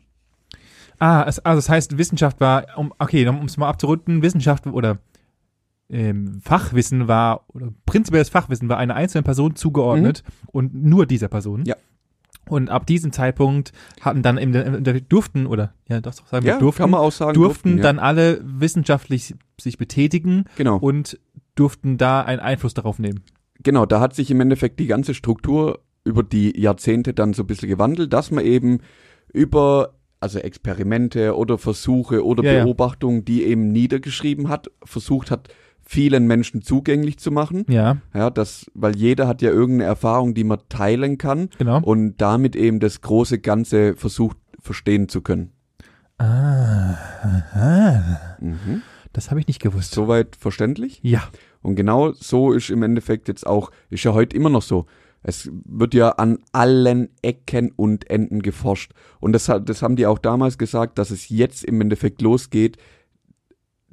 Ah, 1.02 1.26
es, 1.28 1.40
also 1.40 1.58
das 1.58 1.68
heißt, 1.68 1.98
Wissenschaft 1.98 2.40
war, 2.40 2.78
um, 2.78 2.94
okay, 3.00 3.28
um 3.28 3.44
es 3.46 3.58
mal 3.58 3.68
abzurunden, 3.68 4.22
Wissenschaft 4.22 4.68
oder 4.68 5.00
ähm, 5.90 6.40
Fachwissen 6.44 7.08
war, 7.08 7.46
oder 7.48 7.74
prinzipielles 7.88 8.30
Fachwissen 8.30 8.70
war 8.70 8.78
einer 8.78 8.94
einzelnen 8.94 9.24
Person 9.24 9.56
zugeordnet 9.56 10.24
und 10.52 10.76
nur 10.76 11.08
dieser 11.08 11.28
Person. 11.28 11.62
Mhm. 11.62 11.66
Ja. 11.66 11.76
Und 12.48 12.70
ab 12.70 12.86
diesem 12.86 13.12
Zeitpunkt 13.12 13.72
hatten 14.00 14.22
dann 14.22 14.38
im, 14.38 14.54
im, 14.54 14.86
im 14.86 15.10
durften, 15.10 15.48
oder 15.48 15.74
ja, 15.90 16.02
doch, 16.02 16.14
sagen 16.14 16.46
wir, 16.46 16.54
Ja, 16.54 16.60
durften, 16.60 16.84
kann 16.84 16.92
man 16.92 17.00
auch 17.00 17.12
sagen. 17.12 17.34
durften 17.34 17.78
ja. 17.78 17.84
dann 17.84 17.98
alle 17.98 18.40
wissenschaftlich 18.44 19.34
sich 19.60 19.80
betätigen 19.80 20.46
Genau. 20.56 20.78
und 20.78 21.20
durften 21.56 21.98
da 21.98 22.22
einen 22.22 22.42
Einfluss 22.42 22.76
darauf 22.76 23.00
nehmen. 23.00 23.22
Genau, 23.64 23.88
da 23.88 24.00
hat 24.02 24.14
sich 24.14 24.30
im 24.30 24.40
Endeffekt 24.40 24.80
die 24.80 24.88
ganze 24.88 25.16
Struktur 25.16 25.80
über 26.04 26.22
die 26.22 26.60
Jahrzehnte 26.62 27.16
dann 27.16 27.34
so 27.34 27.42
ein 27.42 27.48
bisschen 27.48 27.70
gewandelt, 27.70 28.14
dass 28.14 28.30
man 28.30 28.46
eben 28.46 28.82
über 29.34 29.96
also 30.21 30.39
Experimente 30.39 31.36
oder 31.36 31.57
Versuche 31.57 32.23
oder 32.25 32.43
Ja, 32.43 32.53
ja. 32.53 32.63
Beobachtungen, 32.63 33.25
die 33.25 33.43
eben 33.43 33.71
niedergeschrieben 33.71 34.47
hat, 34.49 34.71
versucht 34.84 35.31
hat, 35.31 35.49
vielen 35.84 36.25
Menschen 36.27 36.62
zugänglich 36.62 37.17
zu 37.17 37.31
machen. 37.31 37.65
Ja, 37.67 37.97
Ja, 38.13 38.29
das, 38.29 38.69
weil 38.73 38.95
jeder 38.95 39.27
hat 39.27 39.41
ja 39.41 39.49
irgendeine 39.49 39.89
Erfahrung, 39.89 40.34
die 40.34 40.43
man 40.45 40.60
teilen 40.69 41.17
kann 41.17 41.49
genau. 41.57 41.81
und 41.81 42.21
damit 42.21 42.55
eben 42.55 42.79
das 42.79 43.01
große 43.01 43.39
Ganze 43.39 43.95
versucht 43.95 44.38
verstehen 44.62 45.10
zu 45.10 45.21
können. 45.21 45.51
Ah, 46.17 46.97
aha. 47.23 48.38
Mhm. 48.39 48.84
das 49.12 49.31
habe 49.31 49.39
ich 49.39 49.47
nicht 49.47 49.62
gewusst. 49.62 49.91
Soweit 49.91 50.36
verständlich? 50.36 50.99
Ja, 51.03 51.23
Und 51.63 51.75
genau 51.75 52.12
so 52.12 52.53
ist 52.53 52.69
im 52.69 52.84
Endeffekt 52.84 53.27
jetzt 53.27 53.45
auch, 53.45 53.71
ist 53.89 54.03
ja 54.03 54.13
heute 54.13 54.36
immer 54.36 54.49
noch 54.49 54.62
so. 54.62 54.86
Es 55.23 55.49
wird 55.65 55.93
ja 55.93 56.10
an 56.10 56.39
allen 56.51 57.10
Ecken 57.21 57.71
und 57.75 58.10
Enden 58.10 58.41
geforscht. 58.41 58.93
Und 59.19 59.34
das, 59.34 59.49
hat- 59.49 59.69
das 59.69 59.81
haben 59.81 59.95
die 59.95 60.05
auch 60.07 60.17
damals 60.19 60.57
gesagt, 60.57 60.97
dass 60.97 61.12
es 61.12 61.29
jetzt 61.29 61.63
im 61.63 61.79
Endeffekt 61.81 62.21
losgeht, 62.21 62.77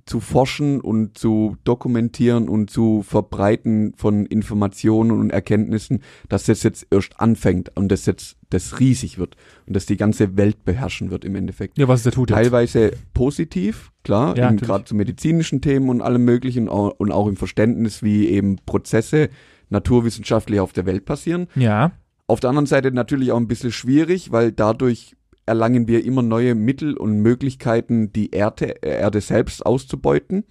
zu 0.07 0.21
forschen 0.21 0.81
und 0.81 1.19
zu 1.19 1.59
dokumentieren 1.65 2.49
und 2.49 2.71
zu 2.71 3.03
verbreiten 3.03 3.93
von 3.95 4.25
Informationen 4.25 5.11
und 5.11 5.29
Erkenntnissen, 5.29 6.01
dass 6.31 6.45
das 6.47 6.63
jetzt 6.63 6.87
erst 6.91 7.21
anfängt 7.21 7.73
und 7.77 7.93
das 7.93 8.07
jetzt 8.07 8.37
das 8.49 8.81
riesig 8.81 9.19
wird 9.19 9.37
und 9.67 9.77
dass 9.77 9.85
die 9.85 9.99
ganze 9.99 10.39
Welt 10.39 10.65
beherrschen 10.65 11.11
wird 11.11 11.27
im 11.27 11.35
Endeffekt 11.35 11.77
ja, 11.77 11.89
was 11.89 12.05
da 12.05 12.11
tut 12.11 12.31
jetzt. 12.31 12.37
teilweise 12.39 12.93
positiv, 13.13 13.93
klar, 14.03 14.35
Ja, 14.39 14.51
gerade 14.53 14.85
zu 14.87 14.95
medizinischen 14.95 15.61
Themen 15.61 15.91
und 15.91 16.01
allem 16.01 16.25
möglichen 16.25 16.69
und 16.71 17.13
auch 17.13 17.27
im 17.27 17.37
Verständnis, 17.37 18.03
wie 18.03 18.29
eben 18.29 18.57
Prozesse 18.65 19.29
naturwissenschaftlich 19.71 20.61
auf 20.61 20.73
der 20.73 20.87
Welt 20.87 21.05
passieren. 21.05 21.49
Ja, 21.55 21.93
Auf 22.27 22.41
der 22.41 22.51
anderen 22.51 22.67
Seite 22.67 22.93
natürlich 22.93 23.33
auch 23.33 23.39
ein 23.39 23.49
bisschen 23.49 23.73
schwierig, 23.73 24.33
weil 24.33 24.53
dadurch 24.53 25.17
erlangen 25.47 25.89
wir 25.89 26.05
immer 26.05 26.23
neue 26.23 26.55
Mittel 26.55 26.97
und 26.97 27.21
Möglichkeiten, 27.21 28.13
die 28.13 28.31
Erde, 28.31 28.83
äh, 28.83 29.01
Erde 29.01 29.21
selbst 29.21 29.65
auszubeuten. 29.65 30.45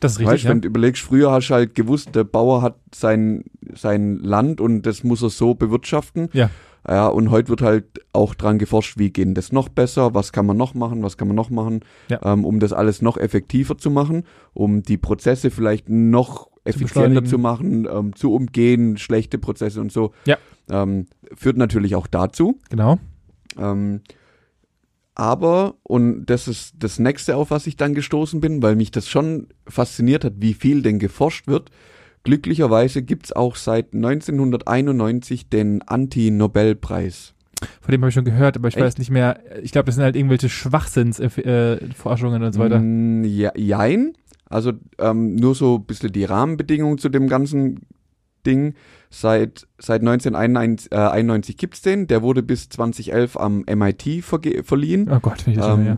das 0.00 0.12
ist 0.12 0.18
richtig. 0.18 0.32
weißt, 0.34 0.44
ja. 0.44 0.50
wenn 0.50 0.60
du 0.60 0.68
überlegst, 0.68 1.02
früher 1.02 1.32
hast 1.32 1.48
du 1.48 1.54
halt 1.54 1.74
gewusst, 1.74 2.14
der 2.14 2.24
Bauer 2.24 2.60
hat 2.62 2.76
sein, 2.94 3.44
sein 3.74 4.18
Land 4.18 4.60
und 4.60 4.82
das 4.82 5.04
muss 5.04 5.22
er 5.22 5.30
so 5.30 5.54
bewirtschaften. 5.54 6.28
Ja. 6.32 6.50
Ja, 6.88 7.08
und 7.08 7.30
heute 7.30 7.50
wird 7.50 7.62
halt 7.62 7.84
auch 8.12 8.34
dran 8.34 8.58
geforscht, 8.58 8.98
wie 8.98 9.10
geht 9.10 9.36
das 9.36 9.52
noch 9.52 9.68
besser, 9.68 10.14
was 10.14 10.32
kann 10.32 10.46
man 10.46 10.56
noch 10.56 10.74
machen, 10.74 11.02
was 11.02 11.16
kann 11.18 11.28
man 11.28 11.36
noch 11.36 11.50
machen, 11.50 11.80
Ja. 12.08 12.20
ähm, 12.24 12.44
um 12.44 12.58
das 12.58 12.72
alles 12.72 13.02
noch 13.02 13.16
effektiver 13.18 13.76
zu 13.76 13.90
machen, 13.90 14.24
um 14.54 14.82
die 14.82 14.96
Prozesse 14.96 15.50
vielleicht 15.50 15.88
noch 15.90 16.48
effizienter 16.64 17.24
zu 17.24 17.38
machen, 17.38 17.86
ähm, 17.90 18.14
zu 18.16 18.32
umgehen, 18.34 18.96
schlechte 18.96 19.38
Prozesse 19.38 19.80
und 19.80 19.92
so. 19.92 20.12
Ja. 20.26 20.38
Ähm, 20.70 21.06
führt 21.34 21.56
natürlich 21.58 21.94
auch 21.96 22.06
dazu. 22.06 22.58
Genau. 22.70 22.98
Ähm, 23.58 24.00
aber, 25.14 25.74
und 25.82 26.26
das 26.26 26.48
ist 26.48 26.74
das 26.78 26.98
nächste, 26.98 27.36
auf 27.36 27.50
was 27.50 27.66
ich 27.66 27.76
dann 27.76 27.94
gestoßen 27.94 28.40
bin, 28.40 28.62
weil 28.62 28.76
mich 28.76 28.90
das 28.90 29.08
schon 29.08 29.48
fasziniert 29.66 30.24
hat, 30.24 30.34
wie 30.38 30.54
viel 30.54 30.82
denn 30.82 30.98
geforscht 30.98 31.46
wird. 31.46 31.70
Glücklicherweise 32.24 33.02
gibt's 33.02 33.32
auch 33.32 33.56
seit 33.56 33.94
1991 33.94 35.48
den 35.48 35.82
Anti-Nobel-Preis. 35.82 37.34
Von 37.80 37.92
dem 37.92 38.00
habe 38.02 38.08
ich 38.08 38.14
schon 38.14 38.24
gehört, 38.24 38.56
aber 38.56 38.68
ich 38.68 38.76
Echt? 38.76 38.84
weiß 38.84 38.98
nicht 38.98 39.10
mehr. 39.10 39.40
Ich 39.62 39.72
glaube, 39.72 39.86
das 39.86 39.94
sind 39.94 40.04
halt 40.04 40.16
irgendwelche 40.16 40.48
Schwachsinnsforschungen 40.48 42.42
und 42.42 42.52
so 42.52 42.60
weiter. 42.60 42.78
Mm, 42.78 43.24
ja, 43.24 43.52
jein. 43.56 44.14
Also 44.48 44.72
ähm, 44.98 45.36
nur 45.36 45.54
so 45.54 45.76
ein 45.76 45.84
bisschen 45.84 46.12
die 46.12 46.24
Rahmenbedingungen 46.24 46.98
zu 46.98 47.08
dem 47.08 47.28
ganzen 47.28 47.86
Ding. 48.44 48.74
Seit, 49.10 49.66
seit 49.78 50.00
1991 50.00 50.92
äh, 50.92 50.96
91 50.96 51.56
gibt's 51.56 51.82
den. 51.82 52.06
Der 52.06 52.22
wurde 52.22 52.42
bis 52.42 52.68
2011 52.68 53.36
am 53.36 53.64
MIT 53.68 54.24
verliehen. 54.24 55.08
Oh 55.10 55.20
Gott, 55.20 55.46
wenn 55.46 55.52
ich 55.52 55.58
das 55.58 55.68
schon 55.68 55.80
Ähm, 55.80 55.86
ja. 55.86 55.96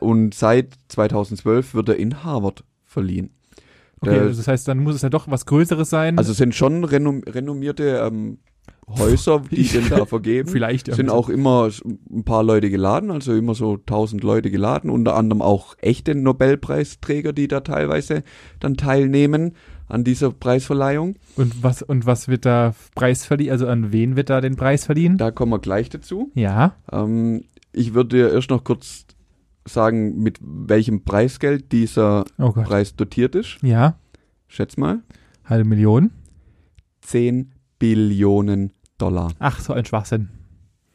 Und 0.00 0.34
seit 0.34 0.74
2012 0.88 1.74
wird 1.74 1.88
er 1.88 1.96
in 1.96 2.22
Harvard 2.22 2.64
verliehen. 2.84 3.30
Okay, 4.00 4.18
also 4.18 4.38
das 4.38 4.48
heißt, 4.48 4.68
dann 4.68 4.78
muss 4.78 4.94
es 4.94 5.02
ja 5.02 5.10
doch 5.10 5.28
was 5.28 5.46
Größeres 5.46 5.90
sein. 5.90 6.18
Also 6.18 6.32
es 6.32 6.38
sind 6.38 6.54
schon 6.54 6.84
renom 6.84 7.22
renommierte 7.26 8.02
ähm, 8.06 8.38
Häuser, 8.88 9.42
die 9.50 9.64
den 9.64 9.88
da 9.88 10.06
vergeben. 10.06 10.48
vielleicht. 10.48 10.92
sind 10.94 11.10
auch 11.10 11.28
immer 11.28 11.68
ein 12.10 12.24
paar 12.24 12.42
Leute 12.42 12.70
geladen, 12.70 13.10
also 13.10 13.34
immer 13.34 13.54
so 13.54 13.74
1000 13.74 14.22
Leute 14.22 14.50
geladen, 14.50 14.90
unter 14.90 15.14
anderem 15.16 15.42
auch 15.42 15.74
echte 15.80 16.14
Nobelpreisträger, 16.14 17.32
die 17.32 17.48
da 17.48 17.60
teilweise 17.60 18.22
dann 18.60 18.76
teilnehmen 18.76 19.54
an 19.88 20.04
dieser 20.04 20.30
Preisverleihung. 20.30 21.16
Und 21.36 21.62
was, 21.62 21.82
und 21.82 22.06
was 22.06 22.28
wird 22.28 22.44
da 22.44 22.74
Preis 22.94 23.24
verliehen? 23.24 23.52
Also 23.52 23.66
an 23.66 23.92
wen 23.92 24.16
wird 24.16 24.30
da 24.30 24.40
den 24.40 24.56
Preis 24.56 24.84
verliehen? 24.84 25.16
Da 25.16 25.30
kommen 25.30 25.52
wir 25.52 25.58
gleich 25.58 25.88
dazu. 25.88 26.30
Ja. 26.34 26.76
Ähm, 26.92 27.44
ich 27.72 27.94
würde 27.94 28.16
dir 28.16 28.32
erst 28.32 28.50
noch 28.50 28.64
kurz 28.64 29.06
sagen, 29.68 30.18
mit 30.22 30.38
welchem 30.42 31.04
Preisgeld 31.04 31.72
dieser 31.72 32.24
Oh. 32.38 32.52
Preis 32.52 32.96
dotiert 32.96 33.34
ist. 33.34 33.58
Ja. 33.62 33.98
Schätz 34.48 34.76
mal. 34.76 35.00
Halbe 35.44 35.68
Million. 35.68 36.10
10 37.02 37.52
Billionen 37.78 38.72
Dollar. 38.98 39.32
Ach, 39.38 39.60
so 39.60 39.72
ein 39.72 39.84
Schwachsinn. 39.84 40.28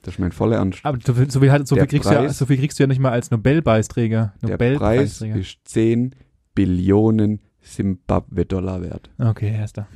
Das 0.02 0.16
ist 0.16 0.20
mein 0.20 0.32
voller 0.34 0.58
Ernst. 0.58 0.80
Aber 0.84 0.98
so 1.04 1.14
viel, 1.14 1.32
so 1.32 1.40
viel, 1.40 1.66
so 1.66 1.76
viel, 1.76 1.88
kriegst, 1.88 2.10
du 2.10 2.14
ja, 2.14 2.20
Preis- 2.24 2.38
so 2.38 2.46
viel 2.46 2.58
kriegst 2.58 2.78
du 2.78 2.84
ja 2.84 2.88
nicht 2.88 3.00
mal 3.00 3.12
als 3.12 3.32
Nobelpreisträger. 3.32 4.34
Der 4.42 4.58
Preis 4.58 5.22
ist 5.22 5.60
10 5.66 6.14
Billionen 6.56 7.40
Zimbabwe-Dollar 7.62 8.82
wert. 8.82 9.10
Okay, 9.18 9.50
erster. 9.54 9.88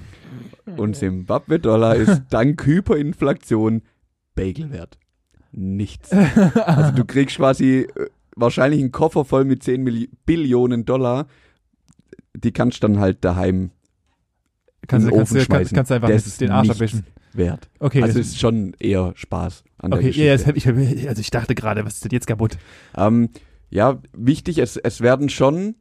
Und 0.78 0.96
Zimbabwe-Dollar 0.96 1.96
ist 1.96 2.24
dank 2.30 2.66
Hyperinflation 2.66 3.82
Bagel 4.36 4.72
wert. 4.72 4.98
Nichts. 5.52 6.12
Also 6.12 6.92
du 6.96 7.04
kriegst 7.06 7.38
quasi 7.38 7.88
äh, 7.94 8.08
wahrscheinlich 8.39 8.80
einen 8.82 8.91
Koffer 8.91 9.26
voll 9.26 9.45
mit 9.45 9.63
10 9.63 9.84
Milli 9.84 10.10
Billionen 10.26 10.86
Dollar. 10.86 11.28
Die 12.36 12.52
kannst 12.52 12.82
du 12.84 12.88
dann 12.88 13.00
halt 13.00 13.23
daheim 13.26 13.71
Kannst, 14.88 15.08
in 15.08 15.12
den 15.12 15.17
kannst, 15.17 15.32
Ofen 15.32 15.36
kannst, 15.38 15.45
schmeißen. 15.47 15.76
kannst 15.76 15.91
du 15.91 15.95
einfach 15.95 16.08
Das 16.10 16.23
den- 16.23 16.28
ist 16.30 16.41
den 16.41 16.52
Arsch 16.52 16.69
abwischen. 16.69 17.06
wert. 17.34 17.69
Okay, 17.80 18.02
Also 18.04 18.19
ist 18.19 18.39
schon 18.39 18.73
eher 18.80 19.12
Spaß 19.15 19.63
an 19.80 19.91
der 19.91 20.00
okay, 20.00 20.08
Geschichte. 20.10 20.50
ja, 20.50 20.56
ich, 20.56 21.08
also 21.10 21.19
ich 21.19 21.30
dachte 21.30 21.56
gerade, 21.56 21.84
was 21.86 21.95
ist 21.95 22.04
denn 22.06 22.12
jetzt 22.12 22.28
kaputt? 22.28 22.58
Ähm, 22.95 23.30
ja, 23.69 24.02
wichtig, 24.13 24.60
es, 24.60 24.78
es 24.78 25.02
werden 25.02 25.28
schon 25.30 25.76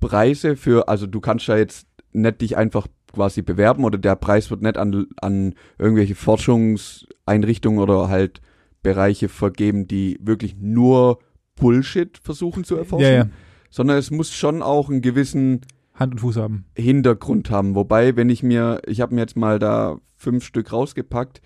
Preise 0.00 0.56
für, 0.56 0.88
also 0.88 1.06
du 1.06 1.20
kannst 1.20 1.46
ja 1.46 1.56
jetzt 1.56 1.86
nicht 2.12 2.40
dich 2.40 2.56
einfach 2.56 2.88
quasi 3.12 3.42
bewerben 3.42 3.84
oder 3.84 3.98
der 3.98 4.16
Preis 4.16 4.50
wird 4.50 4.62
nicht 4.62 4.76
an, 4.78 5.06
an 5.20 5.54
irgendwelche 5.78 6.14
Forschungseinrichtungen 6.14 7.78
oder 7.78 8.08
halt 8.08 8.40
Bereiche 8.82 9.28
vergeben, 9.28 9.86
die 9.86 10.18
wirklich 10.20 10.56
nur 10.58 11.18
Bullshit 11.58 12.18
versuchen 12.18 12.64
zu 12.64 12.76
erforschen, 12.76 13.04
Ja, 13.06 13.12
ja. 13.12 13.26
sondern 13.70 13.98
es 13.98 14.10
muss 14.10 14.32
schon 14.32 14.62
auch 14.62 14.88
einen 14.88 15.02
gewissen 15.02 15.60
Hand 15.94 16.12
und 16.14 16.18
Fuß 16.20 16.36
haben. 16.36 16.64
Hintergrund 16.76 17.50
haben. 17.50 17.74
Wobei, 17.74 18.16
wenn 18.16 18.28
ich 18.30 18.42
mir, 18.42 18.80
ich 18.86 19.00
habe 19.00 19.14
mir 19.14 19.22
jetzt 19.22 19.36
mal 19.36 19.58
da 19.58 19.98
fünf 20.16 20.44
Stück 20.44 20.72
rausgepackt. 20.72 21.40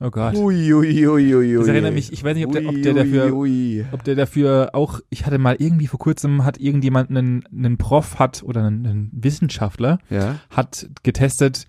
Oh 0.00 0.10
Gott. 0.10 0.34
Ui, 0.34 0.72
ui, 0.74 1.06
ui, 1.06 1.34
ui, 1.36 1.54
Das 1.54 1.68
erinnert 1.68 1.94
mich, 1.94 2.12
ich 2.12 2.24
weiß 2.24 2.34
nicht, 2.34 2.46
ob 2.46 2.52
der, 2.52 2.68
ob 2.68 2.82
der 2.82 2.94
dafür, 2.94 3.32
ob 3.92 4.02
der 4.02 4.16
dafür 4.16 4.70
auch, 4.72 5.00
ich 5.08 5.24
hatte 5.24 5.38
mal 5.38 5.54
irgendwie 5.60 5.86
vor 5.86 6.00
kurzem, 6.00 6.44
hat 6.44 6.58
irgendjemand 6.58 7.10
einen, 7.10 7.44
einen 7.56 7.78
Prof 7.78 8.18
hat 8.18 8.42
oder 8.42 8.64
einen, 8.64 8.84
einen 8.86 9.10
Wissenschaftler, 9.12 9.98
Ja. 10.10 10.40
hat 10.50 10.88
getestet, 11.04 11.66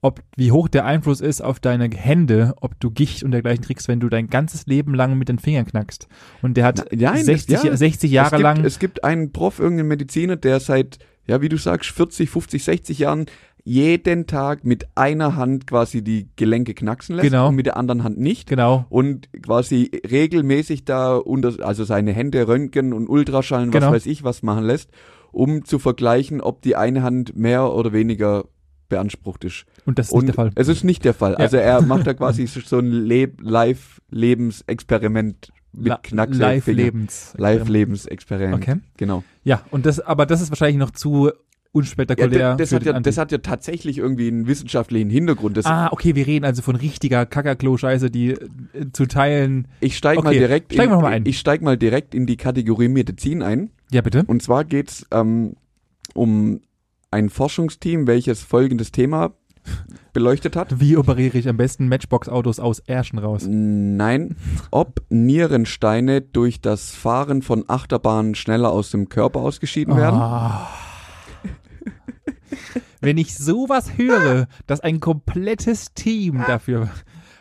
ob, 0.00 0.20
wie 0.36 0.52
hoch 0.52 0.68
der 0.68 0.84
Einfluss 0.84 1.20
ist 1.20 1.40
auf 1.40 1.58
deine 1.58 1.88
Hände, 1.94 2.54
ob 2.60 2.78
du 2.78 2.90
Gicht 2.90 3.22
und 3.24 3.32
dergleichen 3.32 3.64
kriegst, 3.64 3.88
wenn 3.88 3.98
du 4.00 4.08
dein 4.08 4.28
ganzes 4.28 4.66
Leben 4.66 4.94
lang 4.94 5.18
mit 5.18 5.28
den 5.28 5.38
Fingern 5.40 5.66
knackst. 5.66 6.06
Und 6.40 6.56
der 6.56 6.64
hat 6.64 6.86
Na, 6.92 7.12
nein, 7.12 7.24
60, 7.24 7.54
das- 7.54 7.64
ja. 7.64 7.76
60 7.76 8.10
Jahre 8.12 8.26
es 8.26 8.30
gibt, 8.32 8.42
lang, 8.42 8.64
Es 8.64 8.78
gibt 8.78 9.04
einen 9.04 9.32
Prof, 9.32 9.58
irgendeinen 9.58 9.88
Mediziner, 9.88 10.36
der 10.36 10.60
seit, 10.60 10.98
ja, 11.26 11.40
wie 11.42 11.48
du 11.48 11.56
sagst, 11.56 11.90
40, 11.90 12.30
50, 12.30 12.62
60 12.62 12.98
Jahren 13.00 13.26
jeden 13.64 14.26
Tag 14.26 14.64
mit 14.64 14.86
einer 14.94 15.34
Hand 15.36 15.66
quasi 15.66 16.02
die 16.02 16.28
Gelenke 16.36 16.72
knacksen 16.74 17.16
lässt 17.16 17.28
Genau. 17.28 17.48
und 17.48 17.56
mit 17.56 17.66
der 17.66 17.76
anderen 17.76 18.02
Hand 18.04 18.18
nicht. 18.18 18.48
genau, 18.48 18.86
Und 18.88 19.28
quasi 19.42 19.90
regelmäßig 20.08 20.84
da 20.84 21.16
unter, 21.16 21.52
also 21.66 21.84
seine 21.84 22.12
Hände 22.12 22.46
röntgen 22.48 22.92
und 22.92 23.08
Ultraschallen, 23.08 23.68
was 23.74 23.80
Genau. 23.80 23.92
weiß 23.92 24.06
ich, 24.06 24.22
was 24.24 24.42
machen 24.42 24.64
lässt, 24.64 24.90
um 25.32 25.64
zu 25.64 25.78
vergleichen, 25.78 26.40
ob 26.40 26.62
die 26.62 26.76
eine 26.76 27.02
Hand 27.02 27.36
mehr 27.36 27.72
oder 27.74 27.92
weniger 27.92 28.44
beansprucht 28.88 29.44
ist. 29.44 29.64
und 29.84 29.98
das 29.98 30.06
ist 30.06 30.12
und 30.12 30.24
nicht 30.24 30.28
der 30.28 30.34
Fall. 30.44 30.50
es 30.54 30.68
ist 30.68 30.84
nicht 30.84 31.04
der 31.04 31.14
Fall. 31.14 31.32
Ja. 31.32 31.38
Also 31.38 31.56
er 31.56 31.82
macht 31.86 32.06
da 32.06 32.14
quasi 32.14 32.46
so 32.46 32.78
ein 32.78 32.90
Leb 32.90 33.40
Live-Lebensexperiment 33.40 35.52
mit 35.72 36.02
Knackse 36.02 36.40
Live-Lebens. 36.40 37.34
Live-Lebensexperiment. 37.36 38.62
Okay. 38.62 38.76
Genau. 38.96 39.24
Ja, 39.44 39.62
und 39.70 39.86
das, 39.86 40.00
aber 40.00 40.26
das 40.26 40.40
ist 40.40 40.50
wahrscheinlich 40.50 40.78
noch 40.78 40.90
zu 40.90 41.26
Ja, 41.26 41.32
unspektakulär. 41.72 42.56
das, 42.56 42.56
das, 42.56 42.68
für 42.70 42.76
hat 42.76 42.86
ja, 42.86 43.00
das 43.00 43.18
hat 43.18 43.32
ja 43.32 43.38
tatsächlich 43.38 43.98
irgendwie 43.98 44.28
einen 44.28 44.46
wissenschaftlichen 44.46 45.10
Hintergrund. 45.10 45.56
Das, 45.56 45.66
ah, 45.66 45.88
okay, 45.92 46.14
wir 46.14 46.26
reden 46.26 46.44
also 46.44 46.62
von 46.62 46.76
richtiger 46.76 47.26
Kackerklo-Scheiße, 47.26 48.10
die 48.10 48.30
äh, 48.30 48.46
zu 48.92 49.06
teilen. 49.06 49.68
ich 49.80 49.96
steig 49.96 50.22
mal 50.22 50.30
okay, 50.30 50.38
direkt 50.38 50.72
steigen 50.72 50.92
in, 50.92 51.00
mal 51.00 51.12
ein. 51.12 51.24
ich 51.26 51.38
steig 51.38 51.62
mal 51.62 51.76
direkt 51.76 52.14
in 52.14 52.26
die 52.26 52.36
Kategorie 52.36 52.88
Medizin 52.88 53.42
ein. 53.42 53.70
Ja, 53.90 54.00
bitte. 54.00 54.24
Und 54.26 54.42
zwar 54.42 54.64
geht's 54.64 55.06
ähm, 55.10 55.54
um 56.14 56.60
ein 57.10 57.30
Forschungsteam, 57.30 58.06
welches 58.06 58.42
folgendes 58.42 58.92
Thema 58.92 59.32
beleuchtet 60.12 60.56
hat. 60.56 60.80
Wie 60.80 60.96
operiere 60.96 61.38
ich 61.38 61.48
am 61.48 61.56
besten 61.56 61.88
Matchbox-Autos 61.88 62.60
aus 62.60 62.80
Ärschen 62.80 63.18
raus? 63.18 63.46
Nein, 63.48 64.36
ob 64.70 65.02
Nierensteine 65.10 66.22
durch 66.22 66.60
das 66.60 66.90
Fahren 66.90 67.42
von 67.42 67.64
Achterbahnen 67.68 68.34
schneller 68.34 68.70
aus 68.70 68.90
dem 68.90 69.08
Körper 69.08 69.40
ausgeschieden 69.40 69.96
werden. 69.96 70.18
Ah. 70.18 70.68
Wenn 73.00 73.18
ich 73.18 73.36
sowas 73.36 73.96
höre, 73.96 74.48
dass 74.66 74.80
ein 74.80 74.98
komplettes 75.00 75.94
Team 75.94 76.42
dafür. 76.46 76.88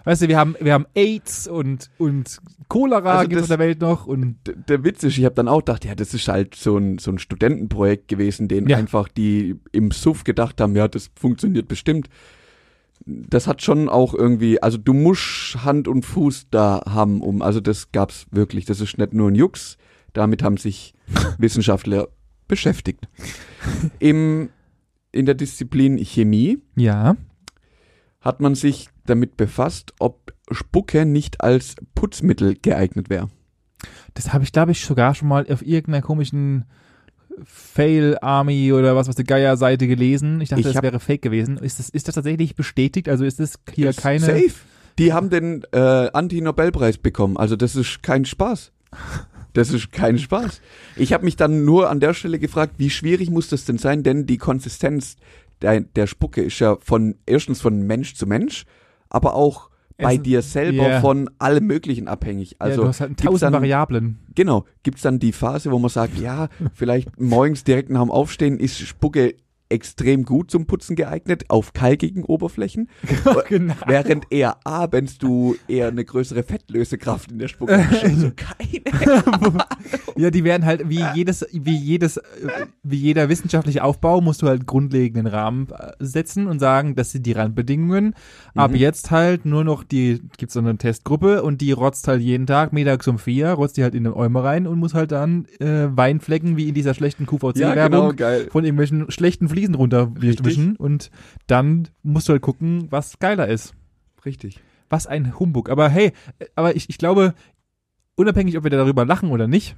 Weißt 0.07 0.21
du, 0.21 0.29
wir 0.29 0.37
haben, 0.37 0.55
wir 0.61 0.71
haben 0.71 0.85
AIDS 0.93 1.49
und, 1.49 1.89
und 1.97 2.37
Cholera 2.69 3.17
Also 3.17 3.27
gibt 3.27 3.41
es 3.41 3.43
auf 3.43 3.49
der 3.49 3.59
Welt 3.59 3.81
noch 3.81 4.07
und 4.07 4.37
Der 4.69 4.85
Witz 4.85 5.03
ist, 5.03 5.17
ich 5.17 5.25
habe 5.25 5.35
dann 5.35 5.49
auch 5.49 5.57
gedacht, 5.57 5.83
ja, 5.83 5.95
das 5.95 6.13
ist 6.13 6.29
halt 6.29 6.55
so 6.55 6.77
ein, 6.77 6.97
so 6.97 7.11
ein 7.11 7.19
Studentenprojekt 7.19 8.07
gewesen, 8.07 8.47
den 8.47 8.69
Ja. 8.69 8.77
einfach 8.77 9.09
die 9.09 9.57
im 9.73 9.91
Suff 9.91 10.23
gedacht 10.23 10.61
haben, 10.61 10.77
ja, 10.77 10.87
das 10.87 11.11
funktioniert 11.19 11.67
bestimmt. 11.67 12.07
Das 13.05 13.47
hat 13.47 13.61
schon 13.61 13.89
auch 13.89 14.13
irgendwie, 14.13 14.63
also 14.63 14.77
du 14.77 14.93
musst 14.93 15.57
Hand 15.65 15.89
und 15.89 16.05
Fuß 16.05 16.51
da 16.51 16.83
haben, 16.87 17.19
um, 17.19 17.41
also 17.41 17.59
das 17.59 17.91
gab's 17.91 18.27
wirklich. 18.31 18.63
Das 18.63 18.79
ist 18.79 18.97
nicht 18.97 19.13
nur 19.13 19.29
ein 19.29 19.35
Jux, 19.35 19.77
damit 20.13 20.41
haben 20.41 20.55
sich 20.55 20.93
Wissenschaftler 21.37 22.07
beschäftigt. 22.47 23.09
Im, 23.99 24.51
in 25.11 25.25
der 25.25 25.35
Disziplin 25.35 25.97
Chemie 25.97 26.59
ja. 26.77 27.17
hat 28.21 28.39
man 28.39 28.55
sich 28.55 28.87
damit 29.09 29.37
befasst, 29.37 29.93
ob 29.99 30.33
Spucke 30.51 31.05
nicht 31.05 31.41
als 31.41 31.75
Putzmittel 31.95 32.55
geeignet 32.61 33.09
wäre. 33.09 33.29
Das 34.13 34.33
habe 34.33 34.43
ich, 34.43 34.51
glaube 34.51 34.71
ich, 34.71 34.85
sogar 34.85 35.13
schon 35.15 35.27
mal 35.27 35.45
auf 35.51 35.61
irgendeiner 35.61 36.01
komischen 36.01 36.65
Fail 37.43 38.17
Army 38.21 38.73
oder 38.73 38.95
was, 38.95 39.07
was 39.07 39.15
die 39.15 39.23
Geier-Seite 39.23 39.87
gelesen. 39.87 40.41
Ich 40.41 40.49
dachte, 40.49 40.61
Ich 40.61 40.73
das 40.73 40.81
wäre 40.81 40.99
fake 40.99 41.21
gewesen. 41.21 41.57
Ist 41.57 41.79
das, 41.79 41.89
ist 41.89 42.07
das 42.07 42.15
tatsächlich 42.15 42.55
bestätigt? 42.55 43.09
Also 43.09 43.25
ist 43.25 43.39
das 43.39 43.59
hier 43.71 43.89
Ist 43.89 44.01
keine. 44.01 44.25
Safe. 44.25 44.53
Die 44.97 45.13
haben 45.13 45.29
den 45.29 45.63
äh, 45.71 46.09
Anti-Nobelpreis 46.11 46.97
bekommen. 46.97 47.37
Also 47.37 47.55
das 47.55 47.75
ist 47.75 48.01
kein 48.01 48.25
Spaß. 48.25 48.71
Das 49.53 49.71
ist 49.71 49.91
kein 49.91 50.17
Spaß. 50.17 50.61
Ich 50.95 51.13
habe 51.13 51.25
mich 51.25 51.35
dann 51.35 51.65
nur 51.65 51.89
an 51.89 51.99
der 51.99 52.15
Stelle 52.15 52.39
gefragt, 52.39 52.75
wie 52.77 52.89
schwierig 52.89 53.29
muss 53.29 53.49
das 53.49 53.65
denn 53.65 53.77
sein? 53.77 54.01
Denn 54.01 54.25
die 54.25 54.37
Konsistenz 54.37 55.17
der, 55.61 55.81
der 55.81 56.07
Spucke 56.07 56.41
ist 56.41 56.59
ja 56.59 56.77
von 56.79 57.15
erstens 57.25 57.61
von 57.61 57.81
Mensch 57.81 58.15
zu 58.15 58.27
Mensch, 58.27 58.65
aber 59.09 59.35
auch 59.35 59.69
bei 59.97 60.15
Es- 60.15 60.21
dir 60.21 60.41
selber 60.43 60.87
ja. 60.89 61.01
von 61.01 61.29
allem 61.39 61.65
Möglichen 61.65 62.07
abhängig. 62.07 62.51
ja, 62.51 62.57
Also 62.59 62.81
du 62.83 62.87
hast 62.87 62.99
halt 63.01 63.09
gibt's 63.11 63.23
tausend 63.23 63.41
dann- 63.53 63.53
Variablen. 63.61 64.19
Genau, 64.35 64.65
gibt's 64.83 65.01
dann 65.01 65.17
die 65.17 65.31
Phase, 65.31 65.71
wo 65.71 65.79
man 65.79 65.89
sagt, 65.89 66.19
ja, 66.19 66.49
vielleicht 66.73 67.19
morgens 67.19 67.63
direkt 67.63 67.89
nach 67.89 68.01
dem 68.01 68.11
Aufstehen 68.11 68.59
ist 68.59 68.77
Spucke 68.79 69.33
extrem 69.69 70.23
gut 70.23 70.49
zum 70.51 70.65
Putzen 70.65 70.95
geeignet 70.95 71.45
auf 71.49 71.73
kalkigen 71.73 72.23
Oberflächen, 72.23 72.89
genau. 73.49 73.73
während 73.85 74.31
eher 74.31 74.57
abends 74.65 75.17
du 75.17 75.55
eher 75.67 75.87
eine 75.89 76.05
größere 76.05 76.43
Fettlösekraft 76.43 77.31
in 77.31 77.39
der 77.39 77.47
Spucke 77.47 77.77
hast. 77.89 78.03
Also 78.03 78.31
keine. 78.35 79.57
ja, 80.15 80.29
die 80.31 80.43
werden 80.43 80.65
halt 80.65 80.89
wie 80.89 81.03
jedes, 81.15 81.45
wie 81.51 81.75
jedes, 81.77 82.19
wie 82.83 82.97
jeder 82.97 83.29
wissenschaftliche 83.29 83.83
Aufbau 83.83 84.21
musst 84.21 84.41
du 84.41 84.47
halt 84.47 84.65
grundlegenden 84.65 85.27
Rahmen 85.27 85.67
äh, 85.71 85.91
setzen 85.99 86.47
und 86.47 86.59
sagen, 86.59 86.95
das 86.95 87.11
sind 87.11 87.25
die 87.25 87.33
Randbedingungen. 87.33 88.13
Ab 88.55 88.71
Mhm. 88.71 88.77
jetzt 88.77 89.11
halt 89.11 89.45
nur 89.45 89.63
noch 89.63 89.83
die, 89.83 90.21
gibt's 90.37 90.53
so 90.53 90.59
eine 90.59 90.77
Testgruppe 90.77 91.43
und 91.43 91.61
die 91.61 91.71
rotzt 91.71 92.07
halt 92.07 92.21
jeden 92.21 92.47
Tag 92.47 92.73
mittags 92.73 93.07
um 93.07 93.19
vier, 93.19 93.51
rotzt 93.51 93.77
die 93.77 93.83
halt 93.83 93.95
in 93.95 94.03
den 94.05 94.13
Eimer 94.13 94.43
rein 94.43 94.67
und 94.67 94.79
muss 94.79 94.93
halt 94.93 95.11
dann 95.11 95.45
äh, 95.59 95.87
Weinflecken 95.89 96.57
wie 96.57 96.67
in 96.69 96.73
dieser 96.73 96.93
schlechten 96.93 97.23
Ja, 97.23 97.29
QVC-Werbung 97.29 97.99
genau, 98.09 98.13
geil. 98.13 98.47
von 98.51 98.63
irgendwelchen 98.63 99.09
schlechten 99.11 99.47
Fliesen 99.57 99.75
runterwischen 99.75 100.75
und 100.75 101.09
dann 101.47 101.87
musst 102.03 102.29
du 102.29 102.33
halt 102.33 102.41
gucken, 102.41 102.87
was 102.89 103.19
geiler 103.19 103.47
ist. 103.47 103.73
Richtig. 104.25 104.59
Was 104.89 105.07
ein 105.07 105.39
Humbug. 105.39 105.69
Aber 105.69 105.89
hey, 105.89 106.13
aber 106.55 106.75
ich, 106.75 106.89
ich 106.89 106.97
glaube, 106.97 107.33
unabhängig, 108.15 108.57
ob 108.57 108.63
wir 108.63 108.71
darüber 108.71 109.05
lachen 109.05 109.31
oder 109.31 109.47
nicht, 109.47 109.75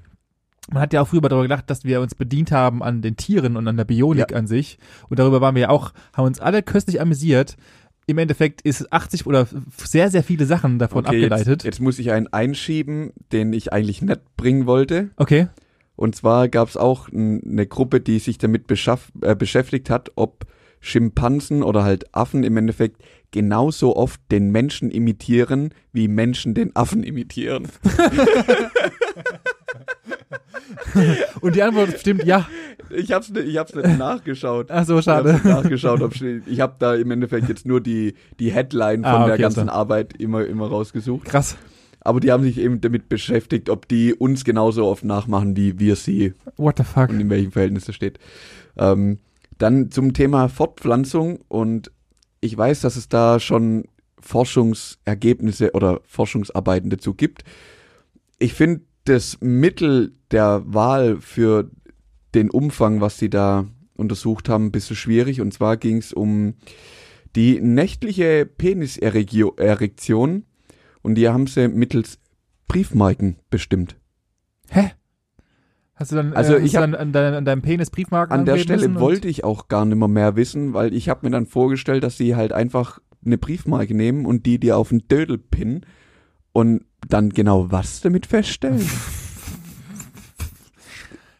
man 0.72 0.82
hat 0.82 0.94
ja 0.94 1.02
auch 1.02 1.08
früher 1.08 1.22
darüber 1.22 1.44
gedacht, 1.44 1.70
dass 1.70 1.84
wir 1.84 2.02
uns 2.02 2.16
bedient 2.16 2.52
haben 2.52 2.84
an 2.84 3.02
den 3.02 3.16
Tieren 3.16 3.58
und 3.58 3.68
an 3.68 3.78
der 3.78 3.86
Bionik 3.86 4.36
an 4.36 4.48
sich. 4.48 4.78
Und 5.10 5.20
darüber 5.20 5.42
waren 5.42 5.56
wir 5.56 5.64
ja 5.64 5.70
auch, 5.70 5.94
haben 6.14 6.26
uns 6.26 6.40
alle 6.40 6.62
köstlich 6.62 7.02
amüsiert. 7.02 7.58
Im 8.06 8.18
Endeffekt 8.18 8.62
ist 8.62 8.92
80 8.92 9.26
oder 9.28 9.48
sehr, 9.78 10.10
sehr 10.10 10.24
viele 10.24 10.46
Sachen 10.46 10.80
davon 10.80 11.06
Okay, 11.06 11.24
abgeleitet. 11.24 11.48
Jetzt, 11.48 11.64
jetzt 11.64 11.80
muss 11.80 12.00
ich 12.00 12.12
einen 12.12 12.28
einschieben, 12.28 13.14
den 13.32 13.54
ich 13.54 13.72
eigentlich 13.72 14.02
nicht 14.02 14.22
bringen 14.36 14.66
wollte. 14.66 15.10
Okay. 15.16 15.48
Und 16.00 16.16
zwar 16.16 16.48
gab 16.48 16.70
es 16.70 16.78
auch 16.78 17.10
eine 17.12 17.68
Gruppe, 17.68 18.00
die 18.00 18.20
sich 18.20 18.38
damit 18.38 18.72
äh, 18.72 19.36
beschäftigt 19.36 19.90
hat, 19.90 20.12
ob 20.16 20.46
Schimpansen 20.80 21.62
oder 21.62 21.84
halt 21.84 22.16
Affen 22.16 22.46
im 22.46 22.56
Endeffekt 22.56 23.02
genauso 23.32 23.98
oft 23.98 24.22
den 24.32 24.50
Menschen 24.50 24.92
imitieren, 24.92 25.74
wie 25.92 26.08
Menschen 26.08 26.54
den 26.54 26.74
Affen 26.74 27.04
imitieren. 27.04 27.68
Und 31.42 31.56
die 31.56 31.62
Antwort 31.64 32.00
stimmt 32.00 32.24
ja. 32.24 32.48
Ich 32.90 33.12
hab's 33.12 33.30
nicht, 33.30 33.48
ich 33.48 33.58
hab's 33.58 33.76
nicht 33.76 33.98
nachgeschaut. 33.98 34.72
Ach 34.72 34.86
so, 34.86 35.00
Ich 35.00 35.08
hab's 35.08 35.30
schade. 35.30 35.42
nachgeschaut, 35.44 36.02
ob. 36.02 36.14
Ich 36.48 36.60
habe 36.62 36.76
da 36.80 36.96
im 36.96 37.12
Endeffekt 37.12 37.50
jetzt 37.50 37.66
nur 37.66 37.82
die, 37.82 38.14
die 38.40 38.52
Headline 38.52 39.04
von 39.04 39.12
Ah, 39.12 39.26
der 39.26 39.34
okay, 39.34 39.42
ganzen 39.44 39.66
so. 39.66 39.72
Arbeit 39.72 40.14
immer, 40.18 40.46
immer 40.46 40.68
rausgesucht. 40.68 41.26
Krass. 41.26 41.58
Aber 42.02 42.20
die 42.20 42.32
haben 42.32 42.44
sich 42.44 42.58
eben 42.58 42.82
damit 42.82 43.10
beschäftigt, 43.10 43.70
ob 43.70 43.88
die 43.88 44.14
uns 44.14 44.46
genauso 44.46 44.86
oft 44.86 45.04
nachmachen, 45.04 45.58
wie 45.58 45.80
wir 45.80 45.96
sie 45.96 46.34
What 46.58 46.78
the 46.78 46.84
fuck? 46.84 47.10
und 47.10 47.20
in 47.20 47.30
welchem 47.30 47.52
Verhältnis 47.52 47.86
das 47.86 47.96
steht. 47.96 48.20
Ähm, 48.78 49.20
dann 49.58 49.92
zum 49.92 50.14
Thema 50.14 50.48
Fortpflanzung 50.48 51.40
und 51.48 51.92
ich 52.42 52.58
weiß, 52.58 52.82
dass 52.82 52.96
es 52.96 53.10
da 53.10 53.40
schon 53.40 53.86
Forschungsergebnisse 54.22 55.72
oder 55.74 56.02
Forschungsarbeiten 56.06 56.90
dazu 56.90 57.14
gibt. 57.14 57.44
Ich 58.38 58.54
finde 58.54 58.82
das 59.06 59.38
Mittel 59.42 60.14
der 60.32 60.64
Wahl 60.66 61.18
für 61.20 61.70
den 62.34 62.50
Umfang, 62.50 63.02
was 63.02 63.18
sie 63.18 63.30
da 63.30 63.66
untersucht 63.96 64.50
haben, 64.50 64.68
ein 64.68 64.72
bisschen 64.72 64.96
schwierig. 64.96 65.42
Und 65.42 65.54
zwar 65.54 65.78
ging 65.78 65.98
es 65.98 66.14
um 66.14 66.54
die 67.36 67.60
nächtliche 67.60 68.46
Peniserektion 68.46 70.46
und 71.02 71.16
die 71.16 71.28
haben 71.30 71.48
sie 71.48 71.68
mittels 71.68 72.20
Briefmarken 72.68 73.38
bestimmt. 73.50 73.96
Hä? 74.70 74.92
Hast 75.96 76.12
du 76.12 76.16
dann, 76.16 76.34
Also 76.34 76.56
äh, 76.56 76.60
ich 76.62 76.76
hab- 76.76 76.84
dann 76.84 76.96
an, 76.96 77.12
dein, 77.12 77.34
an 77.34 77.46
deinem 77.46 77.62
Penis 77.62 77.90
Briefmarken 77.90 78.32
An 78.34 78.46
der 78.46 78.58
Stelle 78.60 78.94
wollte 79.00 79.28
ich 79.28 79.44
auch 79.44 79.68
gar 79.68 79.86
nicht 79.86 79.98
mehr, 79.98 80.08
mehr 80.08 80.36
wissen, 80.36 80.74
weil 80.74 80.94
ich 80.94 81.10
habe 81.10 81.26
mir 81.26 81.32
dann 81.32 81.46
vorgestellt, 81.46 82.04
dass 82.04 82.16
sie 82.18 82.36
halt 82.36 82.54
einfach 82.54 83.00
eine 83.26 83.38
Briefmarke 83.38 83.94
nehmen 83.94 84.26
und 84.26 84.46
die 84.46 84.60
dir 84.60 84.78
auf 84.78 84.90
den 84.90 85.08
Dödel 85.10 85.38
pinnen 85.38 85.86
und 86.54 86.86
dann 87.08 87.30
genau 87.32 87.70
was 87.72 88.00
damit 88.02 88.26
feststellen. 88.28 88.88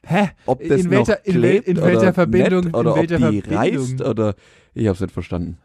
Hä? 0.06 0.30
Ob 0.46 0.60
das 0.68 0.82
In 0.82 0.90
welcher- 0.90 1.20
noch 1.20 1.26
in 1.26 1.44
in 1.44 1.82
welcher 1.82 2.14
Verbindung- 2.14 2.74
oder 2.74 2.96
in 2.98 3.10
welcher 3.10 3.28
ob 3.28 3.32
die 3.32 3.42
Verbindung? 3.42 3.58
reißt 3.80 4.02
oder 4.02 4.36
ich 4.74 4.88
hab's 4.88 5.02
nicht 5.02 5.12
verstanden. 5.14 5.58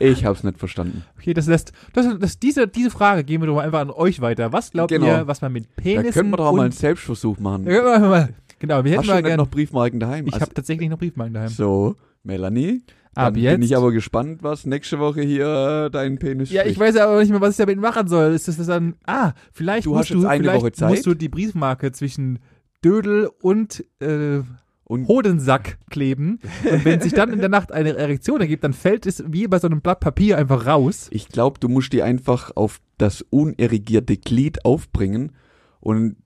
Ich 0.00 0.24
hab's 0.24 0.44
nicht 0.44 0.58
verstanden. 0.58 1.04
Okay, 1.18 1.34
das 1.34 1.46
lässt, 1.46 1.72
das, 1.92 2.06
das, 2.18 2.38
diese, 2.38 2.66
diese 2.68 2.90
Frage 2.90 3.24
geben 3.24 3.42
wir 3.42 3.46
doch 3.48 3.54
mal 3.56 3.64
einfach 3.64 3.80
an 3.80 3.90
euch 3.90 4.20
weiter. 4.20 4.52
Was 4.52 4.70
glaubt 4.70 4.90
Genau. 4.90 5.06
ihr, 5.06 5.26
was 5.26 5.40
man 5.40 5.52
mit 5.52 5.64
Da 5.76 5.82
Penis 5.82 6.14
können 6.14 6.30
wir 6.30 6.36
doch 6.36 6.46
auch 6.46 6.52
mal 6.56 6.62
einen 6.64 6.72
Selbstversuch 6.72 7.38
machen. 7.38 7.64
Ja, 7.66 7.72
können 7.72 7.84
wir 7.86 7.94
einfach 7.94 8.08
mal, 8.08 8.28
genau, 8.58 8.84
wir 8.84 8.90
hätten 8.92 9.00
Hast 9.02 9.08
mal 9.08 9.22
gerne, 9.22 9.36
noch 9.42 9.48
Briefmarken 9.50 10.00
daheim? 10.00 10.26
ich 10.26 10.32
Also- 10.34 10.42
habe 10.46 10.54
tatsächlich 10.54 10.88
noch 10.88 10.98
Briefmarken 10.98 11.34
daheim. 11.34 11.48
so, 11.48 11.96
Melanie, 12.22 12.82
Ab 13.14 13.36
jetzt. 13.36 13.52
bin 13.54 13.62
ich 13.62 13.76
aber 13.76 13.90
gespannt, 13.90 14.42
was 14.42 14.64
nächste 14.66 14.98
Woche 15.00 15.22
hier 15.22 15.86
äh, 15.86 15.90
deinen 15.90 16.18
Penis 16.18 16.50
ja, 16.52 16.64
ich 16.64 16.78
weiß 16.78 16.96
aber 16.98 17.18
nicht 17.20 17.30
mehr, 17.30 17.40
was 17.40 17.50
ich 17.52 17.56
damit 17.56 17.80
machen 17.80 18.06
soll. 18.06 18.32
Ist 18.32 18.46
das 18.46 18.56
das 18.58 18.66
dann, 18.68 18.94
ah, 19.06 19.32
vielleicht 19.52 19.86
Du 19.86 19.90
musst 19.90 20.02
hast 20.02 20.10
jetzt 20.10 20.22
du, 20.22 20.28
eine 20.28 20.44
vielleicht 20.44 20.62
Woche 20.62 20.72
Zeit. 20.72 20.90
musst 20.90 21.06
du 21.06 21.14
die 21.14 21.28
Briefmarke 21.28 21.90
zwischen 21.92 22.38
Dödel 22.84 23.28
und, 23.42 23.84
äh, 24.00 24.40
Und 24.88 25.06
Hodensack 25.06 25.78
kleben. 25.90 26.40
Und 26.64 26.84
wenn 26.86 27.00
sich 27.00 27.12
dann 27.12 27.30
in 27.30 27.40
der 27.40 27.50
Nacht 27.50 27.72
eine 27.72 27.94
Erektion 27.94 28.40
ergibt, 28.40 28.64
dann 28.64 28.72
fällt 28.72 29.04
es 29.04 29.22
wie 29.26 29.46
bei 29.46 29.58
so 29.58 29.66
einem 29.66 29.82
Blatt 29.82 30.00
Papier 30.00 30.38
einfach 30.38 30.66
raus. 30.66 31.08
Ich 31.10 31.28
glaube, 31.28 31.60
du 31.60 31.68
musst 31.68 31.92
die 31.92 32.02
einfach 32.02 32.56
auf 32.56 32.80
das 32.96 33.20
unerregierte 33.28 34.16
Glied 34.16 34.64
aufbringen. 34.64 35.32
Und 35.80 36.16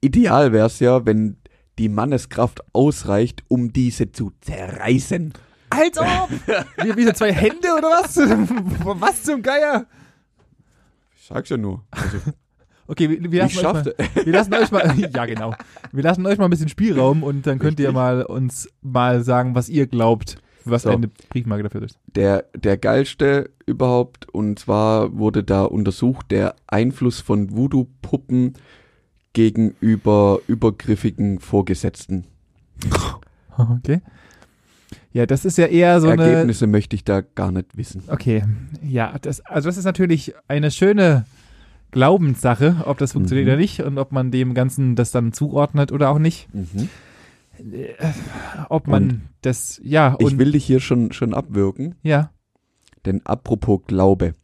ideal 0.00 0.52
wäre 0.52 0.66
es 0.66 0.80
ja, 0.80 1.06
wenn 1.06 1.36
die 1.78 1.88
Manneskraft 1.88 2.60
ausreicht, 2.74 3.44
um 3.48 3.72
diese 3.72 4.10
zu 4.10 4.32
zerreißen. 4.40 5.32
Als 5.70 5.96
ob! 5.96 6.30
wie, 6.82 6.96
wie 6.96 7.04
so 7.04 7.12
zwei 7.12 7.32
Hände 7.32 7.68
oder 7.78 7.88
was? 7.88 8.16
was 9.00 9.22
zum 9.22 9.42
Geier? 9.42 9.86
Ich 11.16 11.26
sag's 11.26 11.48
ja 11.48 11.56
nur. 11.56 11.84
Also, 11.92 12.18
Okay, 12.90 13.08
wir, 13.08 13.30
wir, 13.30 13.44
ich 13.44 13.62
lassen 13.62 13.76
euch 13.76 13.84
mal, 13.84 13.94
wir 14.24 14.32
lassen 14.32 14.54
euch 14.54 14.70
mal, 14.72 15.10
ja 15.14 15.24
genau, 15.24 15.54
wir 15.92 16.02
lassen 16.02 16.26
euch 16.26 16.38
mal 16.38 16.46
ein 16.46 16.50
bisschen 16.50 16.68
Spielraum 16.68 17.22
und 17.22 17.46
dann 17.46 17.60
könnt 17.60 17.78
ihr 17.78 17.86
Richtig. 17.86 17.94
mal 17.94 18.24
uns 18.24 18.68
mal 18.82 19.22
sagen, 19.22 19.54
was 19.54 19.68
ihr 19.68 19.86
glaubt, 19.86 20.38
was 20.64 20.82
So. 20.82 20.90
eine 20.90 21.06
Briefmarke 21.28 21.62
dafür 21.62 21.82
ist. 21.84 22.00
Der, 22.16 22.46
der 22.56 22.76
geilste 22.78 23.50
überhaupt. 23.64 24.28
Und 24.28 24.58
zwar 24.58 25.16
wurde 25.16 25.44
da 25.44 25.62
untersucht 25.62 26.32
der 26.32 26.56
Einfluss 26.66 27.20
von 27.20 27.56
Voodoo-Puppen 27.56 28.54
gegenüber 29.34 30.40
übergriffigen 30.48 31.38
Vorgesetzten. 31.38 32.24
Okay. 33.56 34.00
Ja, 35.12 35.26
das 35.26 35.44
ist 35.44 35.58
ja 35.58 35.66
eher 35.66 36.00
so 36.00 36.08
eine, 36.08 36.22
Ergebnisse 36.22 36.66
möchte 36.66 36.96
ich 36.96 37.04
da 37.04 37.20
gar 37.20 37.52
nicht 37.52 37.76
wissen. 37.76 38.04
okay, 38.08 38.42
ja, 38.82 39.18
das, 39.20 39.44
also 39.44 39.68
das 39.68 39.76
ist 39.76 39.84
natürlich 39.84 40.32
eine 40.48 40.70
schöne 40.70 41.26
Glaubenssache, 41.90 42.82
ob 42.86 42.98
das 42.98 43.12
funktioniert 43.12 43.46
Mhm. 43.46 43.52
oder 43.52 43.60
nicht 43.60 43.80
und 43.82 43.98
ob 43.98 44.12
man 44.12 44.30
dem 44.30 44.54
Ganzen 44.54 44.96
das 44.96 45.10
dann 45.10 45.32
zuordnet 45.32 45.92
oder 45.92 46.10
auch 46.10 46.18
nicht. 46.18 46.48
Mhm. 46.54 46.88
Ob 48.68 48.86
man 48.86 49.28
das, 49.42 49.80
ja, 49.84 50.14
und, 50.14 50.32
Ich 50.32 50.38
will 50.38 50.52
dich 50.52 50.64
hier 50.64 50.80
schon, 50.80 51.12
schon 51.12 51.34
abwürgen. 51.34 51.94
ja, 52.02 52.30
Denn 53.04 53.20
apropos 53.24 53.80
Glaube. 53.86 54.34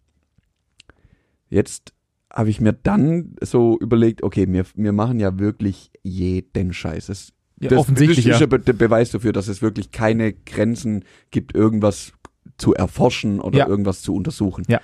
Jetzt 1.49 1.93
habe 2.33 2.51
ich 2.51 2.61
mir 2.61 2.73
dann 2.75 3.37
so 3.41 3.79
überlegt, 3.79 4.23
okay, 4.23 4.47
wir, 4.51 4.65
wir 4.75 4.93
machen 4.93 5.21
ja 5.21 5.39
wirklich 5.39 5.91
jeden 6.03 6.73
Scheiß. 6.75 7.07
Das, 7.07 7.33
ja 7.61 7.71
das, 7.71 7.79
offensichtlich, 7.79 8.19
ist 8.27 8.27
ja. 8.27 8.39
ja 8.41 8.47
Be 8.47 8.59
der 8.59 8.73
Beweis 8.75 9.11
dafür, 9.13 9.33
dass 9.33 9.49
es 9.49 9.63
wirklich 9.63 9.91
keine 9.93 10.33
Grenzen 10.35 11.05
gibt, 11.31 11.55
irgendwas 11.55 12.13
zu 12.59 12.75
erforschen 12.75 13.41
oder 13.41 13.59
Ja. 13.61 13.69
irgendwas 13.69 14.03
zu 14.03 14.15
untersuchen. 14.15 14.65
Ja. 14.69 14.81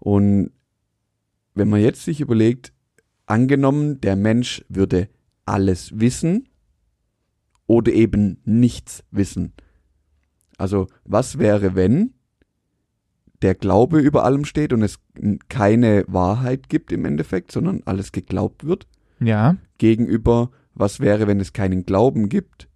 Und 0.00 0.50
wenn 1.54 1.68
man 1.68 1.80
jetzt 1.80 2.04
sich 2.04 2.20
überlegt, 2.20 2.72
angenommen, 3.26 4.00
der 4.00 4.16
Mensch 4.16 4.64
würde 4.68 5.08
alles 5.46 5.98
wissen 5.98 6.48
oder 7.66 7.92
eben 7.92 8.38
nichts 8.44 9.04
wissen. 9.10 9.52
Also, 10.58 10.86
was 11.04 11.38
wäre, 11.38 11.74
wenn 11.74 12.14
der 13.42 13.54
Glaube 13.54 13.98
über 13.98 14.24
allem 14.24 14.44
steht 14.44 14.72
und 14.72 14.82
es 14.82 14.98
keine 15.48 16.04
Wahrheit 16.06 16.68
gibt 16.68 16.92
im 16.92 17.04
Endeffekt, 17.04 17.52
sondern 17.52 17.82
alles 17.84 18.12
geglaubt 18.12 18.64
wird? 18.64 18.86
Ja, 19.20 19.56
Gegenüber, 19.78 20.50
was 20.74 21.00
wäre, 21.00 21.26
wenn 21.26 21.40
es 21.40 21.52
keinen 21.52 21.84
Glauben 21.84 22.28
gibt 22.28 22.68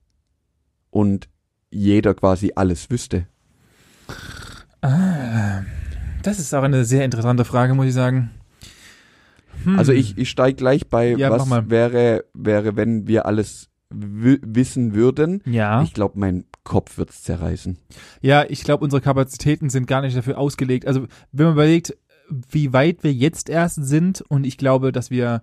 und 0.90 1.28
jeder 1.70 2.14
quasi 2.14 2.52
alles 2.54 2.90
wüsste? 2.90 3.26
Ah, 4.80 5.62
das 6.22 6.38
ist 6.38 6.54
auch 6.54 6.62
eine 6.62 6.84
sehr 6.84 7.04
interessante 7.04 7.44
Frage, 7.44 7.74
muss 7.74 7.86
ich 7.86 7.94
sagen. 7.94 8.30
Hm. 9.64 9.78
Also 9.78 9.92
ich, 9.92 10.16
ich 10.18 10.28
steige 10.30 10.56
gleich 10.56 10.88
bei, 10.88 11.14
Ja, 11.14 11.30
was 11.30 11.48
wäre, 11.70 12.24
wäre, 12.34 12.76
wenn 12.76 13.06
wir 13.06 13.26
alles 13.26 13.68
wi- 13.90 14.40
wissen 14.42 14.94
würden. 14.94 15.42
Ja, 15.46 15.82
Ich 15.82 15.94
glaube, 15.94 16.18
mein 16.18 16.44
Kopf 16.64 16.98
wird's 16.98 17.22
zerreißen. 17.22 17.78
ja, 18.20 18.44
ich 18.48 18.62
glaube, 18.62 18.84
unsere 18.84 19.00
Kapazitäten 19.00 19.70
sind 19.70 19.86
gar 19.86 20.02
nicht 20.02 20.16
dafür 20.16 20.36
ausgelegt. 20.38 20.86
Also, 20.86 21.06
wenn 21.32 21.46
man 21.46 21.54
überlegt, 21.54 21.96
wie 22.50 22.72
weit 22.74 23.02
wir 23.04 23.12
jetzt 23.12 23.48
erst 23.48 23.82
sind 23.86 24.22
und 24.28 24.44
ich 24.44 24.58
glaube, 24.58 24.92
dass 24.92 25.10
wir, 25.10 25.42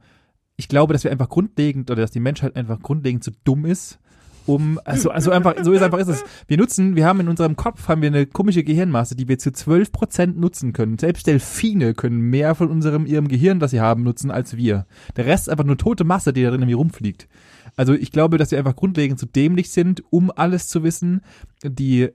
ich 0.55 0.68
glaube, 0.68 0.93
dass 0.93 1.03
wir 1.03 1.11
einfach 1.11 1.30
grundlegend 1.30 1.89
oder 1.89 2.01
dass 2.03 2.11
die 2.11 2.20
Menschheit 2.20 2.55
einfach 2.55 2.80
grundlegend 2.80 3.24
zu 3.24 3.32
dumm 3.43 3.66
ist, 3.66 3.97
um, 4.46 4.80
also, 4.86 5.10
also 5.10 5.32
einfach, 5.32 5.56
so 5.64 5.72
ist 5.72 5.82
einfach 5.82 6.00
ist 6.00 6.08
es. 6.08 6.24
Wir 6.48 6.58
nutzen, 6.58 6.96
wir 6.96 7.06
haben 7.06 7.20
in 7.20 7.28
unserem 7.28 7.56
Kopf, 7.56 7.88
haben 7.88 8.02
wir 8.02 8.08
eine 8.10 8.26
komische 8.26 8.64
Gehirnmasse, 8.64 9.16
die 9.16 9.28
wir 9.28 9.38
zu 9.39 9.52
12 9.52 9.91
Prozent 9.91 10.39
nutzen 10.39 10.74
können. 10.74 10.98
Selbst 10.98 11.28
Delfine 11.28 11.93
können 11.93 12.20
mehr 12.20 12.56
von 12.56 12.70
unserem, 12.70 13.06
ihrem 13.06 13.28
Gehirn, 13.28 13.60
das 13.60 13.72
sie 13.72 13.82
haben, 13.82 14.04
nutzen 14.04 14.32
als 14.32 14.56
wir. 14.56 14.86
Der 15.16 15.26
Rest 15.26 15.48
ist 15.48 15.50
einfach 15.50 15.66
nur 15.66 15.78
tote 15.78 16.04
Masse, 16.04 16.34
die 16.34 16.43
da 16.43 16.50
drin 16.50 16.62
irgendwie 16.62 16.74
rumfliegt. 16.74 17.28
Also 17.76 17.93
ich 17.93 18.12
glaube, 18.12 18.38
dass 18.38 18.52
wir 18.52 18.58
einfach 18.60 18.76
grundlegend 18.76 19.20
zu 19.20 19.26
dämlich 19.26 19.70
sind, 19.72 20.04
um 20.10 20.32
alles 20.34 20.68
zu 20.68 20.84
wissen. 20.84 21.22
Die, 21.64 22.10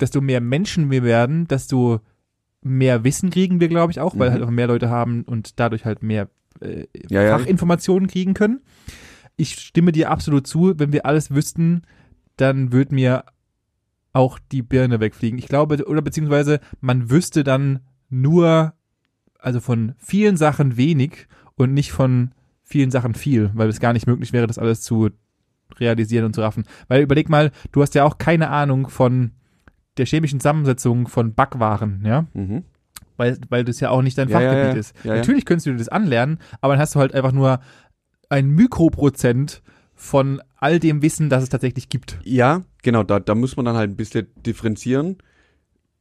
desto 0.00 0.20
mehr 0.20 0.40
Menschen 0.40 0.90
wir 0.90 1.02
werden, 1.02 1.46
desto 1.48 2.00
mehr 2.62 3.04
Wissen 3.04 3.28
kriegen 3.30 3.60
wir, 3.60 3.68
glaube 3.68 3.92
ich, 3.92 4.00
auch, 4.00 4.18
weil 4.18 4.30
Mhm. 4.30 4.32
halt 4.34 4.42
auch 4.44 4.50
mehr 4.50 4.66
Leute 4.68 4.88
haben 4.88 5.22
und 5.24 5.60
dadurch 5.60 5.84
halt 5.84 6.02
mehr 6.02 6.28
äh, 6.60 6.84
Ja, 7.10 7.22
ja. 7.22 7.38
Fachinformationen 7.38 8.08
kriegen 8.08 8.32
können. 8.32 8.60
Ich 9.36 9.54
stimme 9.56 9.92
dir 9.92 10.10
absolut 10.10 10.46
zu, 10.46 10.74
wenn 10.78 10.92
wir 10.92 11.06
alles 11.06 11.30
wüssten, 11.32 11.82
dann 12.36 12.72
würde 12.72 12.94
mir 12.94 13.24
auch 14.12 14.38
die 14.52 14.62
Birne 14.62 15.00
wegfliegen. 15.00 15.38
Ich 15.38 15.48
glaube, 15.48 15.84
oder 15.86 16.02
beziehungsweise 16.02 16.60
man 16.80 17.10
wüsste 17.10 17.42
dann 17.42 17.80
nur, 18.08 18.74
also 19.38 19.60
von 19.60 19.94
vielen 19.98 20.36
Sachen 20.36 20.76
wenig 20.76 21.26
und 21.56 21.74
nicht 21.74 21.90
von 21.92 22.30
vielen 22.62 22.90
Sachen 22.92 23.14
viel, 23.14 23.50
weil 23.54 23.68
es 23.68 23.80
gar 23.80 23.92
nicht 23.92 24.06
möglich 24.06 24.32
wäre, 24.32 24.46
das 24.46 24.58
alles 24.58 24.82
zu 24.82 25.10
realisieren 25.78 26.24
und 26.26 26.34
zu 26.34 26.40
raffen. 26.42 26.64
Weil 26.88 27.02
überleg 27.02 27.28
mal, 27.28 27.50
du 27.72 27.82
hast 27.82 27.94
ja 27.94 28.04
auch 28.04 28.18
keine 28.18 28.50
Ahnung 28.50 28.88
von 28.88 29.32
der 29.96 30.06
chemischen 30.06 30.40
Zusammensetzung 30.40 31.08
von 31.08 31.34
Backwaren, 31.34 32.02
ja, 32.04 32.26
Mhm. 32.34 32.64
weil, 33.16 33.38
weil 33.48 33.64
das 33.64 33.80
ja 33.80 33.90
auch 33.90 34.02
nicht 34.02 34.16
dein 34.18 34.28
Ja, 34.28 34.38
Fachgebiet 34.40 34.74
ja. 34.74 34.80
ist. 34.80 34.94
Ja, 35.04 35.10
ja. 35.12 35.16
Natürlich 35.18 35.44
könntest 35.44 35.66
du 35.66 35.72
dir 35.72 35.78
das 35.78 35.88
anlernen, 35.88 36.38
aber 36.60 36.74
dann 36.74 36.80
hast 36.80 36.94
du 36.94 37.00
halt 37.00 37.14
einfach 37.14 37.32
nur 37.32 37.60
ein 38.30 38.50
Mikroprozent 38.50 39.62
von 39.94 40.42
all 40.56 40.80
dem 40.80 41.02
Wissen, 41.02 41.30
das 41.30 41.42
es 41.42 41.48
tatsächlich 41.48 41.88
gibt. 41.88 42.18
Ja, 42.24 42.64
genau, 42.82 43.02
da, 43.02 43.20
da 43.20 43.34
muss 43.34 43.56
man 43.56 43.64
dann 43.64 43.76
halt 43.76 43.90
ein 43.90 43.96
bisschen 43.96 44.26
differenzieren. 44.36 45.18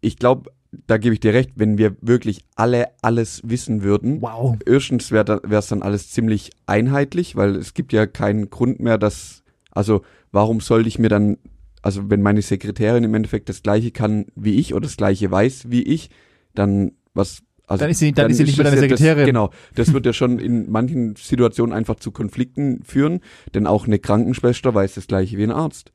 Ich 0.02 0.18
glaube, 0.18 0.52
da 0.88 0.98
gebe 0.98 1.14
ich 1.14 1.20
dir 1.20 1.34
recht, 1.34 1.52
wenn 1.56 1.78
wir 1.78 1.96
wirklich 2.02 2.46
alle 2.56 2.88
alles 3.02 3.42
wissen 3.46 3.84
würden. 3.84 4.22
Wow. 4.22 4.58
Erstens 4.66 5.12
wäre 5.12 5.42
es 5.50 5.68
dann 5.68 5.84
alles 5.84 6.12
ziemlich 6.12 6.52
einheitlich, 6.66 7.36
weil 7.36 7.56
es 7.56 7.74
gibt 7.74 7.94
ja 7.94 8.06
keinen 8.08 8.50
Grund 8.50 8.80
mehr, 8.80 8.98
dass, 8.98 9.44
also 9.72 10.02
warum 10.32 10.60
sollte 10.60 10.90
ich 10.90 11.00
mir 11.00 11.10
dann, 11.10 11.38
also 11.82 12.10
wenn 12.10 12.22
meine 12.22 12.42
Sekretärin 12.42 13.04
im 13.04 13.14
Endeffekt 13.14 13.50
das 13.50 13.62
gleiche 13.62 13.92
kann 13.92 14.26
wie 14.36 14.56
ich 14.56 14.74
oder 14.74 14.84
das 14.88 14.98
gleiche 14.98 15.30
weiß 15.30 15.70
wie 15.70 15.84
ich, 15.84 16.10
dann 16.56 16.94
was, 17.14 17.44
also 17.74 17.84
Dann 17.84 17.92
ist 17.92 18.00
sie- 18.00 18.12
dann 18.14 18.32
ist 18.32 18.38
sie 18.38 18.44
nicht 18.46 18.58
mehr 18.58 18.66
deine 18.72 18.82
ja 18.82 18.88
das- 18.88 19.00
Sekretärin. 19.00 19.26
Genau, 19.26 19.50
das 19.76 19.94
wird 19.94 20.06
ja 20.06 20.14
schon 20.14 20.40
in 20.40 20.72
manchen 20.72 21.16
Situationen 21.16 21.76
einfach 21.76 21.96
zu 21.96 22.12
Konflikten 22.12 22.82
führen, 22.84 23.20
denn 23.54 23.68
auch 23.68 23.86
eine 23.88 24.00
Krankenschwester 24.00 24.74
weiß 24.74 24.96
das 24.96 25.08
gleiche 25.08 25.38
wie 25.38 25.44
ein 25.44 25.52
Arzt. 25.52 25.92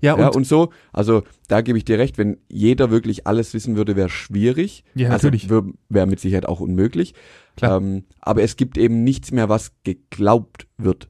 Ja, 0.00 0.14
und, 0.14 0.20
Ja, 0.20 0.28
und 0.28 0.46
so, 0.46 0.70
also 0.92 1.24
da 1.48 1.60
gebe 1.60 1.76
ich 1.76 1.84
dir 1.84 1.98
recht, 1.98 2.18
wenn 2.18 2.36
jeder 2.48 2.92
wirklich 2.92 3.26
alles 3.26 3.52
wissen 3.52 3.74
würde, 3.76 3.96
wäre 3.96 4.08
schwierig. 4.08 4.84
Ja, 4.94 5.10
also 5.10 5.26
natürlich. 5.26 5.50
wäre 5.50 5.64
wär 5.88 6.06
mit 6.06 6.20
Sicherheit 6.20 6.46
auch 6.46 6.60
unmöglich. 6.60 7.14
Klar. 7.56 7.78
Ähm, 7.78 8.04
aber 8.20 8.42
es 8.42 8.56
gibt 8.56 8.78
eben 8.78 9.02
nichts 9.02 9.32
mehr, 9.32 9.48
was 9.48 9.72
geglaubt 9.82 10.68
wird. 10.78 11.08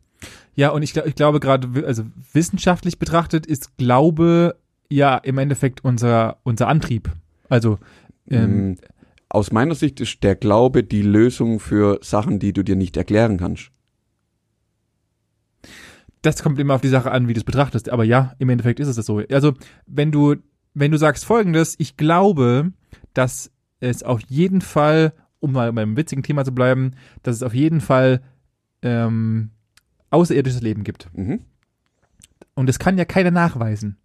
ja, 0.54 0.70
und 0.70 0.82
ich, 0.82 0.96
ich 0.96 1.14
glaube 1.14 1.38
gerade, 1.38 1.68
also 1.86 2.04
wissenschaftlich 2.32 2.98
betrachtet 2.98 3.44
ist 3.44 3.76
Glaube 3.76 4.56
ja 4.88 5.18
im 5.18 5.36
Endeffekt 5.36 5.84
unser, 5.84 6.38
unser 6.42 6.68
Antrieb. 6.68 7.10
Also, 7.50 7.78
ähm, 8.30 8.42
Ähm, 8.42 8.76
aus 9.28 9.52
meiner 9.52 9.74
Sicht 9.74 10.00
ist 10.00 10.22
der 10.22 10.36
Glaube 10.36 10.84
die 10.84 11.02
Lösung 11.02 11.60
für 11.60 11.98
Sachen, 12.02 12.38
die 12.38 12.52
du 12.52 12.62
dir 12.62 12.76
nicht 12.76 12.96
erklären 12.96 13.38
kannst. 13.38 13.70
das 16.22 16.42
kommt 16.42 16.58
immer 16.58 16.74
auf 16.74 16.80
die 16.80 16.88
Sache 16.88 17.12
an, 17.12 17.28
wie 17.28 17.34
du 17.34 17.40
es 17.40 17.44
betrachtest. 17.44 17.88
Aber 17.88 18.04
ja, 18.04 18.34
im 18.38 18.48
Endeffekt 18.48 18.80
ist 18.80 18.88
es 18.88 18.96
das 18.96 19.06
so. 19.06 19.22
Also, 19.30 19.54
wenn 19.86 20.10
du, 20.10 20.36
wenn 20.74 20.90
du 20.90 20.98
sagst 20.98 21.24
folgendes, 21.24 21.76
ich 21.78 21.96
glaube, 21.96 22.72
dass 23.14 23.52
es 23.80 24.02
auf 24.02 24.20
jeden 24.28 24.60
Fall, 24.60 25.12
um 25.38 25.52
mal 25.52 25.72
beim 25.72 25.96
witzigen 25.96 26.22
Thema 26.22 26.44
zu 26.44 26.52
bleiben, 26.52 26.92
dass 27.22 27.36
es 27.36 27.42
auf 27.42 27.54
jeden 27.54 27.80
Fall 27.80 28.22
ähm, 28.82 29.50
außerirdisches 30.10 30.62
Leben 30.62 30.82
gibt. 30.82 31.08
Mhm. 31.14 31.40
Und 32.54 32.68
das 32.68 32.78
kann 32.78 32.98
ja 32.98 33.04
keiner 33.04 33.30
nachweisen. 33.30 33.98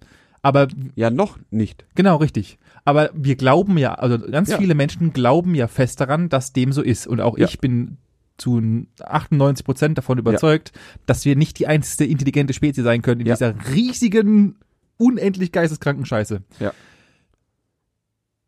Aber 0.43 0.67
Ja, 0.95 1.09
noch 1.11 1.37
nicht. 1.51 1.85
genau 1.95 2.15
richtig. 2.17 2.57
Aber 2.83 3.11
wir 3.13 3.35
glauben 3.35 3.77
ja, 3.77 3.93
also 3.93 4.17
ganz 4.17 4.49
Ja. 4.49 4.57
viele 4.57 4.73
Menschen 4.75 5.13
glauben 5.13 5.53
ja 5.53 5.67
fest 5.67 6.01
daran, 6.01 6.29
dass 6.29 6.51
dem 6.53 6.71
so 6.73 6.81
ist. 6.81 7.05
Und 7.07 7.21
auch 7.21 7.37
Ja. 7.37 7.47
ich 7.47 7.59
bin 7.59 7.97
zu 8.37 8.59
98 9.03 9.63
Prozent 9.63 9.97
davon 9.99 10.17
überzeugt, 10.17 10.71
dass 11.05 11.25
wir 11.25 11.35
nicht 11.35 11.59
die 11.59 11.67
einzige 11.67 12.09
intelligente 12.09 12.53
Spezies 12.53 12.83
sein 12.83 13.03
können 13.03 13.21
in 13.21 13.27
Ja. 13.27 13.35
dieser 13.35 13.53
riesigen, 13.73 14.55
unendlich 14.97 15.51
geisteskranken 15.51 16.05
Scheiße. 16.05 16.41
Ja. 16.59 16.73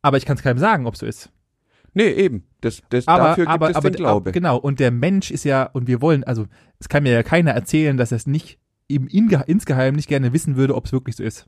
Aber 0.02 0.18
ich 0.18 0.26
kann 0.26 0.36
es 0.38 0.44
keinem 0.44 0.58
sagen, 0.58 0.86
ob 0.88 0.98
so 0.98 1.06
ist. 1.06 1.30
Nee, 1.94 2.10
eben. 2.10 2.44
Das, 2.62 2.82
das, 2.90 3.08
Aber, 3.08 3.24
dafür 3.26 3.46
gibt 3.46 3.54
aber, 3.54 3.70
es 3.70 3.76
aber, 3.76 3.92
den 3.92 3.98
Glaube. 3.98 4.32
genau. 4.32 4.58
Und 4.58 4.80
der 4.80 4.90
Mensch 4.92 5.30
ist 5.30 5.44
ja, 5.44 5.64
und 5.64 5.88
wir 5.88 6.02
wollen, 6.02 6.24
also 6.24 6.48
es 6.80 6.90
kann 6.90 7.04
mir 7.04 7.12
ja 7.12 7.22
keiner 7.24 7.52
erzählen, 7.52 7.98
dass 7.98 8.12
er 8.12 8.16
es 8.18 8.26
nicht 8.26 8.58
im 8.88 9.08
Inge 9.08 9.44
insgeheim 9.48 9.94
nicht 9.96 10.08
gerne 10.10 10.34
wissen 10.34 10.56
würde, 10.56 10.76
ob 10.76 10.86
es 10.86 10.92
wirklich 10.92 11.16
so 11.16 11.24
ist. 11.24 11.46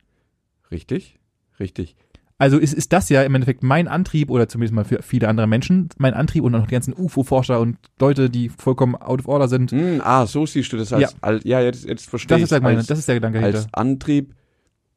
Richtig, 0.71 1.19
richtig. 1.59 1.95
Also 2.37 2.57
ist, 2.57 2.73
ist 2.73 2.91
das 2.91 3.07
ja 3.07 3.23
im 3.23 3.33
Endeffekt 3.33 3.63
mein 3.63 3.87
Antrieb 3.87 4.29
oder 4.29 4.49
zumindest 4.49 4.73
mal 4.73 4.83
für 4.83 5.01
viele 5.01 5.29
andere 5.29 5.47
Menschen 5.47 5.87
mein 5.97 6.13
Antrieb 6.13 6.43
und 6.43 6.53
auch 6.53 6.59
noch 6.59 6.67
die 6.67 6.73
ganzen 6.73 6.93
UFO-Forscher 6.93 7.61
und 7.61 7.77
Leute, 7.97 8.29
die 8.29 8.49
vollkommen 8.49 8.95
out 8.95 9.19
of 9.21 9.27
order 9.29 9.47
sind. 9.47 9.71
Hm, 9.71 10.01
ah, 10.03 10.25
so 10.25 10.45
siehst 10.45 10.73
du 10.73 10.77
das 10.77 10.91
als, 10.91 11.01
Ja. 11.13 11.17
als 11.21 11.43
ja, 11.45 11.61
jetzt, 11.61 11.85
jetzt 11.85 12.09
verstehe 12.09 12.37
Das 12.39 12.51
ich 12.51 12.55
ist, 12.57 12.61
meine, 12.61 12.79
als, 12.79 12.87
das 12.87 12.99
ist 12.99 13.07
der 13.07 13.15
Gedanke 13.15 13.39
dahinter. 13.39 13.59
als 13.59 13.73
Antrieb. 13.73 14.35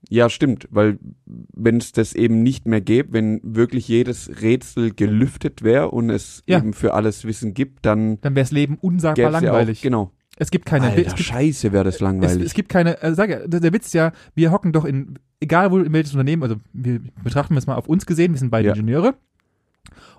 Ja, 0.08 0.30
stimmt, 0.30 0.66
weil 0.70 0.98
wenn 1.26 1.76
es 1.76 1.92
das 1.92 2.12
eben 2.14 2.42
nicht 2.42 2.66
mehr 2.66 2.80
gäbe, 2.80 3.12
wenn 3.12 3.40
wirklich 3.44 3.86
jedes 3.88 4.30
Rätsel 4.42 4.92
gelüftet 4.92 5.62
wäre 5.62 5.90
und 5.90 6.10
es 6.10 6.42
Ja. 6.46 6.58
eben 6.58 6.72
für 6.72 6.94
alles 6.94 7.24
Wissen 7.24 7.54
gibt, 7.54 7.84
dann 7.86 8.20
Dann 8.20 8.34
wäre 8.34 8.44
das 8.44 8.52
Leben 8.52 8.78
unsagbar 8.80 9.26
es 9.26 9.32
ja 9.32 9.36
auch, 9.38 9.42
langweilig. 9.42 9.80
genau. 9.82 10.10
Es 10.38 10.50
gibt 10.50 10.66
keine, 10.66 10.86
Alter, 10.86 11.06
es 11.06 11.14
gibt, 11.14 11.28
scheiße 11.28 11.72
wäre 11.72 11.84
das 11.84 11.96
es, 11.96 12.00
langweilig. 12.00 12.46
es 12.46 12.54
gibt 12.54 12.68
keine, 12.68 13.02
äh, 13.02 13.14
sag 13.14 13.28
ja, 13.30 13.46
der, 13.46 13.60
der 13.60 13.72
Witz 13.72 13.86
ist 13.86 13.94
ja, 13.94 14.12
wir 14.34 14.50
hocken 14.52 14.72
doch 14.72 14.84
in, 14.84 15.18
egal 15.40 15.70
wo 15.70 15.78
in 15.78 15.92
welches 15.92 16.12
Unternehmen, 16.12 16.42
also 16.42 16.56
wir 16.72 17.00
betrachten 17.22 17.56
es 17.56 17.66
mal 17.66 17.74
auf 17.74 17.88
uns 17.88 18.06
gesehen, 18.06 18.32
wir 18.32 18.38
sind 18.38 18.50
beide 18.50 18.68
Ja. 18.68 18.74
Ingenieure 18.74 19.14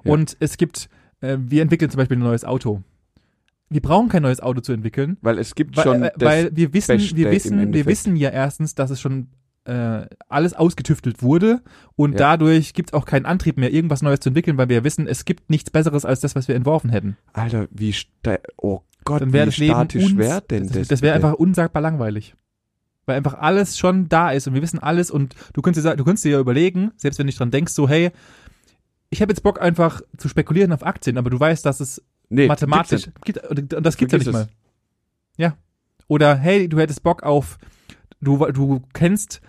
Ja. 0.04 0.12
und 0.12 0.36
es 0.40 0.58
gibt, 0.58 0.90
äh, 1.22 1.38
wir 1.40 1.62
entwickeln 1.62 1.90
zum 1.90 1.98
Beispiel 2.00 2.18
ein 2.18 2.24
neues 2.24 2.44
Auto. 2.44 2.84
Wir 3.70 3.82
brauchen 3.82 4.10
kein 4.10 4.24
neues 4.24 4.40
Auto 4.40 4.62
zu 4.62 4.74
entwickeln, 4.74 5.18
weil 5.22 5.38
es 5.38 5.54
gibt 5.56 5.78
weil, 5.78 5.84
schon 5.84 6.04
äh, 6.04 6.12
weil 6.16 6.56
wir 6.56 6.74
wissen, 6.74 6.98
Beste 6.98 7.16
wir 7.16 7.32
wissen, 7.32 7.74
wir 7.74 7.86
wissen 7.86 8.16
ja 8.16 8.30
erstens, 8.30 8.74
dass 8.76 8.90
es 8.90 9.00
schon 9.00 9.28
äh, 9.66 10.08
alles 10.28 10.54
ausgetüftelt 10.54 11.22
wurde 11.22 11.62
und 11.96 12.14
Ja. 12.14 12.18
dadurch 12.18 12.74
gibt 12.74 12.90
es 12.90 12.94
auch 12.94 13.06
keinen 13.06 13.26
Antrieb 13.26 13.58
mehr, 13.58 13.72
irgendwas 13.72 14.02
Neues 14.02 14.20
zu 14.22 14.30
entwickeln, 14.30 14.58
weil 14.58 14.70
wir 14.70 14.84
wissen, 14.84 15.06
es 15.08 15.26
gibt 15.26 15.50
nichts 15.50 15.70
Besseres 15.70 16.06
als 16.06 16.22
das, 16.22 16.36
was 16.36 16.48
wir 16.48 16.56
entworfen 16.56 16.90
hätten. 16.90 17.18
Alter, 17.34 17.68
wie 17.72 17.94
oh 18.58 18.82
Gott, 19.10 19.22
Dann 19.22 19.34
wäre 19.34 19.48
das 19.48 19.58
Leben 19.58 19.74
uns- 19.80 20.18
wäre 20.18 20.42
denn 20.42 20.68
das, 20.70 20.88
das? 20.88 21.02
wäre 21.02 21.16
einfach 21.16 21.34
unsagbar 21.34 21.82
langweilig. 21.82 22.36
Weil 23.08 23.18
einfach 23.18 23.34
alles 23.34 23.76
schon 23.78 24.08
da 24.08 24.30
ist 24.32 24.48
und 24.48 24.54
wir 24.54 24.62
wissen 24.62 24.78
alles 24.78 25.10
und 25.10 25.34
du 25.54 25.64
könntest 25.64 25.86
dir, 25.86 25.96
du 25.96 26.04
könntest 26.04 26.26
dir 26.26 26.34
ja 26.34 26.40
überlegen, 26.40 26.92
selbst 26.96 27.18
wenn 27.18 27.26
du 27.26 27.34
dran 27.34 27.50
denkst, 27.50 27.74
so 27.74 27.90
hey, 27.90 28.12
ich 29.10 29.22
habe 29.24 29.32
jetzt 29.32 29.42
Bock 29.42 29.60
einfach 29.60 30.02
zu 30.18 30.30
spekulieren 30.30 30.72
auf 30.72 30.86
Aktien, 30.86 31.18
aber 31.18 31.32
du 31.32 31.40
weißt, 31.40 31.66
dass 31.66 31.80
es 31.80 32.04
nee, 32.30 32.46
mathematisch 32.46 33.10
gibt, 33.26 33.40
und 33.74 33.84
das 33.84 33.98
gibt's 33.98 34.12
ja 34.12 34.20
nicht 34.20 34.28
es. 34.28 34.34
mal. 34.34 34.48
Ja. 35.38 35.58
Oder 36.08 36.36
hey, 36.36 36.70
du 36.70 36.78
hättest 36.80 37.02
Bock 37.02 37.24
auf 37.24 37.58
du 38.22 38.46
du 38.52 38.84
kennst 38.94 39.42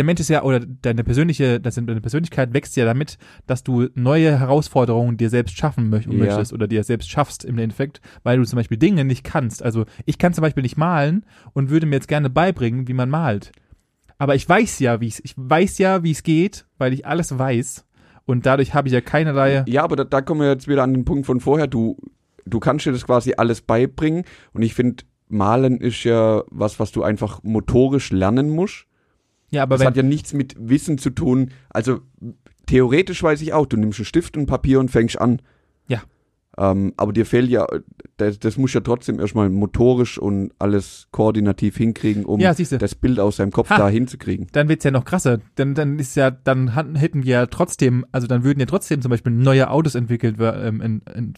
der 0.00 0.06
Mensch 0.06 0.18
ist 0.22 0.30
ja 0.30 0.42
oder 0.44 0.60
deine 0.60 1.04
persönliche 1.04 1.60
das 1.60 1.74
deine 1.74 2.00
Persönlichkeit 2.00 2.54
wächst 2.54 2.74
ja 2.74 2.86
damit, 2.86 3.18
dass 3.46 3.62
du 3.62 3.88
neue 3.94 4.38
Herausforderungen 4.38 5.18
dir 5.18 5.28
selbst 5.28 5.58
schaffen 5.58 5.90
möch 5.90 6.06
Ja. 6.06 6.14
möchtest 6.14 6.54
oder 6.54 6.66
dir 6.66 6.82
selbst 6.84 7.10
schaffst 7.10 7.44
im 7.44 7.58
Endeffekt, 7.58 8.00
weil 8.22 8.38
du 8.38 8.44
zum 8.44 8.56
Beispiel 8.56 8.78
Dinge 8.78 9.04
nicht 9.04 9.24
kannst. 9.24 9.62
Also 9.62 9.84
ich 10.06 10.16
kann 10.16 10.32
zum 10.32 10.40
Beispiel 10.40 10.62
nicht 10.62 10.78
malen 10.78 11.26
und 11.52 11.68
würde 11.68 11.84
mir 11.84 11.96
jetzt 11.96 12.08
gerne 12.08 12.30
beibringen, 12.30 12.88
wie 12.88 12.94
man 12.94 13.10
malt. 13.10 13.52
Aber 14.16 14.34
ich 14.34 14.48
weiß 14.48 14.78
ja, 14.78 15.02
wie 15.02 15.08
es 15.08 15.20
ich 15.22 15.34
weiß 15.36 15.76
ja, 15.76 16.02
wie 16.02 16.12
es 16.12 16.22
geht, 16.22 16.64
weil 16.78 16.94
ich 16.94 17.04
alles 17.04 17.38
weiß 17.38 17.84
und 18.24 18.46
dadurch 18.46 18.72
habe 18.72 18.88
ich 18.88 18.94
ja 18.94 19.02
keinerlei 19.02 19.64
Ja, 19.68 19.84
aber 19.84 19.96
da, 19.96 20.04
da 20.04 20.22
kommen 20.22 20.40
wir 20.40 20.48
jetzt 20.48 20.66
wieder 20.66 20.82
an 20.82 20.94
den 20.94 21.04
Punkt 21.04 21.26
von 21.26 21.40
vorher. 21.40 21.66
Du, 21.66 21.98
du 22.46 22.58
kannst 22.58 22.86
dir 22.86 22.92
das 22.92 23.04
quasi 23.04 23.34
alles 23.36 23.60
beibringen. 23.60 24.24
Und 24.54 24.62
ich 24.62 24.72
finde, 24.72 25.04
Malen 25.28 25.78
ist 25.78 26.04
ja 26.04 26.42
was, 26.50 26.80
was 26.80 26.90
du 26.90 27.02
einfach 27.02 27.42
motorisch 27.42 28.12
lernen 28.12 28.48
musst. 28.48 28.86
Ja, 29.50 29.62
aber 29.62 29.76
das 29.76 29.86
hat 29.86 29.96
ja 29.96 30.02
nichts 30.02 30.32
mit 30.32 30.54
Wissen 30.58 30.98
zu 30.98 31.10
tun. 31.10 31.50
Also 31.68 32.00
theoretisch 32.66 33.22
weiß 33.22 33.40
ich 33.42 33.52
auch, 33.52 33.66
du 33.66 33.76
nimmst 33.76 33.98
einen 33.98 34.06
Stift 34.06 34.36
und 34.36 34.46
Papier 34.46 34.80
und 34.80 34.90
fängst 34.90 35.20
an. 35.20 35.42
Ja. 35.88 36.02
Ähm, 36.56 36.92
aber 36.96 37.12
dir 37.12 37.26
fehlt 37.26 37.48
ja, 37.48 37.66
das, 38.16 38.38
das 38.38 38.56
muss 38.56 38.74
ja 38.74 38.80
trotzdem 38.80 39.18
erstmal 39.18 39.48
motorisch 39.48 40.18
und 40.18 40.52
alles 40.58 41.08
koordinativ 41.10 41.76
hinkriegen, 41.76 42.24
um 42.24 42.40
ja, 42.40 42.54
das 42.54 42.94
Bild 42.94 43.18
aus 43.18 43.36
seinem 43.36 43.50
Kopf 43.50 43.70
Ha. 43.70 43.78
da 43.78 43.88
hinzukriegen. 43.88 44.48
dann 44.52 44.68
wird's 44.68 44.84
ja 44.84 44.90
noch 44.90 45.04
krasser. 45.04 45.38
Dann, 45.54 45.74
dann 45.74 45.98
ist 45.98 46.16
ja, 46.16 46.30
dann 46.30 46.96
hätten 46.96 47.24
wir 47.24 47.30
ja 47.30 47.46
trotzdem, 47.46 48.04
also 48.12 48.26
dann 48.26 48.44
würden 48.44 48.60
ja 48.60 48.66
trotzdem 48.66 49.00
zum 49.00 49.10
Beispiel 49.10 49.32
neue 49.32 49.70
Autos 49.70 49.94
entwickelt, 49.94 50.36
ähm, 50.40 50.80
in, 50.80 51.02
in, 51.16 51.34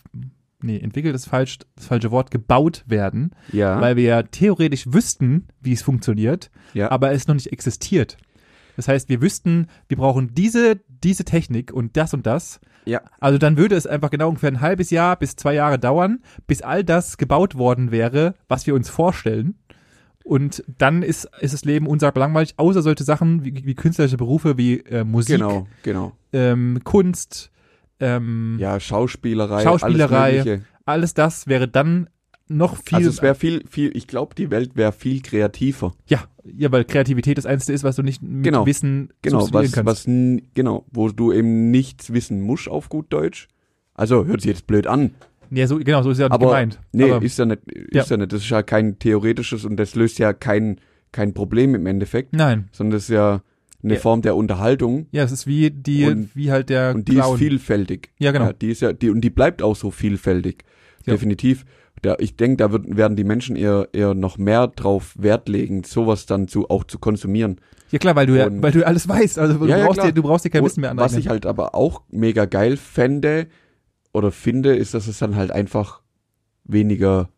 nee, 0.62 0.78
entwickelt 0.78 1.14
ist 1.14 1.26
falsch, 1.26 1.58
das 1.76 1.86
falsche 1.86 2.10
Wort, 2.10 2.30
gebaut 2.30 2.84
werden, 2.86 3.32
Ja. 3.52 3.80
weil 3.80 3.96
wir 3.96 4.04
ja 4.04 4.22
theoretisch 4.22 4.84
wüssten, 4.92 5.46
wie 5.60 5.72
es 5.72 5.82
funktioniert, 5.82 6.50
ja. 6.74 6.90
aber 6.90 7.12
es 7.12 7.26
noch 7.28 7.34
nicht 7.34 7.52
existiert. 7.52 8.16
Das 8.76 8.88
heißt, 8.88 9.08
wir 9.08 9.20
wüssten, 9.20 9.66
wir 9.88 9.96
brauchen 9.98 10.34
diese, 10.34 10.80
diese 10.88 11.24
Technik 11.24 11.72
und 11.72 11.96
das 11.96 12.14
und 12.14 12.26
das. 12.26 12.58
ja. 12.86 13.02
Also 13.20 13.36
dann 13.38 13.56
würde 13.58 13.74
es 13.76 13.86
einfach 13.86 14.08
genau 14.10 14.28
ungefähr 14.28 14.50
ein 14.50 14.60
halbes 14.62 14.90
Jahr 14.90 15.16
bis 15.16 15.36
zwei 15.36 15.54
Jahre 15.54 15.78
dauern, 15.78 16.20
bis 16.46 16.62
all 16.62 16.82
das 16.82 17.18
gebaut 17.18 17.56
worden 17.56 17.90
wäre, 17.90 18.34
was 18.48 18.66
wir 18.66 18.74
uns 18.74 18.88
vorstellen. 18.88 19.56
Und 20.24 20.62
dann 20.78 21.02
ist, 21.02 21.28
ist 21.40 21.52
das 21.52 21.64
Leben 21.64 21.86
unsagbar 21.88 22.20
langweilig, 22.26 22.54
außer 22.56 22.80
solche 22.80 23.02
Sachen 23.04 23.44
wie, 23.44 23.66
wie 23.66 23.74
künstlerische 23.74 24.16
Berufe 24.16 24.56
wie 24.56 24.78
äh, 24.80 25.02
Musik, 25.04 25.36
Genau, 25.36 25.66
genau. 25.82 26.12
ähm, 26.32 26.78
Kunst, 26.84 27.50
ähm, 28.02 28.56
Ja, 28.60 28.78
Schauspielerei. 28.80 29.62
Schauspielerei. 29.62 30.40
Alles 30.40 30.60
alles 30.84 31.14
das 31.14 31.46
wäre 31.46 31.68
dann 31.68 32.08
noch 32.48 32.76
viel, 32.76 32.96
Also 32.98 33.08
es 33.08 33.22
wäre 33.22 33.34
viel, 33.34 33.62
viel, 33.68 33.96
ich 33.96 34.06
glaube, 34.06 34.34
die 34.34 34.50
Welt 34.50 34.76
wäre 34.76 34.92
viel 34.92 35.22
kreativer. 35.22 35.92
ja, 36.06 36.24
ja, 36.44 36.70
weil 36.72 36.84
Kreativität 36.84 37.38
das 37.38 37.46
Einzige 37.46 37.72
ist, 37.72 37.84
was 37.84 37.96
du 37.96 38.02
nicht 38.02 38.20
mit 38.20 38.42
Genau. 38.44 38.66
Wissen 38.66 39.10
Genau, 39.22 39.48
was, 39.52 39.72
kannst. 39.72 39.86
was, 39.86 40.04
genau, 40.54 40.84
wo 40.90 41.08
du 41.08 41.32
eben 41.32 41.70
nichts 41.70 42.12
wissen 42.12 42.40
musst 42.40 42.68
auf 42.68 42.88
gut 42.88 43.12
Deutsch. 43.12 43.48
Also 43.94 44.24
hört 44.26 44.40
sich 44.40 44.50
jetzt 44.50 44.66
blöd 44.66 44.86
an, 44.86 45.12
ja, 45.54 45.66
so, 45.66 45.76
genau, 45.78 46.02
so 46.02 46.10
ist 46.10 46.18
ja 46.18 46.30
aber 46.30 46.46
gemeint. 46.46 46.80
nee, 46.92 47.10
aber, 47.10 47.22
ist 47.22 47.38
ja 47.38 47.44
nicht, 47.44 47.60
ist 47.70 47.94
Ja. 47.94 48.04
ja. 48.04 48.16
nicht. 48.16 48.32
Das 48.32 48.40
ist 48.40 48.48
ja 48.48 48.62
kein 48.62 48.98
theoretisches 48.98 49.66
und 49.66 49.76
das 49.76 49.94
löst 49.94 50.18
ja 50.18 50.32
kein 50.32 50.80
kein 51.12 51.34
Problem 51.34 51.74
im 51.74 51.84
Endeffekt, 51.86 52.32
nein, 52.34 52.68
sondern 52.72 52.92
das 52.96 53.02
ist 53.04 53.10
ja 53.10 53.42
eine 53.82 53.94
Ja. 53.94 54.00
Form 54.00 54.22
der 54.22 54.36
Unterhaltung 54.36 55.06
ja, 55.10 55.24
es 55.24 55.32
ist 55.32 55.46
wie 55.46 55.70
die, 55.70 56.04
Und- 56.06 56.34
wie 56.36 56.50
halt 56.52 56.68
der 56.68 56.94
und 56.94 57.08
die 57.08 57.14
Clown. 57.14 57.34
ist 57.34 57.38
vielfältig. 57.38 58.10
Ja, 58.18 58.30
genau. 58.32 58.46
Ja, 58.46 58.52
die 58.52 58.70
ist 58.70 58.80
ja 58.82 58.92
die 58.92 59.10
und 59.10 59.20
die 59.22 59.30
bleibt 59.30 59.62
auch 59.62 59.76
so 59.76 59.90
vielfältig. 59.90 60.64
Ja. 61.06 61.14
Definitiv. 61.14 61.64
Da, 62.00 62.16
ich 62.18 62.36
denke, 62.36 62.56
da 62.56 62.72
wird, 62.72 62.96
werden 62.96 63.16
die 63.16 63.22
Menschen 63.24 63.54
eher 63.54 63.88
eher 63.92 64.14
noch 64.14 64.36
mehr 64.38 64.66
drauf 64.68 65.14
Wert 65.18 65.48
legen, 65.48 65.84
sowas 65.84 66.26
dann 66.26 66.48
zu 66.48 66.68
auch 66.70 66.84
zu 66.84 66.98
konsumieren. 66.98 67.60
Ja 67.90 67.98
klar, 67.98 68.16
weil 68.16 68.26
du 68.26 68.36
ja, 68.36 68.46
Und- 68.46 68.62
weil 68.62 68.72
du 68.72 68.84
alles 68.86 69.08
weißt. 69.08 69.38
Also 69.38 69.58
du 69.58 69.66
Ja, 69.66 69.78
ja, 69.78 69.84
brauchst 69.86 69.98
klar. 70.00 70.06
dir, 70.08 70.12
du 70.14 70.22
brauchst 70.22 70.44
dir 70.44 70.50
kein 70.50 70.64
Wissen 70.64 70.80
mehr 70.80 70.90
Was 70.90 70.98
aneignen. 71.12 71.20
ich 71.20 71.28
halt 71.28 71.46
aber 71.46 71.74
auch 71.74 72.02
mega 72.10 72.44
geil 72.46 72.76
fände 72.76 73.46
oder 74.12 74.30
finde, 74.32 74.74
ist, 74.76 74.94
dass 74.94 75.06
es 75.06 75.18
dann 75.18 75.36
halt 75.36 75.50
einfach 75.50 76.02
weniger 76.64 77.28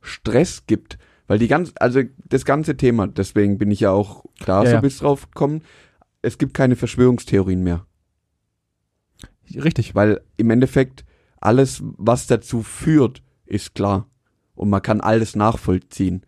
Stress 0.00 0.64
gibt. 0.66 0.98
Weil 1.26 1.38
die 1.38 1.48
ganz, 1.48 1.72
also 1.80 2.00
das 2.28 2.44
ganze 2.44 2.76
Thema, 2.76 3.06
deswegen 3.06 3.56
bin 3.58 3.70
ich 3.70 3.80
ja 3.80 3.90
auch 3.90 4.24
da 4.44 4.62
Ja, 4.62 4.68
so 4.70 4.74
ja. 4.76 4.80
bis 4.80 4.98
drauf 4.98 5.30
gekommen, 5.30 5.62
es 6.24 6.38
gibt 6.38 6.54
keine 6.54 6.76
Verschwörungstheorien 6.76 7.62
mehr. 7.62 7.86
Richtig. 9.54 9.94
Weil 9.94 10.20
im 10.36 10.50
Endeffekt 10.50 11.04
alles, 11.40 11.82
was 11.82 12.26
dazu 12.26 12.62
führt, 12.62 13.22
ist 13.44 13.74
klar. 13.74 14.08
Und 14.54 14.70
man 14.70 14.82
kann 14.82 15.00
alles 15.00 15.36
nachvollziehen. 15.36 16.24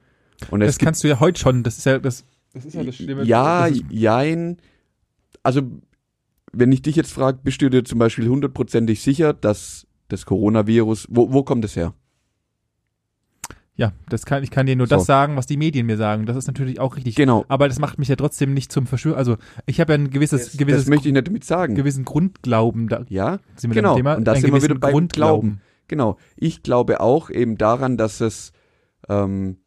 Und 0.50 0.60
Das 0.60 0.78
kannst 0.78 1.02
du 1.02 1.08
ja 1.08 1.20
heute 1.20 1.40
schon. 1.40 1.62
Das 1.62 1.78
ist 1.78 1.86
ja 1.86 1.98
das. 1.98 2.24
Das 2.52 2.64
ist 2.64 2.74
ja 2.74 2.84
das 2.84 2.96
Schlimme. 2.96 3.24
ja, 3.24 3.68
Das 3.68 3.80
jein. 3.90 4.58
Also, 5.42 5.62
wenn 6.52 6.72
ich 6.72 6.82
dich 6.82 6.96
jetzt 6.96 7.12
frage, 7.12 7.38
bist 7.42 7.62
du 7.62 7.70
dir 7.70 7.84
zum 7.84 7.98
Beispiel 7.98 8.28
hundertprozentig 8.28 9.00
sicher, 9.00 9.32
dass 9.32 9.86
das 10.08 10.26
Coronavirus, 10.26 11.06
wo, 11.10 11.32
wo 11.32 11.42
kommt 11.42 11.64
es 11.64 11.76
her? 11.76 11.94
Ja, 13.76 13.92
das 14.08 14.24
kann 14.24 14.42
ich 14.42 14.50
kann 14.50 14.66
dir 14.66 14.74
nur 14.76 14.86
So. 14.86 14.96
das 14.96 15.06
sagen, 15.06 15.36
was 15.36 15.46
die 15.46 15.56
Medien 15.58 15.86
mir 15.86 15.96
sagen. 15.98 16.24
Das 16.26 16.36
ist 16.36 16.46
natürlich 16.46 16.80
auch 16.80 16.96
richtig. 16.96 17.14
Genau. 17.14 17.44
Aber 17.48 17.68
das 17.68 17.78
macht 17.78 17.98
mich 17.98 18.08
ja 18.08 18.16
trotzdem 18.16 18.54
nicht 18.54 18.72
zum 18.72 18.86
Verschwörer. 18.86 19.16
Also 19.18 19.36
ich 19.66 19.80
habe 19.80 19.92
ja 19.92 19.98
ein 19.98 20.10
gewisses, 20.10 20.46
Das, 20.52 20.56
gewisses, 20.56 20.82
das 20.84 20.88
möchte 20.90 21.08
ich 21.08 21.14
nicht 21.14 21.26
damit 21.26 21.44
sagen. 21.44 21.74
gewissen 21.74 22.04
Grundglauben. 22.04 22.88
Da 22.88 23.04
Ja, 23.08 23.38
sind 23.56 23.70
wir 23.74 23.82
Genau. 23.82 23.94
Thema. 23.96 24.14
Und 24.14 24.24
da 24.24 24.32
einen 24.32 24.40
sind 24.40 24.48
wir 24.48 24.58
gewissen 24.60 24.70
wieder 24.70 24.80
beim 24.80 24.92
Grundglauben. 24.92 25.60
genau. 25.88 26.16
Ich 26.36 26.62
glaube 26.62 27.00
auch 27.00 27.28
eben 27.30 27.58
daran, 27.58 27.96
dass 27.98 28.20
es, 28.22 28.52
ähm, 29.08 29.58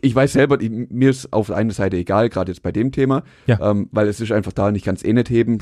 ich- 0.00 0.14
weiß 0.14 0.32
selber, 0.32 0.60
ich, 0.60 0.70
mir 0.70 1.10
ist 1.10 1.32
auf 1.32 1.48
der 1.48 1.56
einen 1.56 1.70
Seite 1.70 1.96
egal, 1.96 2.28
gerade 2.30 2.52
jetzt 2.52 2.62
bei 2.62 2.72
dem 2.72 2.90
Thema, 2.92 3.22
Ja. 3.46 3.70
ähm, 3.70 3.88
weil 3.92 4.08
es 4.08 4.20
ist 4.20 4.32
einfach 4.32 4.52
da 4.52 4.68
und 4.68 4.76
ich 4.76 4.84
kann 4.84 4.94
es 4.94 5.04
eh 5.04 5.12
nicht 5.12 5.28
heben, 5.30 5.58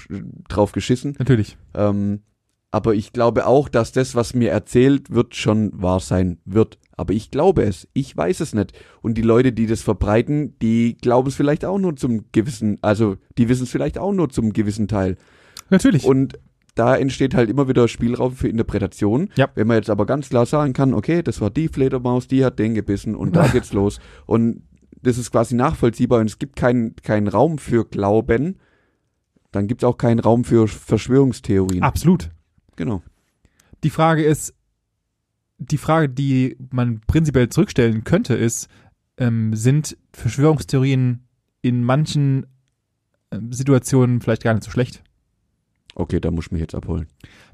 drauf 0.48 0.72
geschissen. 0.72 1.16
Natürlich. 1.18 1.56
Ähm, 1.74 2.20
aber 2.70 2.94
ich 2.94 3.12
glaube 3.12 3.46
auch, 3.46 3.68
dass 3.68 3.92
das, 3.92 4.14
was 4.14 4.34
mir 4.34 4.50
erzählt 4.50 5.10
wird, 5.10 5.34
schon 5.34 5.70
wahr 5.74 6.00
sein 6.00 6.38
wird. 6.44 6.78
Aber 6.96 7.14
ich 7.14 7.30
glaube 7.30 7.64
es. 7.64 7.88
Ich 7.94 8.16
weiß 8.16 8.40
es 8.40 8.54
nicht. 8.54 8.72
Und 9.00 9.14
die 9.14 9.22
Leute, 9.22 9.52
die 9.52 9.66
das 9.66 9.82
verbreiten, 9.82 10.58
die 10.60 10.96
glauben 11.00 11.28
es 11.28 11.34
vielleicht 11.34 11.64
auch 11.64 11.78
nur 11.78 11.96
zum 11.96 12.26
gewissen, 12.32 12.78
also 12.82 13.16
die 13.38 13.48
wissen 13.48 13.64
es 13.64 13.70
vielleicht 13.70 13.98
auch 13.98 14.12
nur 14.12 14.28
zum 14.28 14.52
gewissen 14.52 14.88
Teil. 14.88 15.16
Natürlich. 15.70 16.04
Und 16.04 16.38
da 16.74 16.96
entsteht 16.96 17.34
halt 17.34 17.50
immer 17.50 17.68
wieder 17.68 17.88
Spielraum 17.88 18.32
für 18.32 18.48
Interpretation. 18.48 19.30
Ja. 19.36 19.48
Wenn 19.54 19.66
man 19.66 19.76
jetzt 19.76 19.90
aber 19.90 20.06
ganz 20.06 20.28
klar 20.28 20.46
sagen 20.46 20.72
kann, 20.72 20.94
okay, 20.94 21.22
das 21.22 21.40
war 21.40 21.50
die 21.50 21.68
Fledermaus, 21.68 22.28
die 22.28 22.44
hat 22.44 22.58
den 22.58 22.74
gebissen 22.74 23.14
und 23.14 23.36
da 23.36 23.46
geht's 23.52 23.72
los. 23.72 24.00
Und 24.26 24.62
das 25.02 25.18
ist 25.18 25.32
quasi 25.32 25.54
nachvollziehbar 25.54 26.20
und 26.20 26.26
es 26.26 26.38
gibt 26.38 26.56
keinen 26.56 26.96
keinen 26.96 27.28
Raum 27.28 27.58
für 27.58 27.84
Glauben, 27.84 28.58
dann 29.50 29.66
gibt's 29.66 29.84
auch 29.84 29.98
keinen 29.98 30.20
Raum 30.20 30.44
für 30.44 30.68
Verschwörungstheorien. 30.68 31.82
Absolut. 31.82 32.30
Genau. 32.76 33.02
Die 33.84 33.90
Frage 33.90 34.24
ist, 34.24 34.54
die 35.70 35.78
Frage, 35.78 36.08
die 36.08 36.56
man 36.70 37.00
prinzipiell 37.06 37.48
zurückstellen 37.48 38.04
könnte, 38.04 38.34
ist, 38.34 38.68
ähm, 39.18 39.54
sind 39.54 39.96
Verschwörungstheorien 40.12 41.24
in 41.62 41.84
manchen 41.84 42.46
ähm, 43.30 43.52
Situationen 43.52 44.20
vielleicht 44.20 44.42
gar 44.42 44.54
nicht 44.54 44.64
so 44.64 44.70
schlecht? 44.70 45.02
Okay, 45.94 46.20
da 46.20 46.30
muss 46.30 46.46
ich 46.46 46.52
mich 46.52 46.60
jetzt 46.62 46.74
abholen. 46.74 47.06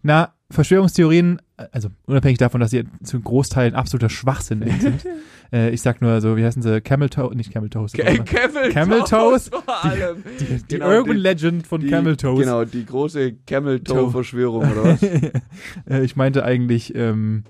Na, 0.03 0.33
Verschwörungstheorien, 0.51 1.41
äh, 1.57 1.67
also 1.73 1.89
unabhängig 2.07 2.39
davon, 2.39 2.61
dass 2.61 2.71
sie 2.71 2.85
zu 3.03 3.21
Großteilen 3.21 3.75
absoluter 3.75 4.09
Schwachsinn 4.09 4.63
sind. 4.81 5.05
äh, 5.53 5.71
ich 5.71 5.83
sag 5.83 6.01
nur 6.01 6.21
so, 6.21 6.37
wie 6.37 6.45
heißen 6.45 6.63
sie? 6.63 6.81
Camel 6.81 7.09
Toe, 7.11 7.35
nicht 7.35 7.53
Camel 7.53 7.69
Toes. 7.69 7.93
Camel, 8.25 8.71
Camel 8.73 9.01
Toes? 9.01 9.49
vor 9.49 9.65
allem. 9.85 10.23
Die, 10.41 10.45
die 10.63 10.65
Genau, 10.69 10.89
Urban 10.99 11.17
die- 11.17 11.21
Legend 11.23 11.67
von 11.67 11.81
Die- 11.81 11.89
Camel 11.89 12.17
Toes. 12.17 12.39
Genau, 12.41 12.65
die 12.65 12.87
große 12.87 13.33
Camel 13.45 13.81
Toe. 13.81 13.97
Toe 13.97 14.11
Verschwörung 14.13 14.71
oder 14.71 14.85
was? 14.85 15.03
äh, 15.03 16.05
ich 16.05 16.15
meinte 16.15 16.45
eigentlich 16.45 16.95
ähm, 16.95 17.43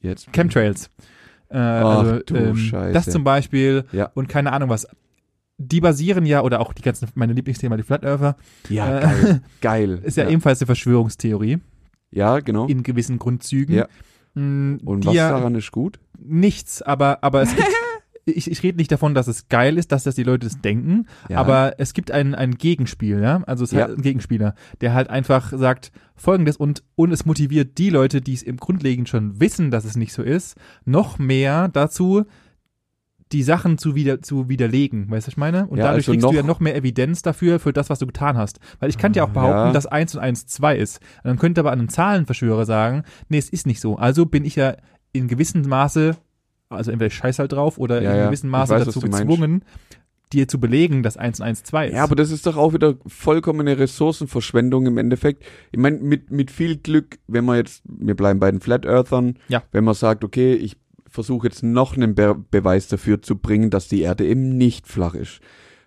Jetzt. 0.00 0.32
Chemtrails. 0.32 0.90
Äh, 1.50 1.56
Ach, 1.58 1.98
also, 2.00 2.18
du 2.20 2.34
ähm, 2.36 2.56
Scheiße. 2.56 2.92
Das 2.92 3.06
zum 3.06 3.24
Beispiel 3.24 3.84
Ja. 3.92 4.10
und 4.14 4.28
keine 4.28 4.52
Ahnung 4.52 4.68
was. 4.68 4.86
Die 5.60 5.80
basieren 5.80 6.24
ja, 6.24 6.42
oder 6.42 6.60
auch 6.60 6.72
die 6.72 6.82
ganzen, 6.82 7.08
meine 7.14 7.32
Lieblingsthema, 7.32 7.76
die 7.76 7.82
Flat 7.82 8.04
Earther, 8.04 8.36
Ja, 8.68 8.98
Äh, 9.00 9.02
geil. 9.02 9.42
Geil. 9.60 10.00
ist 10.04 10.16
ja, 10.16 10.24
ja, 10.24 10.30
ebenfalls 10.30 10.60
eine 10.60 10.66
Verschwörungstheorie 10.66 11.58
ja, 12.12 12.38
genau. 12.40 12.66
in 12.66 12.82
gewissen 12.84 13.18
Grundzügen. 13.18 13.74
Ja. 13.74 13.88
Mm, 14.34 14.76
Und 14.84 15.04
was 15.04 15.14
ja 15.14 15.30
daran 15.30 15.54
ist 15.56 15.72
gut? 15.72 15.98
nichts, 16.20 16.80
aber, 16.82 17.18
aber 17.22 17.42
es 17.42 17.56
gibt, 17.56 17.66
ich, 18.32 18.50
ich 18.50 18.62
rede 18.62 18.76
nicht 18.78 18.90
davon, 18.92 19.14
dass 19.14 19.28
es 19.28 19.48
geil 19.48 19.78
ist, 19.78 19.92
dass 19.92 20.04
das 20.04 20.14
die 20.14 20.22
Leute 20.22 20.46
das 20.46 20.60
denken, 20.60 21.06
Ja. 21.28 21.38
aber 21.38 21.74
es 21.78 21.94
gibt 21.94 22.10
ein, 22.10 22.34
ein 22.34 22.56
Gegenspiel, 22.56 23.20
ja. 23.20 23.42
Also 23.46 23.64
es 23.64 23.70
Ja. 23.72 23.82
hat 23.82 23.90
einen 23.90 24.02
Gegenspieler, 24.02 24.54
der 24.80 24.94
halt 24.94 25.10
einfach 25.10 25.52
sagt 25.56 25.92
folgendes 26.16 26.56
und, 26.56 26.82
und 26.96 27.12
es 27.12 27.24
motiviert 27.26 27.78
die 27.78 27.90
Leute, 27.90 28.20
die 28.20 28.34
es 28.34 28.42
im 28.42 28.56
Grundlegend 28.56 29.08
schon 29.08 29.40
wissen, 29.40 29.70
dass 29.70 29.84
es 29.84 29.96
nicht 29.96 30.12
so 30.12 30.22
ist, 30.22 30.56
noch 30.84 31.18
mehr 31.18 31.68
dazu, 31.68 32.24
die 33.32 33.42
Sachen 33.42 33.76
zu, 33.76 33.94
wieder, 33.94 34.22
zu 34.22 34.48
widerlegen, 34.48 35.10
weißt 35.10 35.26
du, 35.26 35.28
was 35.28 35.34
ich 35.34 35.36
meine? 35.36 35.66
Und 35.66 35.76
Ja, 35.76 35.84
dadurch 35.88 36.08
also 36.08 36.12
kriegst 36.12 36.24
du 36.24 36.32
ja 36.34 36.42
noch- 36.42 36.60
mehr 36.60 36.74
Evidenz 36.76 37.20
dafür, 37.20 37.58
für 37.60 37.74
das, 37.74 37.90
was 37.90 37.98
du 37.98 38.06
getan 38.06 38.38
hast. 38.38 38.58
Weil 38.80 38.88
ich 38.88 38.96
kann 38.96 39.12
dir 39.12 39.22
auch 39.22 39.28
behaupten, 39.28 39.66
Ja. 39.66 39.72
dass 39.72 39.84
1 39.86 40.14
und 40.14 40.22
1 40.22 40.46
2 40.46 40.78
ist. 40.78 41.00
Und 41.22 41.28
dann 41.28 41.38
könnte 41.38 41.60
aber 41.60 41.70
ein 41.72 41.90
Zahlenverschwörer 41.90 42.64
sagen, 42.64 43.02
nee, 43.28 43.36
es 43.36 43.50
ist 43.50 43.66
nicht 43.66 43.80
so. 43.80 43.96
Also 43.96 44.24
bin 44.24 44.46
ich 44.46 44.56
ja 44.56 44.76
in 45.12 45.28
gewissem 45.28 45.60
Maße, 45.68 46.16
also 46.68 46.90
entweder 46.90 47.06
ich 47.08 47.14
scheiß 47.14 47.38
halt 47.38 47.52
drauf 47.52 47.78
oder 47.78 48.02
Ja, 48.02 48.14
in 48.16 48.26
gewissem 48.26 48.50
Maße 48.50 48.74
weiß, 48.74 48.84
dazu 48.86 49.00
gezwungen, 49.00 49.62
dir 50.32 50.46
zu 50.48 50.60
belegen, 50.60 51.02
dass 51.02 51.16
1 51.16 51.40
und 51.40 51.46
1 51.46 51.62
2 51.64 51.88
ist. 51.88 51.94
Ja, 51.94 52.04
aber 52.04 52.14
das 52.16 52.30
ist 52.30 52.46
doch 52.46 52.56
auch 52.56 52.74
wieder 52.74 52.96
vollkommene 53.06 53.78
Ressourcenverschwendung 53.78 54.86
im 54.86 54.98
Endeffekt. 54.98 55.42
Ich 55.72 55.78
meine, 55.78 55.98
mit, 55.98 56.30
mit 56.30 56.50
viel 56.50 56.76
Glück, 56.76 57.18
wenn 57.26 57.44
man 57.44 57.56
jetzt, 57.56 57.82
wir 57.84 58.14
bleiben 58.14 58.38
bei 58.38 58.50
den 58.50 58.60
Flat 58.60 58.84
Earthern, 58.84 59.38
Ja. 59.48 59.62
wenn 59.72 59.84
man 59.84 59.94
sagt, 59.94 60.24
okay, 60.24 60.54
ich 60.54 60.76
versuche 61.08 61.46
jetzt 61.46 61.62
noch 61.62 61.96
einen 61.96 62.14
Be 62.14 62.34
Beweis 62.50 62.88
dafür 62.88 63.22
zu 63.22 63.36
bringen, 63.38 63.70
dass 63.70 63.88
die 63.88 64.02
Erde 64.02 64.26
eben 64.26 64.56
nicht 64.58 64.86
flach 64.86 65.14
ist. 65.14 65.40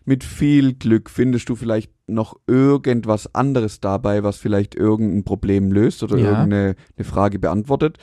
Mit 0.04 0.24
viel 0.24 0.74
Glück 0.74 1.12
findest 1.12 1.48
du 1.50 1.56
vielleicht 1.56 1.92
noch 2.08 2.36
irgendwas 2.48 3.36
anderes 3.36 3.80
dabei, 3.80 4.24
was 4.24 4.38
vielleicht 4.38 4.74
irgendein 4.74 5.24
Problem 5.24 5.72
löst 5.72 6.02
oder 6.02 6.18
Ja. 6.18 6.24
irgendeine 6.32 6.76
eine 6.98 7.06
Frage 7.06 7.38
beantwortet. 7.38 8.00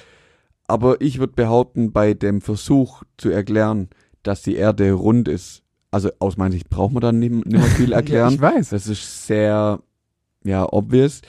Aber 0.68 1.00
ich 1.00 1.18
würde 1.18 1.32
behaupten, 1.32 1.92
bei 1.92 2.14
dem 2.14 2.40
Versuch 2.40 3.02
zu 3.16 3.30
erklären, 3.30 3.88
dass 4.22 4.42
die 4.42 4.56
Erde 4.56 4.92
rund 4.92 5.26
ist, 5.26 5.62
also 5.90 6.10
aus 6.18 6.36
meiner 6.36 6.52
Sicht 6.52 6.68
braucht 6.68 6.92
man 6.92 7.00
dann 7.00 7.18
nicht, 7.18 7.32
nicht 7.32 7.46
mehr 7.48 7.62
viel 7.62 7.92
erklären. 7.94 8.28
Ja, 8.28 8.34
ich 8.34 8.40
weiß. 8.40 8.68
Das 8.70 8.86
ist 8.86 9.26
sehr, 9.26 9.80
ja, 10.44 10.70
obvious. 10.70 11.22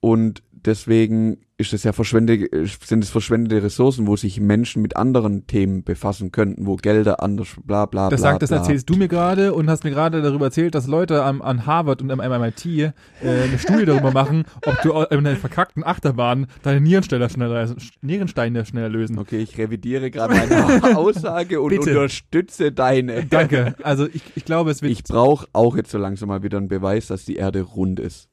Und 0.00 0.42
deswegen 0.64 1.38
ist 1.60 1.72
es 1.72 1.82
ja 1.82 1.92
verschwendete, 1.92 2.66
sind 2.84 3.02
es 3.02 3.10
verschwendete 3.10 3.64
Ressourcen, 3.64 4.06
wo 4.06 4.14
sich 4.16 4.40
Menschen 4.40 4.80
mit 4.80 4.96
anderen 4.96 5.48
Themen 5.48 5.82
befassen 5.82 6.30
könnten, 6.30 6.66
wo 6.66 6.76
Gelder 6.76 7.20
anders, 7.20 7.48
bla 7.64 7.86
bla 7.86 8.10
Das 8.10 8.20
bla. 8.20 8.30
sagt, 8.30 8.42
das 8.42 8.50
bla. 8.50 8.58
erzählst 8.58 8.88
du 8.88 8.94
mir 8.94 9.08
gerade 9.08 9.52
und 9.54 9.68
hast 9.68 9.82
mir 9.82 9.90
gerade 9.90 10.22
darüber 10.22 10.46
erzählt, 10.46 10.76
dass 10.76 10.86
Leute 10.86 11.24
am, 11.24 11.42
an 11.42 11.66
Harvard 11.66 12.00
und 12.00 12.12
am 12.12 12.18
MIT 12.18 12.64
äh, 12.64 12.92
eine 13.22 13.58
Studie 13.58 13.86
darüber 13.86 14.12
machen, 14.12 14.44
ob 14.66 14.80
du 14.82 14.92
in 14.92 15.26
einer 15.26 15.34
verkackten 15.34 15.82
Achterbahn 15.82 16.46
deine 16.62 16.80
Nierensteine 16.80 17.28
schneller, 17.28 17.74
Nierensteine 18.02 18.64
schneller 18.64 18.88
lösen. 18.88 19.18
Okay, 19.18 19.38
ich 19.40 19.58
revidiere 19.58 20.12
gerade 20.12 20.34
meine 20.34 20.96
Aussage 20.96 21.60
und 21.60 21.70
Bitte. 21.70 21.90
unterstütze 21.90 22.70
deine. 22.70 23.26
Danke. 23.26 23.74
Also 23.82 24.06
ich, 24.06 24.22
ich 24.36 24.44
glaube, 24.44 24.70
es 24.70 24.80
wird. 24.80 24.92
Ich 24.92 25.02
brauche 25.02 25.48
auch 25.52 25.76
jetzt 25.76 25.90
so 25.90 25.98
langsam 25.98 26.28
mal 26.28 26.44
wieder 26.44 26.58
einen 26.58 26.68
Beweis, 26.68 27.08
dass 27.08 27.24
die 27.24 27.34
Erde 27.36 27.62
rund 27.62 27.98
ist. 27.98 28.28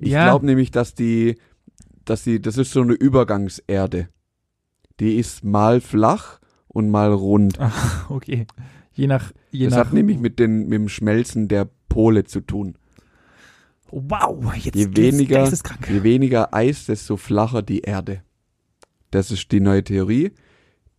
Ich 0.00 0.10
Ja. 0.12 0.24
glaube 0.24 0.46
nämlich, 0.46 0.70
dass 0.70 0.94
die, 0.94 1.36
dass 2.04 2.24
die, 2.24 2.40
das 2.40 2.56
ist 2.58 2.72
so 2.72 2.80
eine 2.82 2.94
Übergangserde. 2.94 4.08
Die 4.98 5.16
ist 5.16 5.44
mal 5.44 5.80
flach 5.80 6.40
und 6.68 6.90
mal 6.90 7.12
rund. 7.12 7.58
okay. 8.08 8.46
Je 8.92 9.06
nach. 9.06 9.32
Je 9.50 9.66
das 9.66 9.74
nach 9.74 9.86
hat 9.86 9.92
nämlich 9.92 10.18
mit, 10.18 10.38
den, 10.38 10.64
mit 10.68 10.72
dem 10.78 10.88
Schmelzen 10.88 11.48
der 11.48 11.68
Pole 11.88 12.24
zu 12.24 12.40
tun. 12.40 12.76
wow, 13.90 14.54
jetzt 14.54 14.76
Je 14.76 14.96
weniger, 14.96 15.40
geisteskrank. 15.40 15.88
je 15.88 16.02
weniger 16.02 16.54
Eis, 16.54 16.86
desto 16.86 17.16
flacher 17.16 17.62
die 17.62 17.80
Erde. 17.80 18.22
Das 19.10 19.30
ist 19.30 19.50
die 19.50 19.60
neue 19.60 19.82
Theorie, 19.82 20.32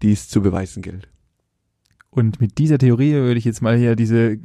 die 0.02 0.12
es 0.12 0.28
zu 0.28 0.42
beweisen 0.42 0.82
gilt. 0.82 1.08
Und 2.10 2.42
mit 2.42 2.58
dieser 2.58 2.78
Theorie 2.78 3.14
würde 3.14 3.38
ich 3.38 3.46
jetzt 3.46 3.62
mal 3.62 3.78
hier 3.78 3.96
diese 3.96 4.32
äh, 4.34 4.40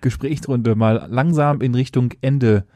Gesprächsrunde 0.00 0.74
mal 0.74 1.06
langsam 1.08 1.60
in 1.60 1.74
Richtung 1.76 2.12
Ende. 2.22 2.66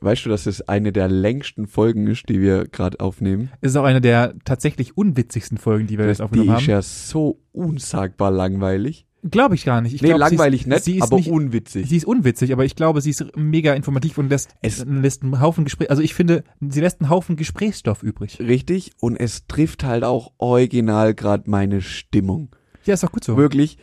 Weißt 0.00 0.26
du, 0.26 0.28
dass 0.28 0.46
es 0.46 0.60
eine 0.68 0.92
der 0.92 1.08
längsten 1.08 1.66
Folgen 1.66 2.06
ist, 2.06 2.28
die 2.28 2.40
wir 2.40 2.64
gerade 2.68 3.00
aufnehmen? 3.00 3.50
Es 3.62 3.70
ist 3.72 3.76
auch 3.76 3.84
eine 3.84 4.00
der 4.02 4.34
tatsächlich 4.44 4.96
unwitzigsten 4.96 5.56
Folgen, 5.58 5.86
die 5.86 5.96
wir 5.98 6.06
jetzt 6.06 6.18
die 6.18 6.24
aufgenommen 6.24 6.50
ist 6.50 6.54
haben. 6.56 6.70
ja 6.70 6.82
so 6.82 7.40
unsagbar 7.52 8.30
langweilig. 8.30 9.06
Glaube 9.28 9.54
ich 9.56 9.64
gar 9.64 9.80
nicht. 9.80 9.94
Ich 9.94 10.02
nee, 10.02 10.08
glaub, 10.08 10.20
sie 10.28 10.34
ist- 10.34 10.38
langweilig 10.38 10.66
nicht, 10.66 10.84
sie 10.84 10.96
ist 10.98 11.02
aber 11.02 11.16
nicht, 11.16 11.30
unwitzig. 11.30 11.88
Sie 11.88 11.96
ist 11.96 12.04
unwitzig, 12.04 12.52
aber 12.52 12.64
ich 12.64 12.76
glaube, 12.76 13.00
sie 13.00 13.10
ist 13.10 13.24
mega 13.36 13.72
informativ 13.74 14.18
und 14.18 14.28
lässt, 14.28 14.50
Es- 14.62 14.84
lässt 14.84 15.22
einen 15.22 15.40
Haufen 15.40 15.64
Gespräch. 15.64 15.90
Also 15.90 16.02
ich 16.02 16.14
finde, 16.14 16.44
sie 16.60 16.80
lässt 16.80 17.00
einen 17.00 17.10
Haufen 17.10 17.34
Gesprächsstoff 17.36 18.02
übrig. 18.04 18.38
Richtig, 18.38 18.92
und 19.00 19.16
es 19.16 19.46
trifft 19.48 19.82
halt 19.82 20.04
auch 20.04 20.32
original 20.38 21.14
gerade 21.14 21.50
meine 21.50 21.80
Stimmung. 21.80 22.54
Ja, 22.84 22.94
ist 22.94 23.02
doch 23.02 23.10
gut 23.10 23.24
so. 23.24 23.36
Wirklich, 23.36 23.78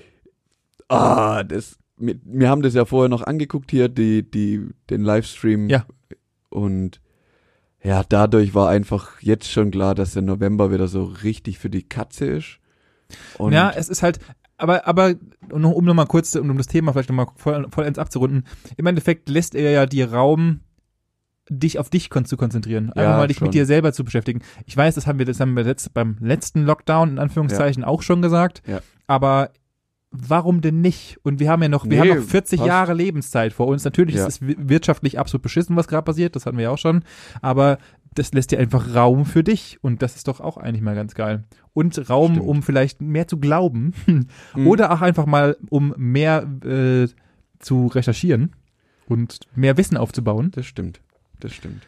ah, 0.87 1.43
das, 1.43 1.77
wir, 2.05 2.15
wir 2.23 2.49
haben 2.49 2.61
das 2.61 2.73
ja 2.73 2.85
vorher 2.85 3.09
noch 3.09 3.21
angeguckt 3.23 3.71
hier, 3.71 3.87
die, 3.89 4.29
die, 4.29 4.65
den 4.89 5.03
Livestream. 5.03 5.69
Ja. 5.69 5.85
Und 6.49 7.01
ja, 7.83 8.03
dadurch 8.07 8.53
war 8.55 8.69
einfach 8.69 9.21
jetzt 9.21 9.49
schon 9.51 9.71
klar, 9.71 9.95
dass 9.95 10.13
der 10.13 10.21
November 10.21 10.71
wieder 10.71 10.87
so 10.87 11.03
richtig 11.03 11.59
für 11.59 11.69
die 11.69 11.83
Katze 11.83 12.25
ist. 12.25 12.59
Und 13.37 13.51
ja, 13.53 13.71
es 13.75 13.89
ist 13.89 14.03
halt, 14.03 14.19
aber, 14.57 14.87
aber, 14.87 15.15
um 15.51 15.61
noch- 15.61 15.71
um 15.73 15.83
nochmal 15.85 16.07
kurz, 16.07 16.35
um 16.35 16.57
das 16.57 16.67
Thema 16.67 16.93
vielleicht 16.93 17.09
nochmal 17.09 17.27
voll, 17.35 17.67
vollends 17.71 17.99
abzurunden, 17.99 18.45
im 18.77 18.85
Endeffekt 18.85 19.27
lässt 19.29 19.55
er 19.55 19.71
ja 19.71 19.85
dir 19.85 20.11
Raum, 20.13 20.61
dich 21.49 21.77
auf 21.77 21.89
dich 21.89 22.09
zu 22.23 22.37
konzentrieren. 22.37 22.85
Einfach 22.91 23.01
Ja, 23.01 23.17
mal 23.17 23.27
dich 23.27 23.37
schon. 23.37 23.47
mit 23.47 23.53
dir 23.53 23.65
selber 23.65 23.91
zu 23.91 24.05
beschäftigen. 24.05 24.41
Ich 24.65 24.77
weiß, 24.77 24.95
das 24.95 25.05
haben 25.05 25.19
wir, 25.19 25.25
das 25.25 25.41
haben 25.41 25.53
wir 25.55 25.63
letzt, 25.65 25.93
beim 25.93 26.15
letzten 26.21 26.63
Lockdown 26.63 27.09
in 27.09 27.19
Anführungszeichen 27.19 27.83
auch 27.83 28.01
schon 28.01 28.21
gesagt. 28.21 28.61
Ja. 28.65 28.79
Aber 29.07 29.49
warum 30.13 30.61
denn 30.61 30.79
nicht? 30.81 31.17
Und 31.23 31.39
wir 31.39 31.49
haben 31.49 31.61
ja 31.63 31.69
noch, 31.69 31.85
wir 31.85 32.01
Nee, 32.03 32.11
haben 32.11 32.19
noch 32.19 32.25
40 32.27 32.59
passt. 32.59 32.67
Jahre 32.67 32.93
Lebenszeit 32.93 33.51
vor 33.51 33.67
uns. 33.67 33.83
Natürlich 33.83 34.15
Ja. 34.15 34.27
ist 34.27 34.41
es 34.41 34.47
wi- 34.47 34.55
wirtschaftlich 34.59 35.19
absolut 35.19 35.41
beschissen, 35.41 35.75
was 35.75 35.87
gerade 35.87 36.05
passiert. 36.05 36.35
Das 36.35 36.45
hatten 36.45 36.57
wir 36.57 36.63
ja 36.65 36.69
auch 36.69 36.77
schon. 36.77 37.03
Aber 37.41 37.79
das 38.13 38.31
lässt 38.31 38.51
dir 38.51 38.59
einfach 38.59 38.93
Raum 38.93 39.25
für 39.25 39.43
dich. 39.43 39.79
Und 39.81 40.01
das 40.03 40.15
ist 40.15 40.27
doch 40.27 40.39
auch 40.39 40.57
eigentlich 40.57 40.81
mal 40.83 40.93
ganz 40.95 41.15
geil. 41.15 41.43
Und 41.73 42.09
Raum, 42.09 42.33
Stimmt. 42.35 42.47
um 42.47 42.61
vielleicht 42.63 43.01
mehr 43.01 43.27
zu 43.27 43.39
glauben. 43.39 43.93
Mhm. 44.55 44.67
Oder 44.67 44.91
auch 44.93 45.01
einfach 45.01 45.25
mal, 45.25 45.57
um 45.69 45.93
mehr 45.97 46.47
äh, 46.63 47.07
zu 47.59 47.87
recherchieren 47.87 48.51
und 49.07 49.39
mehr 49.55 49.77
Wissen 49.77 49.97
aufzubauen, 49.97 50.51
Das 50.53 50.65
stimmt, 50.67 51.01
das 51.39 51.53
stimmt. 51.53 51.81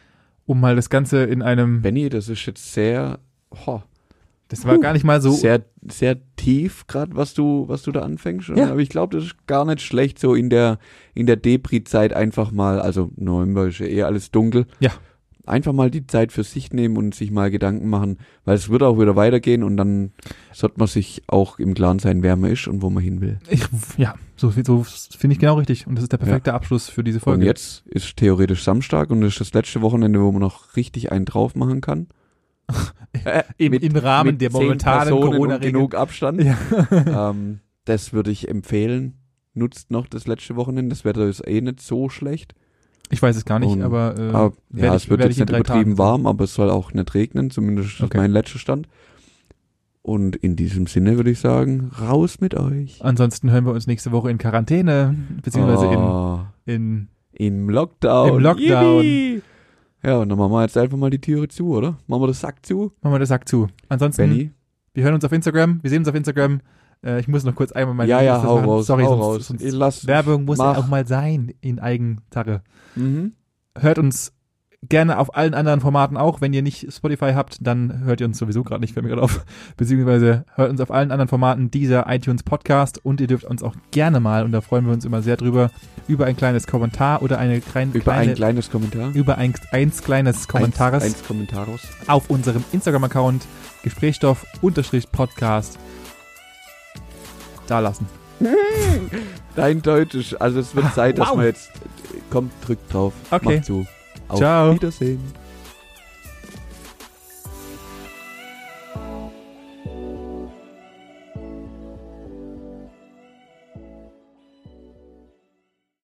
um 0.46 0.58
mal 0.60 0.74
das 0.74 0.90
Ganze 0.90 1.22
in 1.24 1.42
einem, 1.42 1.82
Benny, 1.82 2.08
das 2.08 2.28
ist 2.28 2.44
jetzt 2.46 2.72
sehr, 2.72 3.20
ho, 3.66 3.82
das 4.48 4.64
war 4.64 4.78
gar 4.78 4.92
nicht 4.92 5.04
mal 5.04 5.20
so, 5.20 5.32
sehr, 5.32 5.64
sehr 5.90 6.18
tief, 6.36 6.86
gerade 6.86 7.16
was 7.16 7.34
du, 7.34 7.64
was 7.68 7.82
du 7.82 7.90
da 7.90 8.02
anfängst. 8.02 8.48
Ja. 8.50 8.70
Aber 8.70 8.80
ich 8.80 8.88
glaube, 8.88 9.16
das 9.16 9.26
ist 9.26 9.46
gar 9.46 9.64
nicht 9.64 9.80
schlecht, 9.80 10.18
so 10.20 10.34
in 10.34 10.50
der, 10.50 10.78
in 11.14 11.26
der 11.26 11.36
Depri-Zeit 11.36 12.12
einfach 12.12 12.52
mal, 12.52 12.80
also 12.80 13.10
November 13.16 13.66
ist 13.66 13.80
ja 13.80 13.86
eh 13.86 14.02
alles 14.02 14.30
dunkel. 14.30 14.66
Ja. 14.78 14.92
Einfach 15.46 15.72
mal 15.72 15.90
die 15.90 16.06
Zeit 16.06 16.32
für 16.32 16.42
sich 16.42 16.72
nehmen 16.72 16.96
und 16.96 17.14
sich 17.14 17.30
mal 17.30 17.52
Gedanken 17.52 17.88
machen, 17.88 18.18
weil 18.44 18.56
es 18.56 18.68
wird 18.68 18.82
auch 18.82 18.98
wieder 18.98 19.14
weitergehen 19.14 19.62
und 19.62 19.76
dann 19.76 20.12
sollte 20.52 20.78
man 20.78 20.88
sich 20.88 21.22
auch 21.28 21.60
im 21.60 21.74
Klaren 21.74 22.00
sein, 22.00 22.24
wer 22.24 22.34
man 22.34 22.50
ist 22.50 22.66
und 22.66 22.82
wo 22.82 22.90
man 22.90 23.02
hin 23.02 23.20
will. 23.20 23.38
ich, 23.48 23.62
ja, 23.96 24.14
so, 24.36 24.50
so 24.50 24.82
finde 24.84 25.34
ich 25.34 25.38
genau 25.38 25.54
richtig. 25.54 25.86
Und 25.86 25.94
das 25.96 26.04
ist 26.04 26.12
der 26.12 26.18
perfekte 26.18 26.52
Abschluss 26.52 26.88
für 26.88 27.04
diese 27.04 27.18
Und 27.18 27.22
Folge. 27.22 27.46
jetzt 27.46 27.86
ist 27.86 28.16
theoretisch 28.16 28.64
Samstag 28.64 29.10
und 29.10 29.20
das 29.20 29.34
ist 29.34 29.40
das 29.40 29.54
letzte 29.54 29.82
Wochenende, 29.82 30.20
wo 30.20 30.32
man 30.32 30.40
noch 30.40 30.74
richtig 30.76 31.12
einen 31.12 31.24
drauf 31.24 31.54
machen 31.54 31.80
kann. 31.80 32.08
Äh, 33.24 33.42
Im, 33.58 33.70
mit- 33.72 33.82
Im 33.82 33.96
Rahmen 33.96 34.38
der 34.38 34.50
momentanen 34.52 35.12
Corona-Regeln. 35.14 35.72
genug 35.72 35.94
Abstand. 35.94 36.42
Ja. 36.42 36.56
ähm, 37.30 37.60
das 37.84 38.12
würde 38.12 38.30
ich 38.30 38.48
empfehlen. 38.48 39.14
Nutzt 39.54 39.90
noch 39.90 40.06
das 40.06 40.26
letzte 40.26 40.56
Wochenende. 40.56 40.90
Das 40.90 41.04
Wetter 41.04 41.26
ist 41.26 41.46
eh 41.46 41.60
nicht 41.60 41.80
so 41.80 42.08
schlecht. 42.08 42.54
Ich 43.10 43.22
weiß 43.22 43.36
es 43.36 43.44
gar 43.44 43.58
nicht, 43.60 43.70
Und- 43.70 43.82
aber, 43.82 44.14
äh, 44.18 44.28
aber 44.30 44.52
ja, 44.74 44.82
werd 44.82 44.94
es 44.96 45.04
ich- 45.04 45.10
wird 45.10 45.20
jetzt 45.20 45.30
ich 45.32 45.38
in 45.38 45.44
nicht 45.44 45.50
übertrieben 45.50 45.90
Tagen 45.96 45.98
warm, 45.98 46.26
aber 46.26 46.44
es 46.44 46.54
soll 46.54 46.70
auch 46.70 46.92
nicht 46.92 47.14
regnen. 47.14 47.50
Zumindest 47.50 48.00
Okay. 48.02 48.18
mein 48.18 48.32
letzter 48.32 48.58
Stand. 48.58 48.88
Und 50.02 50.36
in 50.36 50.54
diesem 50.54 50.86
Sinne 50.86 51.16
würde 51.16 51.30
ich 51.32 51.40
sagen, 51.40 51.90
raus 52.00 52.40
mit 52.40 52.54
euch. 52.54 53.04
Ansonsten 53.04 53.50
hören 53.50 53.64
wir 53.66 53.72
uns 53.72 53.88
nächste 53.88 54.12
Woche 54.12 54.30
in 54.30 54.38
Quarantäne, 54.38 55.16
beziehungsweise 55.42 55.86
Oh, 55.86 56.40
in, 56.64 57.08
Im 57.32 57.68
Lockdown. 57.68 58.36
Im 58.36 58.40
Lockdown. 58.40 59.02
Yippie. 59.04 59.42
Ja, 60.02 60.18
und 60.18 60.28
dann 60.28 60.38
machen 60.38 60.52
wir 60.52 60.62
jetzt 60.62 60.76
einfach 60.76 60.96
mal 60.96 61.10
die 61.10 61.20
Türe 61.20 61.48
zu, 61.48 61.68
oder? 61.74 61.98
Machen 62.06 62.22
wir 62.22 62.26
das 62.28 62.40
Sack 62.40 62.64
zu? 62.64 62.92
machen 63.02 63.14
wir 63.14 63.18
das 63.18 63.28
Sack 63.28 63.48
zu. 63.48 63.68
Ansonsten, 63.88 64.28
Benny? 64.30 64.52
wir 64.94 65.04
hören 65.04 65.14
uns 65.14 65.24
auf 65.24 65.32
Instagram, 65.32 65.82
wir 65.82 65.90
sehen 65.90 66.00
uns 66.00 66.08
auf 66.08 66.14
Instagram. 66.14 66.60
Äh, 67.04 67.20
ich 67.20 67.28
muss 67.28 67.44
noch 67.44 67.54
kurz 67.54 67.72
einmal 67.72 67.94
meine 67.94 68.10
Ja, 68.10 68.20
ja, 68.20 68.42
hau 68.42 68.56
machen. 68.56 68.68
raus. 68.68 68.86
Sorry, 68.86 69.04
hau 69.04 69.32
sonst, 69.32 69.62
raus. 69.62 69.62
sonst 70.00 70.06
Werbung 70.06 70.44
muss 70.44 70.58
mach. 70.58 70.76
auch 70.78 70.86
mal 70.88 71.06
sein 71.06 71.52
in 71.60 71.78
Eigensache. 71.78 72.62
Mhm. 72.94 73.32
Hört 73.76 73.98
uns 73.98 74.32
gerne 74.88 75.18
auf 75.18 75.36
allen 75.36 75.54
anderen 75.54 75.80
Formaten 75.80 76.16
auch. 76.16 76.40
Wenn 76.40 76.52
ihr 76.52 76.62
nicht 76.62 76.92
Spotify 76.92 77.32
habt, 77.34 77.58
dann 77.60 78.04
hört 78.04 78.20
ihr 78.20 78.26
uns 78.26 78.38
sowieso 78.38 78.62
gerade 78.62 78.80
nicht, 78.80 78.94
fällt 78.94 79.04
mir 79.04 79.10
gerade 79.10 79.22
auf. 79.22 79.44
Beziehungsweise 79.76 80.44
hört 80.54 80.70
uns 80.70 80.80
auf 80.80 80.90
allen 80.90 81.10
anderen 81.12 81.28
Formaten 81.28 81.70
dieser 81.70 82.06
iTunes 82.12 82.42
Podcast 82.42 83.04
und 83.04 83.20
ihr 83.20 83.26
dürft 83.26 83.44
uns 83.44 83.62
auch 83.62 83.74
gerne 83.90 84.20
mal, 84.20 84.44
und 84.44 84.52
da 84.52 84.60
freuen 84.60 84.86
wir 84.86 84.92
uns 84.92 85.04
immer 85.04 85.22
sehr 85.22 85.36
drüber, 85.36 85.70
über 86.08 86.26
ein 86.26 86.36
kleines 86.36 86.66
Kommentar 86.66 87.22
oder 87.22 87.38
eine 87.38 87.60
kleine, 87.60 87.92
Über 87.92 88.12
kleine 88.12 88.32
ein 88.32 88.36
kleines 88.36 88.70
Kommentar. 88.70 89.10
über 89.14 89.38
ein, 89.38 89.54
eins 89.72 90.02
kleines 90.02 90.48
Kommentares 90.48 91.02
Eins, 91.02 91.14
eins 91.14 91.26
Kommentaros. 91.26 91.80
auf 92.06 92.30
unserem 92.30 92.64
Instagram-Account 92.72 93.46
Gesprächsstoff-Podcast 93.82 95.78
da 97.66 97.80
lassen. 97.80 98.06
Dein 99.54 99.82
Deutsch 99.82 100.36
also 100.38 100.60
es 100.60 100.74
wird 100.74 100.94
Zeit, 100.94 101.18
dass 101.18 101.28
wow. 101.30 101.36
man 101.36 101.46
jetzt, 101.46 101.70
kommt, 102.30 102.52
drückt 102.64 102.92
drauf. 102.92 103.14
Okay. 103.30 103.56
Macht 103.56 103.64
zu. 103.64 103.86
Auf 104.28 104.38
Ciao. 104.38 104.74
Wiedersehen. 104.74 105.45